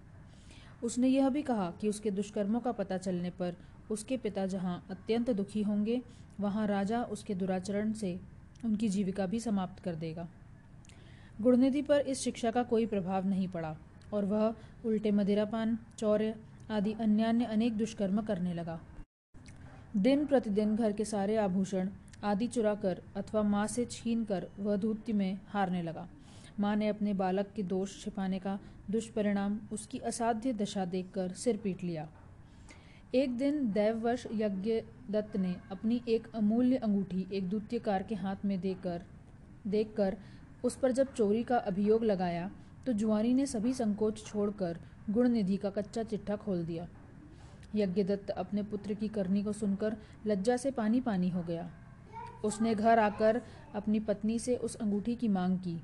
[0.82, 3.56] उसने यह भी कहा कि उसके दुष्कर्मों का पता चलने पर
[3.90, 6.00] उसके पिता जहाँ अत्यंत दुखी होंगे,
[6.40, 8.18] वहाँ राजा उसके दुराचरण से
[8.64, 10.28] उनकी जीविका भी समाप्त कर देगा।
[11.40, 13.76] गुणनिधि पर इस शिक्षा का कोई प्रभाव नहीं पड़ा,
[14.12, 14.54] और वह
[14.84, 16.34] उल्टे मदिरापान, चौर्य
[16.70, 18.78] आदि अन्यान्य अनेक दुष्कर्म करने लगा।
[19.96, 21.88] दिन प्रतिदिन घर के सारे आभूषण,
[22.24, 26.08] आदि चुराकर अथवा माँ से छीन कर वह धूति में हारने लगा।
[26.60, 28.58] माँ ने अपने बालक के दोष छिपाने का
[28.90, 32.08] दुष्परिणाम उसकी असाध्य दशा देखकर सिर पीट लिया।
[33.14, 34.80] एक दिन दैववश यज्ञ
[35.10, 39.02] दत्त ने अपनी एक अमूल्य अंगूठी एक द्वितीयकार के हाथ में देकर,
[39.66, 40.16] देखकर
[40.64, 42.50] उस पर जब चोरी का अभियोग लगाया
[42.86, 44.78] तो जुआरी ने सभी संकोच छोड़कर
[45.10, 46.86] गुणनिधि का कच्चा चिट्ठा खोल दिया।
[47.74, 49.96] यज्ञदत्त अपने पुत्र की करनी को सुनकर
[50.26, 51.70] लज्जा से पानी पानी हो गया।
[52.44, 53.40] उसने घर आकर
[53.74, 55.80] अपनी पत्नी से उस अंगूठी की मांग की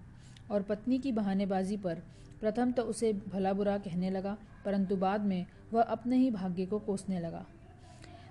[0.51, 2.03] और पत्नी की बहानेबाजी पर
[2.41, 6.79] प्रथम तो उसे भला बुरा कहने लगा, परंतु बाद में वह अपने ही भाग्य को
[6.79, 7.45] कोसने लगा।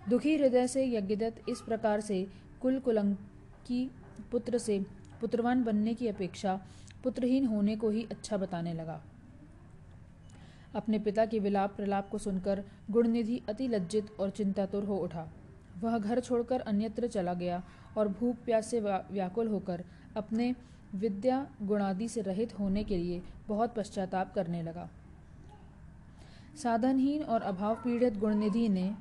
[0.09, 2.25] दुखी हृदय से यज्ञदत्त इस प्रकार से
[2.61, 3.89] कुल कुलंकी
[4.31, 4.79] पुत्र से
[5.21, 6.59] पुत्रवान बनने की अपेक्षा
[7.03, 9.01] पुत्रहीन होने को ही अच्छा बताने लगा।
[10.75, 15.27] अपने पिता के विलाप प्रलाप को सुनकर गुणनिधि अति लज्जित और चिंतातुर हो उठा।
[15.79, 17.61] वह घर छोड़कर अन्यत्र चला गया
[17.97, 19.83] और भूख प्यास से व्याकुल होकर
[20.15, 20.53] अपने
[20.95, 24.89] विद्या गुणादि से रहित होने के लिए बहुत पश्चाताप करने लगा।
[26.55, 28.93] साधनहीन और अभाव पीड़ित गुणनिधि ने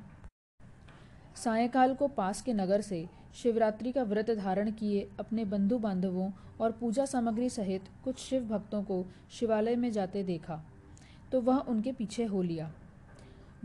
[1.35, 3.05] सायकाल को पास के नगर से
[3.35, 6.29] शिवरात्रि का व्रत धारण किए अपने बंधु बांधवों
[6.61, 10.61] और पूजा सामग्री सहित कुछ शिव भक्तों को शिवालय में जाते देखा
[11.31, 12.71] तो वह उनके पीछे हो लिया।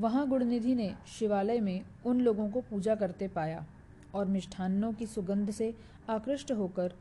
[0.00, 3.64] वहाँ गुणनिधि ने शिवालय में उन लोगों को पूजा करते पाया
[4.14, 5.74] और मिष्ठान्नों की सुगंध से
[6.10, 6.92] आकृष्ट होकर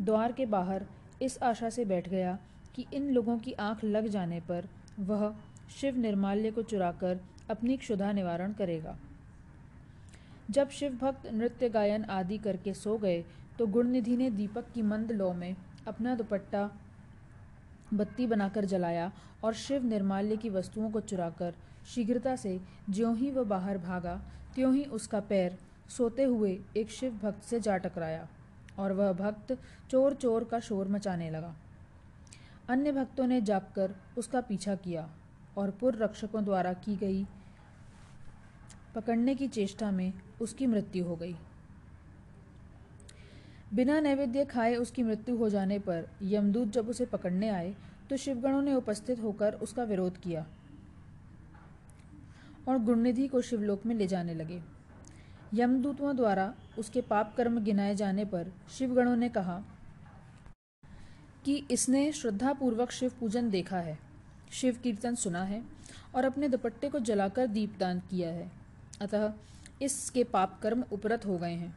[0.00, 0.86] द्वार के बाहर
[1.22, 2.38] इस आशा से बैठ गया
[2.74, 4.68] कि इन लोगों की आँख लग जाने पर
[4.98, 5.34] वह
[5.80, 8.98] शिव निर्माल्य को चुराकर अपनी क्षुधा निवारण करेगा।
[10.50, 13.24] जब शिव भक्त, नृत्य गायन आदि करके सो गए
[13.58, 15.56] तो गुणनिधि ने दीपक की मंद लो में
[15.86, 16.70] अपना दुपट्टा
[17.94, 19.10] बत्ती बनाकर जलाया
[19.44, 21.54] और शिव निर्माल्य की वस्तुओं को चुराकर
[21.86, 22.60] शीघ्रता से
[22.90, 24.14] ज्यों ही वह बाहर भागा,
[24.54, 25.58] त्यों ही उसका पैर
[25.88, 28.26] सोते हुए एक शिव भक्त से जा टकराया
[28.78, 29.52] और वह भक्त
[29.90, 31.54] चोर चोर का शोर मचाने लगा।
[32.68, 35.08] अन्य भक्तों ने जागकर उसका पीछा किया
[35.56, 37.26] और पुर रक्षकों द्वारा की गई
[38.94, 41.34] पकड़ने की चेष्टा में उसकी मृत्यु हो गई।
[43.74, 47.74] बिना नैवेद्य खाए उसकी मृत्यु हो जाने पर यमदूत जब उसे पकड़ने आए
[48.10, 50.46] तो शिवगणों ने उपस्थित होकर उसका विरोध किया
[52.68, 54.60] और गुणनिधि को शिवलोक में ले जाने लगे।
[55.54, 59.62] यमदूतों द्वारा उसके पाप कर्म गिनाए जाने पर शिवगणों ने कहा
[61.44, 63.98] कि इसने श्रद्धापूर्वक शिव पूजन देखा है,
[64.52, 65.62] शिव कीर्तन सुना है
[66.14, 68.50] और अपने दुपट्टे को जलाकर दीपदान किया है।
[69.00, 69.32] अतः
[69.82, 71.76] इसके पाप कर्म उपरत हो गए हैं।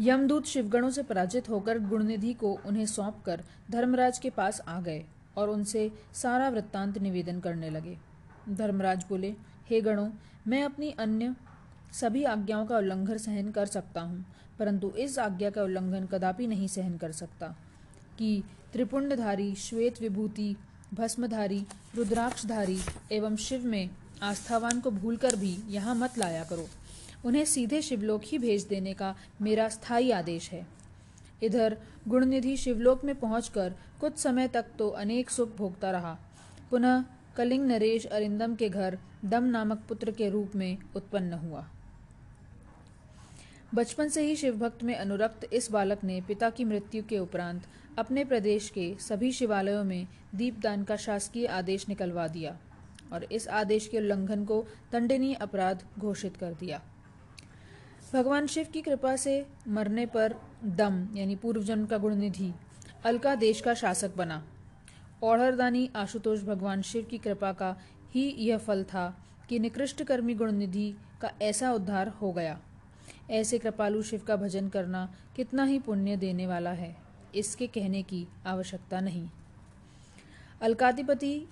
[0.00, 5.04] यमदूत शिवगणों से पराजित होकर गुणनिधि को उन्हें सौंपकर धर्मराज के पास आ गए
[5.36, 7.96] और उनसे सारा वृत्तांत निवेदन करने लगे।
[8.50, 9.34] धर्मराज बोले,
[9.70, 10.08] हे गणों,
[10.46, 11.34] मैं अपनी अन्य
[11.92, 14.24] सभी आज्ञाओं का उल्लंघन सहन कर सकता हूँ,
[14.58, 17.54] परंतु इस आज्ञा का उल्लंघन कदापि नहीं सहन कर सकता
[18.18, 18.42] कि
[18.72, 20.54] त्रिपुंडधारी, श्वेत विभूति,
[20.94, 21.64] भस्मधारी,
[21.96, 22.78] रुद्राक्षधारी
[23.12, 23.90] एवं शिव में
[24.22, 26.68] आस्थावान को भूलकर भी यहाँ मत लाया करो।
[27.24, 30.66] उन्हें सीधे शिवलोक ही भेज देने का मेरा स्थायी आदेश है।
[31.42, 31.76] इधर,
[32.08, 36.18] गुणनिधि शिवलोक में पहुंचकर कुछ समय तक तो अनेक सुख भोगता रहा।
[36.70, 37.04] पुनः
[37.36, 41.64] कलिंग नरेश अरिंदम के घर दम नामक पुत्र के रूप में उत्पन्न हुआ।
[43.74, 47.66] बचपन से ही शिवभक्त में अनुरक्त इस बालक ने पिता की मृत्यु के उपरांत
[47.98, 52.56] अपने प्रदेश के सभी शिवालयों में दीपदान का शासकीय आदेश निकलवा दिया।
[53.12, 56.80] और इस आदेश के उल्लंघन को दंडनीय अपराध घोषित कर दिया।
[58.12, 60.34] भगवान शिव की कृपा से मरने पर
[60.64, 62.52] दम, यानी पूर्व जन्म का गुणनिधि,
[63.04, 64.42] अलका देश का शासक बना।
[65.22, 67.76] औढ़रदानी आशुतोष भगवान शिव की कृपा का
[68.14, 69.06] ही यह फल था
[69.48, 72.58] कि निकृष्ट कर्मी गुणनिधि का ऐसा उद्धार हो गया।
[73.30, 76.96] ऐसे कृपालु शिव का भजन करना कितना ही पुण्य देने वाला है,
[77.34, 79.28] इसके कहने की आवश्यकता नहीं।
[80.62, 81.48] अलकाधिपति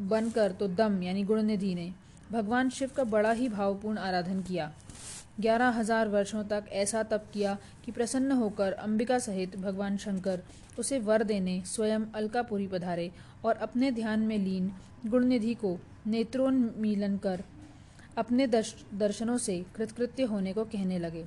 [0.00, 1.90] बनकर तो दम यानी गुणनिधि ने
[2.32, 4.70] भगवान शिव का बड़ा ही भावपूर्ण आराधन किया।
[5.40, 10.42] ग्यारह हज़ार वर्षों तक ऐसा तप किया कि प्रसन्न होकर अंबिका सहित भगवान शंकर
[10.78, 13.10] उसे वर देने स्वयं अलकापुरी पधारे
[13.44, 14.70] और अपने ध्यान में लीन
[15.06, 15.76] गुणनिधि को
[16.06, 17.42] नेत्रोन्मीलन कर
[18.18, 21.24] अपने दर्श, दर्शनों से कृतकृत्य होने को कहने लगे।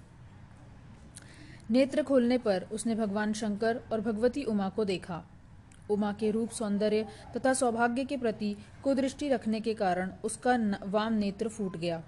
[1.71, 5.23] नेत्र खोलने पर उसने भगवान शंकर और भगवती उमा को देखा।
[5.89, 7.05] उमा के रूप सौंदर्य
[7.37, 12.01] तथा सौभाग्य के प्रति कुदृष्टि रखने के कारण उसका वाम नेत्र फूट गया।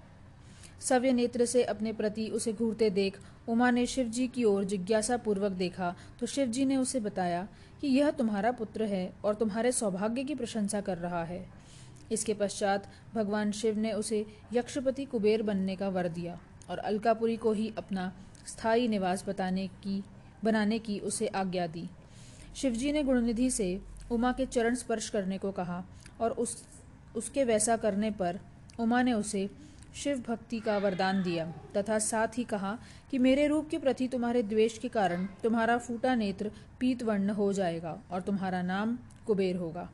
[0.80, 3.18] सव्य नेत्र से अपने प्रति उसे घूरते देख
[3.48, 7.46] उमा ने शिव जी की ओर जिज्ञासा पूर्वक देखा तो शिव जी ने उसे बताया
[7.80, 11.44] कि यह तुम्हारा पुत्र है और तुम्हारे सौभाग्य की प्रशंसा कर रहा है।
[12.12, 16.38] इसके पश्चात भगवान शिव ने उसे यक्षपति कुबेर बनने का वर दिया
[16.70, 18.12] और अलकापुरी को ही अपना
[18.46, 20.02] स्थायी निवास बताने की,
[20.44, 21.88] बनाने की उसे आज्ञा दी।
[22.56, 25.84] शिवजी ने गुणनिधि से उमा के चरण स्पर्श करने को कहा
[26.20, 26.64] और उस,
[27.16, 28.38] उसके वैसा करने पर
[28.80, 29.48] उमा ने उसे
[29.94, 31.44] शिव भक्ति का वरदान दिया
[31.76, 32.78] तथा साथ ही कहा
[33.10, 36.50] कि मेरे रूप के प्रति तुम्हारे द्वेष के कारण तुम्हारा फूटा नेत्र
[36.80, 39.88] पीत वर्ण हो जाएगा और तुम्हारा नाम कुबेर होगा।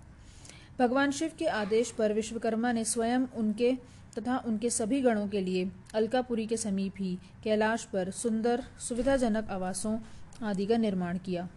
[0.78, 3.72] भगवान शिव के आदेश पर विश्वकर्मा ने स्वयं उनके
[4.18, 9.98] तथा उनके सभी गणों के लिए अलकापुरी के समीप ही कैलाश पर सुंदर सुविधाजनक आवासों
[10.42, 11.48] आदि का निर्माण किया।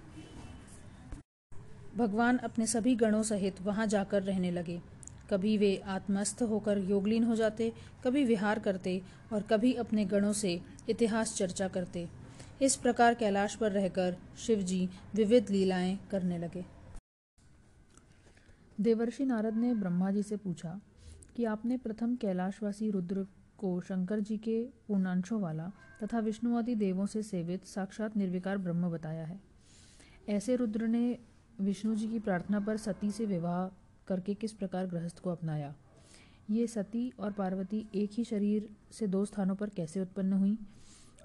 [1.98, 4.82] भगवान अपने सभी गणों सहित वहाँ जाकर रहने लगे।
[5.30, 7.72] कभी वे आत्मस्थ होकर योगलीन हो जाते,
[8.04, 9.02] कभी विहार करते
[9.34, 12.08] और कभी अपने गणों से इतिहास चर्चा करते।
[12.62, 16.66] इस प्रकार कैलाश पर रहकर शिवजी विविध लीलाएँ करने लगे।
[18.82, 20.80] देवर्षि नारद ने ब्रह्मा जी से पूछा
[21.36, 23.26] कि आपने प्रथम कैलाशवासी रुद्र
[23.58, 25.72] को शंकर जी के पूर्णांशों वाला
[26.04, 29.40] तथा विष्णु आदि देवों से सेवित साक्षात निर्विकार ब्रह्म बताया है।
[30.30, 31.18] ऐसे रुद्र ने
[31.62, 33.68] विष्णु जी की प्रार्थना पर सती से विवाह
[34.08, 35.74] करके किस प्रकार गृहस्थ को अपनाया?
[36.50, 40.58] ये सती और पार्वती एक ही शरीर से दो स्थानों पर कैसे उत्पन्न हुई?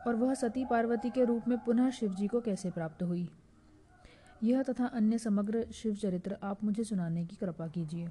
[0.06, 3.28] और वह सती पार्वती के रूप में पुनः शिव जी को कैसे प्राप्त हुई?
[4.42, 8.08] यह तथा अन्य समग्र शिव चरित्र आप मुझे सुनाने की कृपा कीजिए।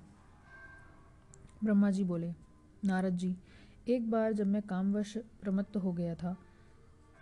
[1.63, 2.33] ब्रह्मा जी बोले,
[2.85, 3.35] नारद जी,
[3.87, 6.35] एक बार जब मैं कामवश प्रमत्त हो गया था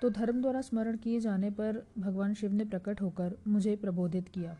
[0.02, 4.58] तो धर्म द्वारा स्मरण किए जाने पर भगवान शिव ने प्रकट होकर मुझे प्रबोधित किया।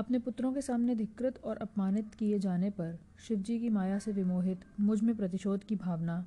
[0.00, 4.60] अपने पुत्रों के सामने धिकृत और अपमानित किए जाने पर शिवजी की माया से विमोहित
[4.80, 6.24] मुझमें प्रतिशोध की भावना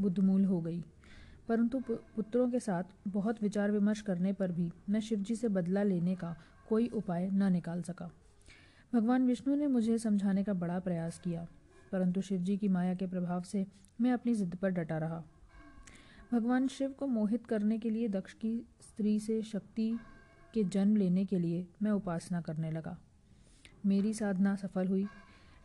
[0.00, 0.82] बुद्धमूल हो गई।
[1.48, 6.14] परंतु पुत्रों के साथ बहुत विचार विमर्श करने पर भी मैं शिवजी से बदला लेने
[6.14, 6.34] का
[6.68, 8.10] कोई उपाय न निकाल सका।
[8.94, 11.46] भगवान विष्णु ने मुझे समझाने का बड़ा प्रयास किया,
[11.92, 13.66] परंतु शिवजी की माया के प्रभाव से
[14.00, 15.22] मैं अपनी जिद पर डटा रहा।
[16.32, 19.98] भगवान शिव को मोहित करने के लिए दक्ष की स्त्री से शक्ति
[20.54, 22.98] के जन्म लेने के लिए मैं उपासना करने लगा।
[23.86, 25.06] मेरी साधना सफल हुई।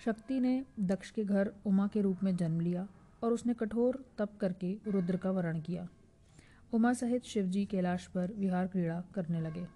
[0.06, 2.88] शक्ति ने दक्ष के घर उमा के रूप में जन्म लिया
[3.24, 5.88] और उसने कठोर तप करके रुद्र का वरण किया।
[6.74, 9.68] उमा सहित शिवजी कैलाश पर विहार क्रीड़ा करने लगे।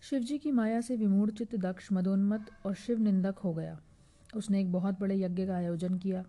[0.00, 3.80] शिवजी की माया से विमूढ़ दक्ष मदोन्मत और शिव निंदक हो गया।
[4.36, 6.24] उसने एक बहुत बड़े यज्ञ का आयोजन किया,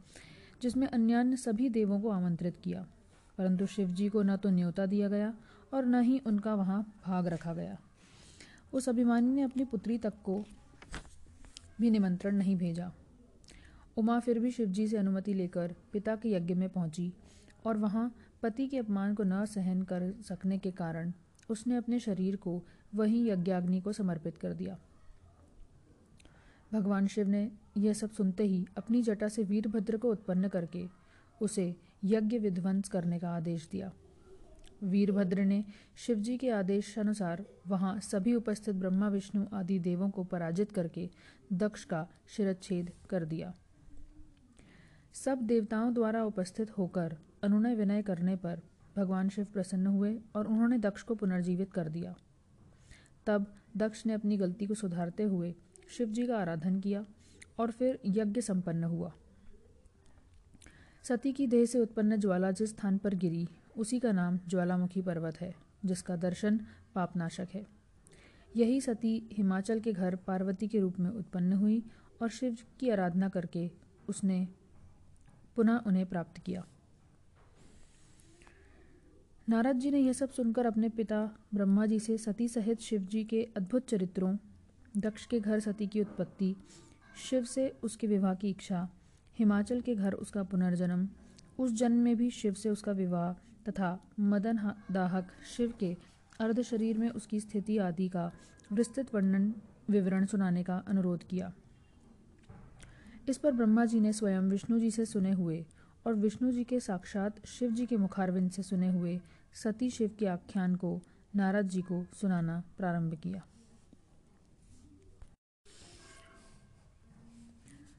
[0.61, 2.87] जिसमें अन्यान्य सभी देवों को आमंत्रित किया।
[3.37, 5.33] परंतु शिवजी को न तो न्योता दिया गया
[5.73, 7.77] और न ही उनका वहाँ भाग रखा गया।
[8.73, 10.43] उस अभिमानी ने अपनी पुत्री तक को
[11.81, 12.91] भी निमंत्रण नहीं भेजा।
[13.97, 17.13] उमा फिर भी शिवजी से अनुमति लेकर पिता के यज्ञ में पहुँची
[17.65, 18.11] और वहाँ
[18.43, 21.11] पति के अपमान को न सहन कर सकने के कारण
[21.49, 22.61] उसने अपने शरीर को
[22.95, 24.77] वहीं यज्ञाग्नि को समर्पित कर दिया।
[26.73, 30.85] भगवान शिव ने यह सब सुनते ही अपनी जटा से वीरभद्र को उत्पन्न करके
[31.41, 33.91] उसे यज्ञ विध्वंस करने का आदेश दिया।
[34.83, 35.63] वीरभद्र ने
[35.95, 41.09] शिवजी के आदेश अनुसार वहाँ सभी उपस्थित ब्रह्मा, विष्णु आदि देवों को पराजित करके
[41.53, 43.53] दक्ष का शिरच्छेद कर दिया।
[45.13, 48.61] सब देवताओं द्वारा उपस्थित होकर अनुनय विनय करने पर
[48.95, 52.15] भगवान शिव प्रसन्न हुए और उन्होंने दक्ष को पुनर्जीवित कर दिया।
[53.25, 55.55] तब दक्ष ने अपनी गलती को सुधारते हुए
[55.89, 57.05] शिव जी का आराधन किया
[57.59, 59.13] और फिर यज्ञ संपन्न हुआ।
[61.03, 63.47] सती की देह से उत्पन्न ज्वाला जिस स्थान पर गिरी
[63.77, 65.55] उसी का नाम ज्वालामुखी पर्वत है,
[65.85, 66.59] जिसका दर्शन
[66.95, 67.65] पापनाशक है।
[68.55, 71.83] यही सती हिमाचल के घर पार्वती के रूप में उत्पन्न हुई
[72.21, 73.71] और शिव की आराधना करके
[74.09, 74.47] उसने
[75.55, 76.65] पुनः उन्हें प्राप्त किया।
[79.49, 83.23] नारद जी ने यह सब सुनकर अपने पिता ब्रह्मा जी से सती सहित शिव जी
[83.23, 84.35] के अद्भुत चरित्रों,
[84.97, 86.55] दक्ष के घर सती की उत्पत्ति,
[87.29, 88.87] शिव से उसके विवाह की इच्छा,
[89.39, 91.07] हिमाचल के घर उसका पुनर्जन्म,
[91.59, 94.59] उस जन्म में भी शिव से उसका विवाह तथा मदन
[94.91, 95.95] दाहक शिव के
[96.39, 98.31] अर्ध शरीर में उसकी स्थिति आदि का
[98.73, 99.53] विस्तृत वर्णन
[99.89, 101.51] विवरण सुनाने का अनुरोध किया।
[103.29, 105.65] इस पर ब्रह्मा जी ने स्वयं विष्णु जी से सुने हुए
[106.05, 109.19] और विष्णु जी के साक्षात शिव जी के मुखारविंद से सुने हुए
[109.53, 110.99] सती शिव के आख्यान को
[111.35, 113.41] नारद जी को सुनाना प्रारंभ किया।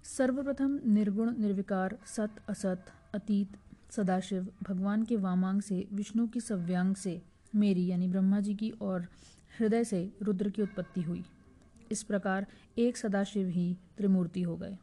[0.04, 2.84] सर्वप्रथम निर्गुण निर्विकार सत असत
[3.14, 3.56] अतीत
[3.90, 7.22] सदाशिव, भगवान के वामांग से, विष्णु की सव्यांग से,
[7.54, 9.02] मेरी यानी ब्रह्मा जी की और
[9.58, 11.24] हृदय से रुद्र की उत्पत्ति हुई।
[11.92, 12.46] इस प्रकार
[12.78, 14.78] एक सदाशिव ही त्रिमूर्ति हो गए।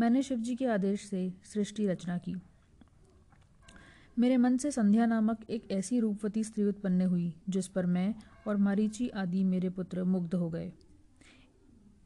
[0.00, 2.34] मैंने शिव जी के आदेश से सृष्टि रचना की।
[4.18, 8.14] मेरे मन से संध्या नामक एक ऐसी रूपवती स्त्री उत्पन्न हुई, जिस पर मैं
[8.46, 10.72] और मारीची आदि मेरे पुत्र मुग्ध हो गए।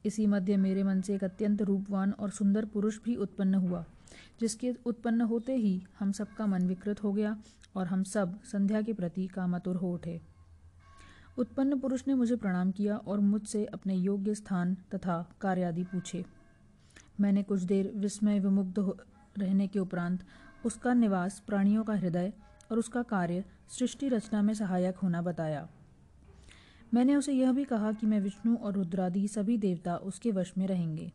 [0.05, 3.84] इसी मध्य मेरे मन से एक अत्यंत रूपवान और सुंदर पुरुष भी उत्पन्न हुआ।
[4.40, 7.36] जिसके उत्पन्न होते ही हम सबका मन विकृत हो गया
[7.76, 10.20] और हम सब संध्या के प्रति कामतुर हो उठे।
[11.38, 16.24] उत्पन्न पुरुष ने मुझे प्रणाम किया और मुझसे अपने योग्य स्थान तथा कार्य आदि पूछे।
[17.20, 18.93] मैंने कुछ देर विस्मय विमुग्ध
[19.38, 20.24] रहने के उपरांत
[20.66, 22.32] उसका निवास प्राणियों का हृदय
[22.70, 25.68] और उसका कार्य सृष्टि रचना में सहायक होना बताया।
[26.94, 30.66] मैंने उसे यह भी कहा कि मैं विष्णु और रुद्रादि सभी देवता उसके वश में
[30.66, 31.12] रहेंगे।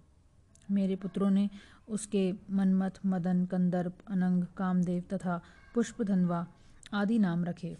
[0.71, 1.49] मेरे पुत्रों ने
[1.91, 5.41] उसके मनमथ, मदन, कंदर्प, अनंग, कामदेव तथा
[5.73, 6.45] पुष्पधनवा
[6.93, 7.77] आदि नाम रखे।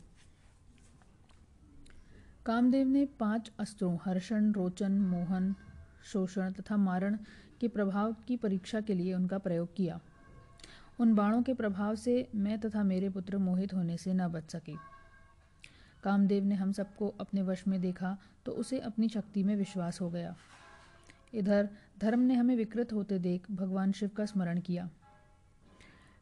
[2.45, 5.55] कामदेव ने पाँच अस्त्रों, हर्षण, रोचन, मोहन,
[6.03, 7.17] शोषण तथा मारण
[7.59, 9.99] के प्रभाव की परीक्षा के लिए उनका प्रयोग किया।
[10.99, 14.73] उन बाणों के प्रभाव से मैं तथा मेरे पुत्र मोहित होने से न बच सके।
[16.03, 20.09] कामदेव ने हम सबको अपने वश में देखा तो उसे अपनी शक्ति में विश्वास हो
[20.09, 20.35] गया।
[21.33, 21.69] इधर
[22.01, 24.89] धर्म ने हमें विकृत होते देख भगवान शिव का स्मरण किया।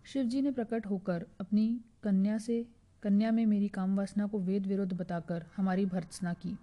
[0.06, 2.66] शिव जी ने प्रकट होकर अपनी कन्या से,
[3.04, 6.58] कन्या में मेरी काम वासना को वेद विरुद्ध बताकर हमारी भर्त्सना की।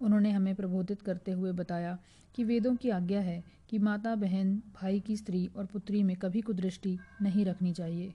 [0.00, 1.98] उन्होंने हमें प्रबोधित करते हुए बताया
[2.34, 6.40] कि वेदों की आज्ञा है कि माता, बहन, भाई की स्त्री और पुत्री में कभी
[6.40, 8.14] कुदृष्टि नहीं रखनी चाहिए।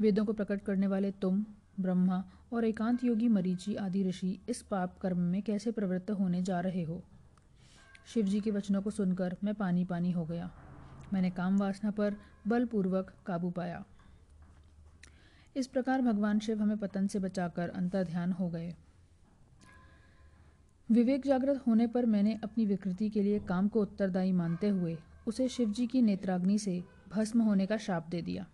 [0.00, 1.46] वेदों को प्रकट करने वाले तुम,
[1.80, 6.60] ब्रह्मा और एकांत योगी मरीची आदि ऋषि इस पाप कर्म में कैसे प्रवृत्त होने जा
[6.60, 7.02] रहे हो?
[8.14, 10.50] शिव जी के वचनों को सुनकर मैं पानी पानी हो गया।
[11.12, 12.16] मैंने काम वासना पर
[12.46, 13.84] बलपूर्वक काबू पाया।
[15.56, 18.74] इस प्रकार भगवान शिव हमें पतन से बचाकर अंतर ध्यान हो गए।
[20.90, 25.48] विवेक जागृत होने पर मैंने अपनी विकृति के लिए काम को उत्तरदायी मानते हुए उसे
[25.48, 28.46] शिव जी की नेत्राग्नि से भस्म होने का शाप दे दिया।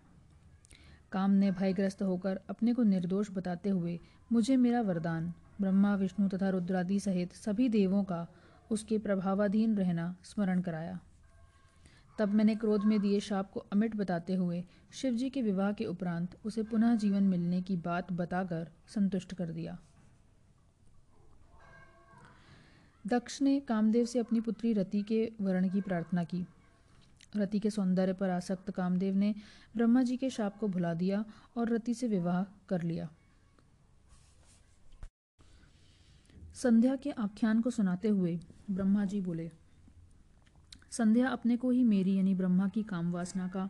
[1.13, 4.01] काम ने भयग्रस्त होकर अपने को निर्दोष बताते हुए
[4.33, 8.27] मुझे मेरा वरदान, ब्रह्मा, विष्णु तथा रुद्रादि सहित सभी देवों का
[8.71, 11.01] उसके प्रभावाधीन रहना स्मरण कराया।
[12.19, 16.39] तब मैंने क्रोध में दिए शाप को अमिट बताते हुए शिवजी के विवाह के उपरांत
[16.45, 19.79] उसे पुनः जीवन मिलने की बात बताकर संतुष्ट कर दिया।
[23.07, 26.47] दक्ष ने कामदेव से अपनी पुत्री रति के वर्ण की प्रार्थना की।
[27.37, 29.35] रति के सौंदर्य पर आसक्त कामदेव ने
[29.77, 31.25] ब्रह्मा जी के शाप को भुला दिया
[31.57, 33.09] और रति से विवाह कर लिया।
[36.55, 39.51] संध्या के आख्यान को सुनाते हुए ब्रह्मा जी बोले,
[40.91, 43.69] संध्या अपने को ही मेरी यानी ब्रह्मा की काम वासना का,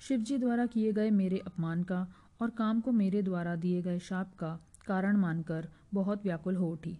[0.00, 2.06] शिव जी द्वारा किए गए मेरे अपमान का
[2.40, 6.98] और काम को मेरे द्वारा दिए गए शाप का कारण मानकर बहुत व्याकुल हो उठी।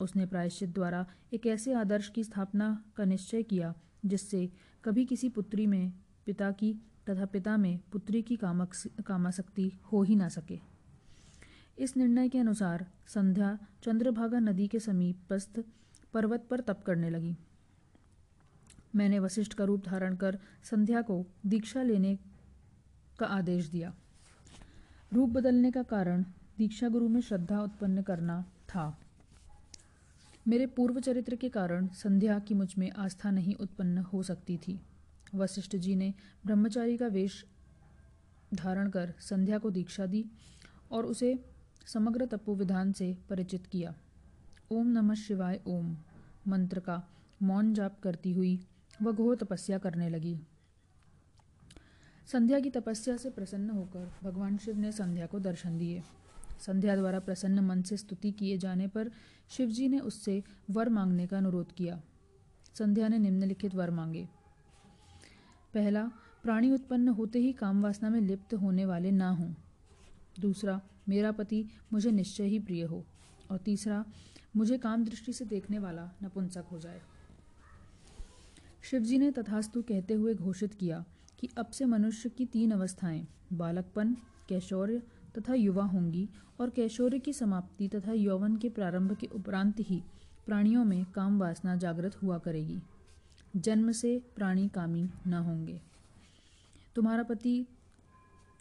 [0.00, 3.74] उसने प्रायश्चित द्वारा एक ऐसे आदर्श की स्थापना का निश्चय किया,
[4.06, 4.50] जिससे
[4.84, 5.92] कभी किसी पुत्री में
[6.26, 6.72] पिता की
[7.10, 8.74] तथा पिता में पुत्री की कामक
[9.06, 10.58] कामाशक्ति हो ही ना सके।
[11.78, 15.60] इस निर्णय के अनुसार संध्या चंद्रभागा नदी के समीपस्थ
[16.14, 17.36] पर्वत पर तप करने लगी।
[18.96, 22.18] मैंने वशिष्ठ का रूप धारण कर संध्या को दीक्षा लेने
[23.18, 23.94] का आदेश दिया।
[25.12, 26.22] रूप बदलने का कारण
[26.58, 29.00] दीक्षा गुरु में श्रद्धा उत्पन्न करना था।
[30.48, 34.80] मेरे पूर्व चरित्र के कारण संध्या की मुझमें आस्था नहीं उत्पन्न हो सकती थी।
[35.34, 36.14] वशिष्ठ जी ने
[36.46, 37.44] ब्रह्मचारी का वेश
[38.54, 40.24] धारण कर संध्या को दीक्षा दी
[40.90, 41.44] और उसे
[41.86, 43.94] समग्र तपोविधान से परिचित किया।
[44.72, 45.96] ओम नमः शिवाय, ओम।
[46.48, 47.08] मंत्र का
[47.42, 48.66] मौन जाप करती हुई
[49.02, 50.40] वह घोर तपस्या करने लगी।
[52.26, 56.02] संध्या की तपस्या से प्रसन्न होकर भगवान शिव ने संध्या को दर्शन दिए।
[56.60, 59.10] संध्या द्वारा प्रसन्न मन से स्तुति किए जाने पर
[59.48, 62.02] शिवजी ने उससे वर मांगने का अनुरोध किया।
[62.74, 64.28] संध्या ने निम्नलिखित वर मांगे।
[65.74, 66.10] पहला,
[66.42, 69.54] प्राणी उत्पन्न होते ही काम वासना में लिप्त होने वाले ना हों।
[70.40, 73.06] दूसरा, मेरा पति मुझे निश्चय ही प्रिय हो।
[73.50, 74.04] और तीसरा
[74.56, 77.00] मुझे काम दृष्टि से देखने वाला नपुंसक हो जाए।
[78.82, 81.04] शिवजी ने तथास्तु कहते हुए घोषित किया
[81.38, 84.16] कि अब से मनुष्य की तीन अवस्थाएँ, बालकपन,
[84.48, 85.02] कैशोर्य
[85.38, 86.28] तथा युवा होंगी
[86.60, 90.02] और कैशोर्य की समाप्ति तथा यौवन के प्रारंभ के उपरांत ही
[90.46, 92.80] प्राणियों में काम वासना जागृत हुआ करेगी।
[93.56, 95.80] जन्म से प्राणी कामी न होंगे।
[96.94, 97.66] तुम्हारा पति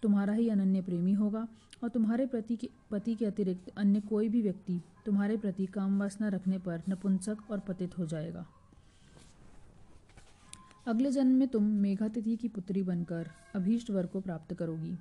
[0.01, 1.47] तुम्हारा ही अनन्य प्रेमी होगा
[1.83, 6.27] और तुम्हारे प्रति के, पति के अतिरिक्त अन्य कोई भी व्यक्ति तुम्हारे प्रति काम वासना
[6.27, 8.45] रखने पर नपुंसक और पतित हो जाएगा।
[10.87, 14.97] अगले जन्म में तुम मेघातिथि की पुत्री बनकर अभीष्ट वर को प्राप्त करोगी।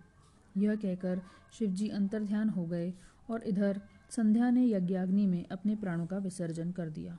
[0.57, 1.21] यह कहकर
[1.59, 2.93] शिवजी अंतर्ध्यान हो गए
[3.31, 3.81] और इधर
[4.11, 7.19] संध्या ने यज्ञाग्नि में अपने प्राणों का विसर्जन कर दिया।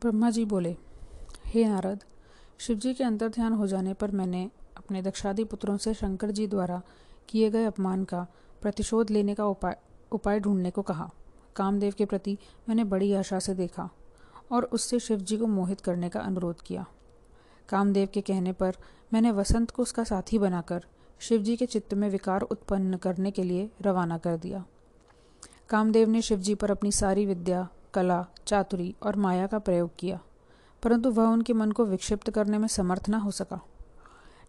[0.00, 0.76] ब्रह्मा जी बोले,
[1.46, 2.04] हे नारद
[2.58, 6.82] शिवजी के अंतर्ध्यान हो जाने पर मैंने अपने दक्षादि पुत्रों से शंकर जी द्वारा
[7.28, 8.26] किए गए अपमान का
[8.62, 9.76] प्रतिशोध लेने का उपाय
[10.12, 11.10] उपाय ढूँढने को कहा।
[11.56, 13.88] कामदेव के प्रति मैंने बड़ी आशा से देखा
[14.52, 16.86] और उससे शिव जी को मोहित करने का अनुरोध किया।
[17.68, 18.76] कामदेव के कहने पर
[19.12, 20.84] मैंने वसंत को उसका साथी बनाकर
[21.20, 24.64] शिवजी के चित्त में विकार उत्पन्न करने के लिए रवाना कर दिया।
[25.68, 30.20] कामदेव ने शिवजी पर अपनी सारी विद्या, कला, चातुरी और माया का प्रयोग किया।
[30.84, 33.60] परंतु वह उनके मन को विक्षिप्त करने में समर्थ न हो सका।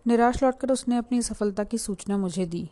[0.07, 2.71] निराश लौटकर उसने अपनी सफलता की सूचना मुझे दी।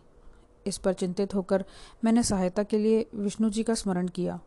[0.67, 1.65] इस पर चिंतित होकर
[2.03, 4.39] मैंने सहायता के लिए विष्णु जी का स्मरण किया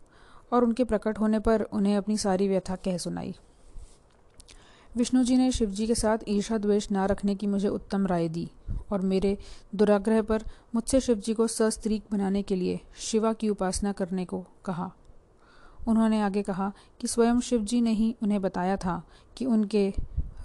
[0.52, 3.34] और उनके प्रकट होने पर उन्हें अपनी सारी व्यथा कह सुनाई।
[4.96, 8.28] विष्णु जी ने शिव जी के साथ ईर्षा द्वेष न रखने की मुझे उत्तम राय
[8.28, 8.50] दी
[8.92, 9.38] और मेरे
[9.74, 10.42] दुराग्रह पर
[10.74, 14.92] मुझसे शिव जी को सस्त्रीक बनाने के लिए शिवा की उपासना करने को कहा।
[15.86, 19.02] उन्होंने आगे कहा कि स्वयं शिव जी ने ही उन्हें बताया था
[19.36, 19.92] कि उनके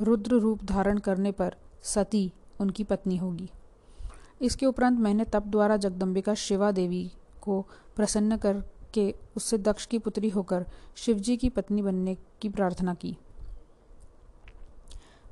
[0.02, 3.50] रुद्र रूप धारण करने पर सती उनकी पत्नी होगी।
[4.42, 7.12] इसके उपरांत मैंने तप द्वारा जगदम्बिका शिवा देवी
[7.42, 7.62] को
[7.96, 10.66] प्रसन्न करके उससे दक्ष की पुत्री होकर
[10.96, 13.18] शिवजी की पत्नी बनने की प्रार्थना की।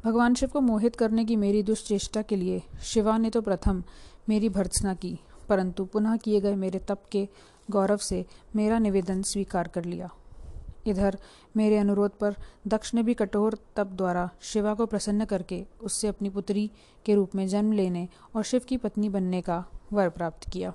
[0.06, 3.84] भगवान शिव को मोहित करने की मेरी दुष्चेष्टा के लिए शिवा ने तो प्रथम
[4.30, 5.20] मेरी भर्त्सना की,
[5.50, 7.28] परंतु पुनः किए गए मेरे तप के
[7.70, 8.26] गौरव से
[8.56, 10.10] मेरा निवेदन स्वीकार कर लिया।
[10.88, 11.18] इधर
[11.58, 12.36] मेरे अनुरोध पर
[12.68, 16.72] दक्ष ने भी कठोर तप द्वारा शिवा को प्रसन्न करके उससे अपनी पुत्री
[17.06, 19.64] के रूप में जन्म लेने और शिव की पत्नी बनने का
[19.94, 20.74] वर प्राप्त किया।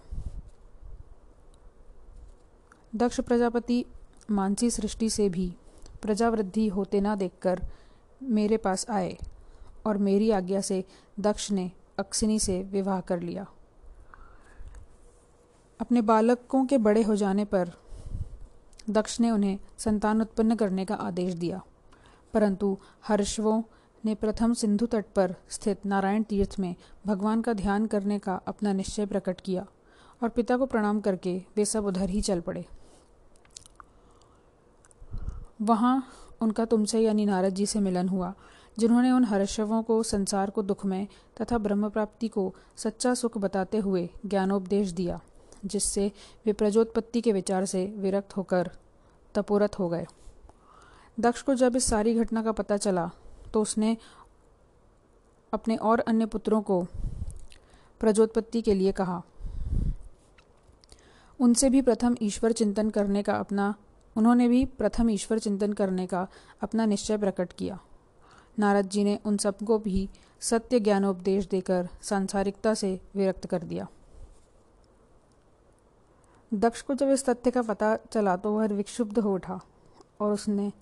[2.97, 3.85] दक्ष प्रजापति
[4.31, 5.55] मानसी सृष्टि से भी
[6.03, 7.61] प्रजावृद्धि होते ना देखकर
[8.23, 9.17] मेरे पास आए
[9.87, 10.85] और मेरी आज्ञा से
[11.21, 13.47] दक्ष ने अक्सिनी से विवाह कर लिया।
[15.81, 17.71] अपने बालकों के बड़े हो जाने पर
[18.91, 21.63] दक्ष ने उन्हें संतान उत्पन्न करने का आदेश दिया।
[22.35, 22.79] परंतु
[23.09, 23.63] हर्षवों
[24.05, 26.75] ने प्रथम सिंधु तट पर स्थित नारायण तीर्थ में
[27.07, 29.67] भगवान का ध्यान करने का अपना निश्चय प्रकट किया
[30.23, 32.67] और पिता को प्रणाम करके वे सब उधर ही चल पड़े।
[35.63, 36.09] वहाँ
[36.41, 38.35] उनका तुमसे यानी नारद जी से मिलन हुआ,
[38.79, 41.09] जिन्होंने उन हर्षवों को, संसार को दुखमय
[41.41, 45.21] तथा ब्रह्म प्राप्ति को सच्चा सुख बताते हुए ज्ञानोपदेश दिया।
[45.65, 46.11] जिससे
[46.47, 48.71] वे प्रजोत्पत्ति के विचार से विरक्त होकर
[49.35, 50.07] तपोरत हो गए।
[51.21, 53.11] दक्ष को जब इस सारी घटना का पता चला
[53.53, 53.97] तो उसने
[55.53, 56.83] अपने और अन्य पुत्रों को
[58.01, 59.23] प्रजोत्पत्ति के लिए कहा।
[61.41, 63.75] उनसे भी प्रथम ईश्वर चिंतन करने का अपना,
[64.17, 66.27] उन्होंने भी प्रथम ईश्वर चिंतन करने का
[66.63, 67.79] अपना निश्चय प्रकट किया।
[68.59, 70.09] नारद जी ने उन सबको भी
[70.41, 73.87] सत्य ज्ञानोपदेश देकर सांसारिकता से विरक्त कर दिया।
[76.55, 79.61] दक्ष को जब इस तथ्य का पता चला तो वह विक्षुब्ध हो उठा
[80.21, 80.73] और उसने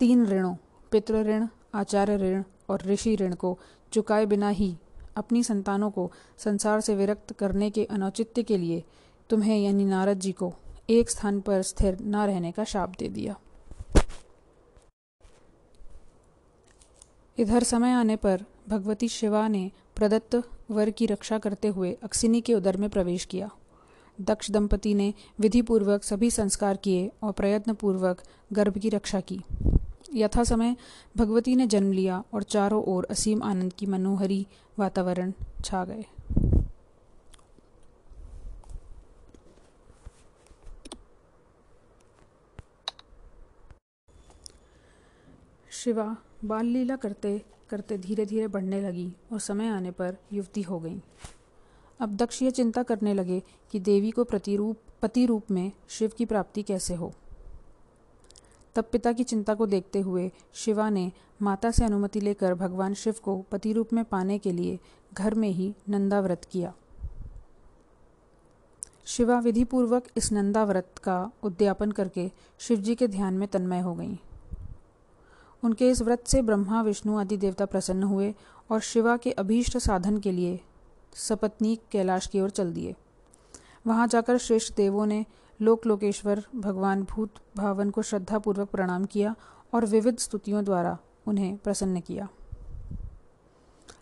[0.00, 0.54] तीन ऋणों,
[0.90, 3.58] पितृ ऋण, आचार्य ऋण और ऋषि ऋण को
[3.92, 4.76] चुकाए बिना ही
[5.16, 8.82] अपनी संतानों को संसार से विरक्त करने के अनौचित्य के लिए
[9.30, 10.52] तुम्हें यानी नारद जी को
[10.90, 13.36] एक स्थान पर स्थिर न रहने का शाप दे दिया।
[17.38, 22.54] इधर समय आने पर भगवती शिवा ने प्रदत्त वर की रक्षा करते हुए अक्सिनी के
[22.54, 23.50] उदर में प्रवेश किया।
[24.20, 28.22] दक्ष दंपति ने विधिपूर्वक सभी संस्कार किए और प्रयत्नपूर्वक
[28.52, 29.40] गर्भ की रक्षा की।
[30.14, 30.76] यथा समय
[31.16, 34.46] भगवती ने जन्म लिया और चारों ओर असीम आनंद की मनोहरी
[34.78, 35.32] वातावरण
[35.64, 36.04] छा गए।
[45.72, 50.78] शिवा बाल लीला करते करते धीरे धीरे बढ़ने लगी और समय आने पर युवती हो
[50.80, 51.00] गई।
[52.00, 56.24] अब दक्ष ये चिंता करने लगे कि देवी को प्रतिरूप पति रूप में शिव की
[56.24, 57.12] प्राप्ति कैसे हो।
[58.74, 61.12] तब पिता की चिंता को देखते हुए शिवा ने
[61.42, 64.78] माता से अनुमति लेकर भगवान शिव को पति रूप में पाने के लिए
[65.14, 66.74] घर में ही नंदा व्रत किया।
[69.04, 74.16] शिवा विधिपूर्वक इस नंदा व्रत का उद्यापन करके शिवजी के ध्यान में तन्मय हो गईं।
[75.64, 78.34] उनके इस व्रत से ब्रह्मा, विष्णु आदि देवता प्रसन्न हुए
[78.70, 80.60] और शिवा के अभीष्ट साधन के लिए
[81.14, 82.94] सपत्नीक कैलाश की ओर चल दिए।
[83.86, 85.24] वहाँ जाकर श्रेष्ठ देवों ने
[85.60, 89.34] लोक लोकेश्वर भगवान भूत भावन को श्रद्धापूर्वक प्रणाम किया
[89.74, 92.28] और विविध स्तुतियों द्वारा उन्हें प्रसन्न किया।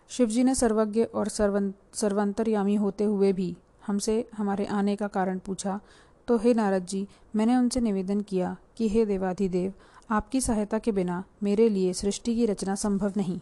[0.08, 3.56] शिवजी ने सर्वज्ञ और सर्वन, सर्वांतरयामी होते हुए भी
[3.86, 5.80] हमसे हमारे आने का कारण पूछा
[6.28, 7.06] तो हे नारद जी,
[7.36, 9.72] मैंने उनसे निवेदन किया कि हे देवाधिदेव,
[10.10, 13.38] आपकी सहायता के बिना मेरे लिए सृष्टि की रचना संभव नहीं।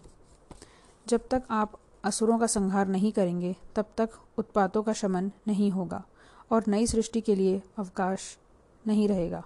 [1.07, 6.05] जब तक आप असुरों का संहार नहीं करेंगे, तब तक उत्पातों का शमन नहीं होगा
[6.51, 8.39] और नई सृष्टि के लिए अवकाश
[8.87, 9.45] नहीं रहेगा।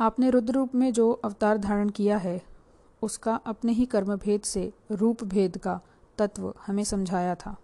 [0.00, 2.42] आपने रुद्र रूप में जो अवतार धारण किया है,
[3.02, 5.80] उसका अपने ही कर्म भेद से रूप भेद का
[6.18, 7.56] तत्व हमें समझाया था।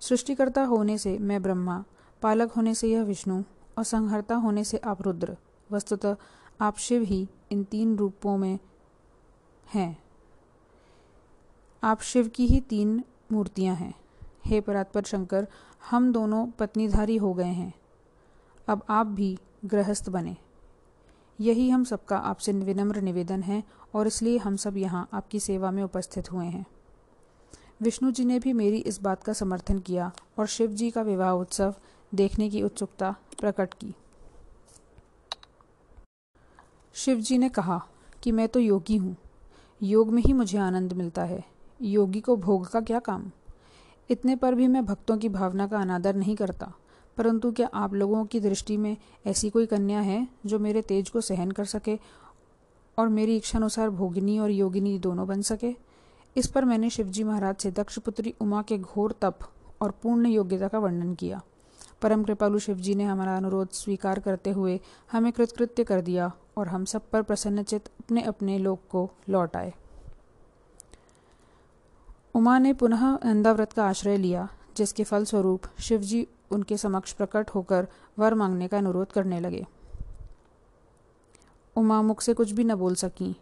[0.00, 1.84] सृष्टिकर्ता होने से मैं ब्रह्मा,
[2.22, 3.42] पालक होने से यह विष्णु
[3.78, 5.36] और संहर्ता होने से आप रुद्र,
[5.72, 6.16] वस्तुतः
[6.60, 8.58] आप शिव ही इन तीन रूपों में
[9.74, 10.05] हैं।
[11.86, 13.94] आप शिव की ही तीन मूर्तियाँ हैं।
[14.44, 15.46] हे परात्पर शंकर,
[15.90, 17.74] हम दोनों पत्नीधारी हो गए हैं।
[18.68, 20.36] अब आप भी गृहस्थ बने।
[21.40, 23.62] यही हम सबका आपसे विनम्र निवेदन है
[23.94, 26.66] और इसलिए हम सब यहाँ आपकी सेवा में उपस्थित हुए हैं।
[27.82, 31.30] विष्णु जी ने भी मेरी इस बात का समर्थन किया और शिव जी का विवाह
[31.30, 31.74] उत्सव
[32.14, 33.94] देखने की उत्सुकता प्रकट की।
[36.94, 37.86] शिव जी ने कहा
[38.22, 39.16] कि मैं तो योगी हूँ।
[39.82, 43.30] योग में ही मुझे आनंद मिलता है। योगी को भोग का क्या काम?
[44.10, 46.72] इतने पर भी मैं भक्तों की भावना का अनादर नहीं करता।
[47.16, 48.96] परंतु क्या आप लोगों की दृष्टि में
[49.26, 51.98] ऐसी कोई कन्या है जो मेरे तेज को सहन कर सके
[52.98, 55.76] और मेरी इच्छानुसार भोगिनी और योगिनी दोनों बन सके?
[56.36, 59.38] इस पर मैंने शिवजी महाराज से दक्षपुत्री उमा के घोर तप
[59.80, 61.42] और पूर्ण योग्यता का वर्णन किया।
[62.02, 64.80] परम कृपालु शिवजी ने हमारा अनुरोध स्वीकार करते हुए
[65.12, 69.74] हमें कृतकृत्य कर दिया और हम सब पर प्रसन्नचित अपने अपने लोक को लौट आए।
[72.36, 77.86] उमा ने पुनः नंदाव्रत का आश्रय लिया, जिसके फलस्वरूप शिवजी उनके समक्ष प्रकट होकर
[78.18, 79.64] वर मांगने का अनुरोध करने लगे।
[81.76, 83.34] उमा मुख से कुछ भी न बोल सकी।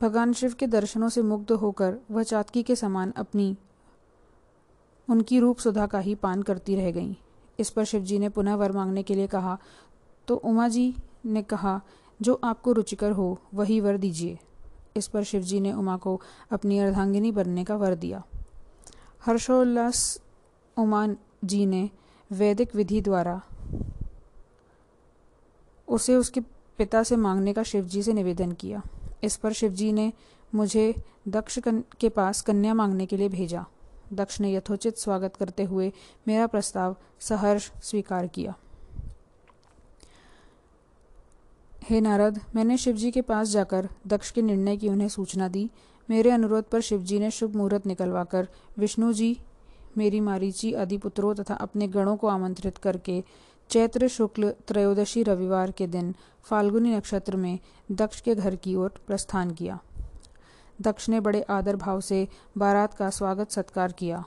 [0.00, 3.56] भगवान शिव के दर्शनों से मुग्ध होकर वह चातकी के समान अपनी,
[5.08, 7.14] उनकी रूप सुधा का ही पान करती रह गईं।
[7.58, 9.58] इस पर शिवजी ने पुनः वर मांगने के लिए कहा
[10.28, 10.94] तो उमा जी
[11.26, 11.80] ने कहा,
[12.20, 14.38] जो आपको रुचिकर हो, वही वर दीजिए।
[14.96, 16.20] इस पर शिवजी ने उमा को
[16.52, 18.22] अपनी अर्धांगिनी बनने का वर दिया।
[19.26, 20.20] हर्षोल्लास
[20.76, 21.06] उमा
[21.44, 21.90] जी ने
[22.30, 23.40] वैदिक विधि द्वारा
[25.88, 26.40] उसे उसके
[26.78, 28.82] पिता से मांगने का शिवजी से निवेदन किया।
[29.24, 30.12] इस पर शिवजी ने
[30.54, 30.94] मुझे
[31.28, 31.58] दक्ष
[32.00, 33.64] के पास कन्या मांगने के लिए भेजा।
[34.12, 35.92] दक्ष ने यथोचित स्वागत करते हुए
[36.28, 38.54] मेरा प्रस्ताव सहर्ष स्वीकार किया।
[41.88, 45.70] हे नारद, मैंने शिवजी के पास जाकर दक्ष के निर्णय की उन्हें सूचना दी।
[46.08, 48.48] मेरे अनुरोध पर शिवजी ने शुभ मुहूर्त निकलवाकर
[48.78, 49.28] विष्णु जी,
[49.98, 53.22] मेरी मारीची आदि पुत्रों तथा अपने गणों को आमंत्रित करके
[53.70, 56.14] चैत्र शुक्ल त्रयोदशी रविवार के दिन
[56.44, 57.58] फाल्गुनी नक्षत्र में
[57.92, 59.78] दक्ष के घर की ओर प्रस्थान किया।
[60.82, 62.26] दक्ष ने बड़े आदर भाव से
[62.58, 64.24] बारात का स्वागत सत्कार किया।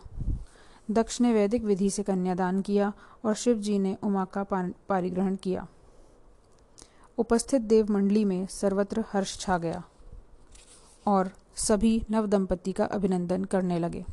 [0.91, 2.93] दक्ष ने वैदिक विधि से कन्यादान किया
[3.25, 5.67] और शिव जी ने उमा का पारिग्रहण किया।
[7.19, 9.83] उपस्थित देव मंडली में सर्वत्र हर्ष छा गया
[11.07, 14.05] और सभी नव दंपति का अभिनंदन करने लगे।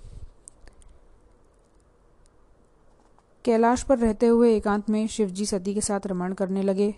[3.44, 6.94] कैलाश पर रहते हुए एकांत में शिवजी सती के साथ रमण करने लगे।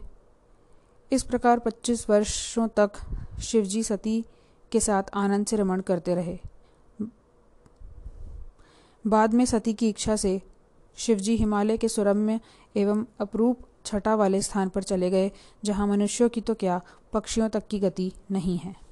[1.12, 2.90] इस प्रकार 25 वर्षों तक
[3.42, 4.24] शिवजी सती
[4.72, 6.38] के साथ आनंद से रमण करते रहे।
[9.06, 10.42] बाद में सती की इच्छा से
[10.96, 12.40] शिवजी हिमालय के सुरम्य
[12.76, 15.30] एवं अपरूप छटा वाले स्थान पर चले गए,
[15.64, 16.80] जहाँ मनुष्यों की तो क्या,
[17.12, 18.87] पक्षियों तक की गति नहीं है।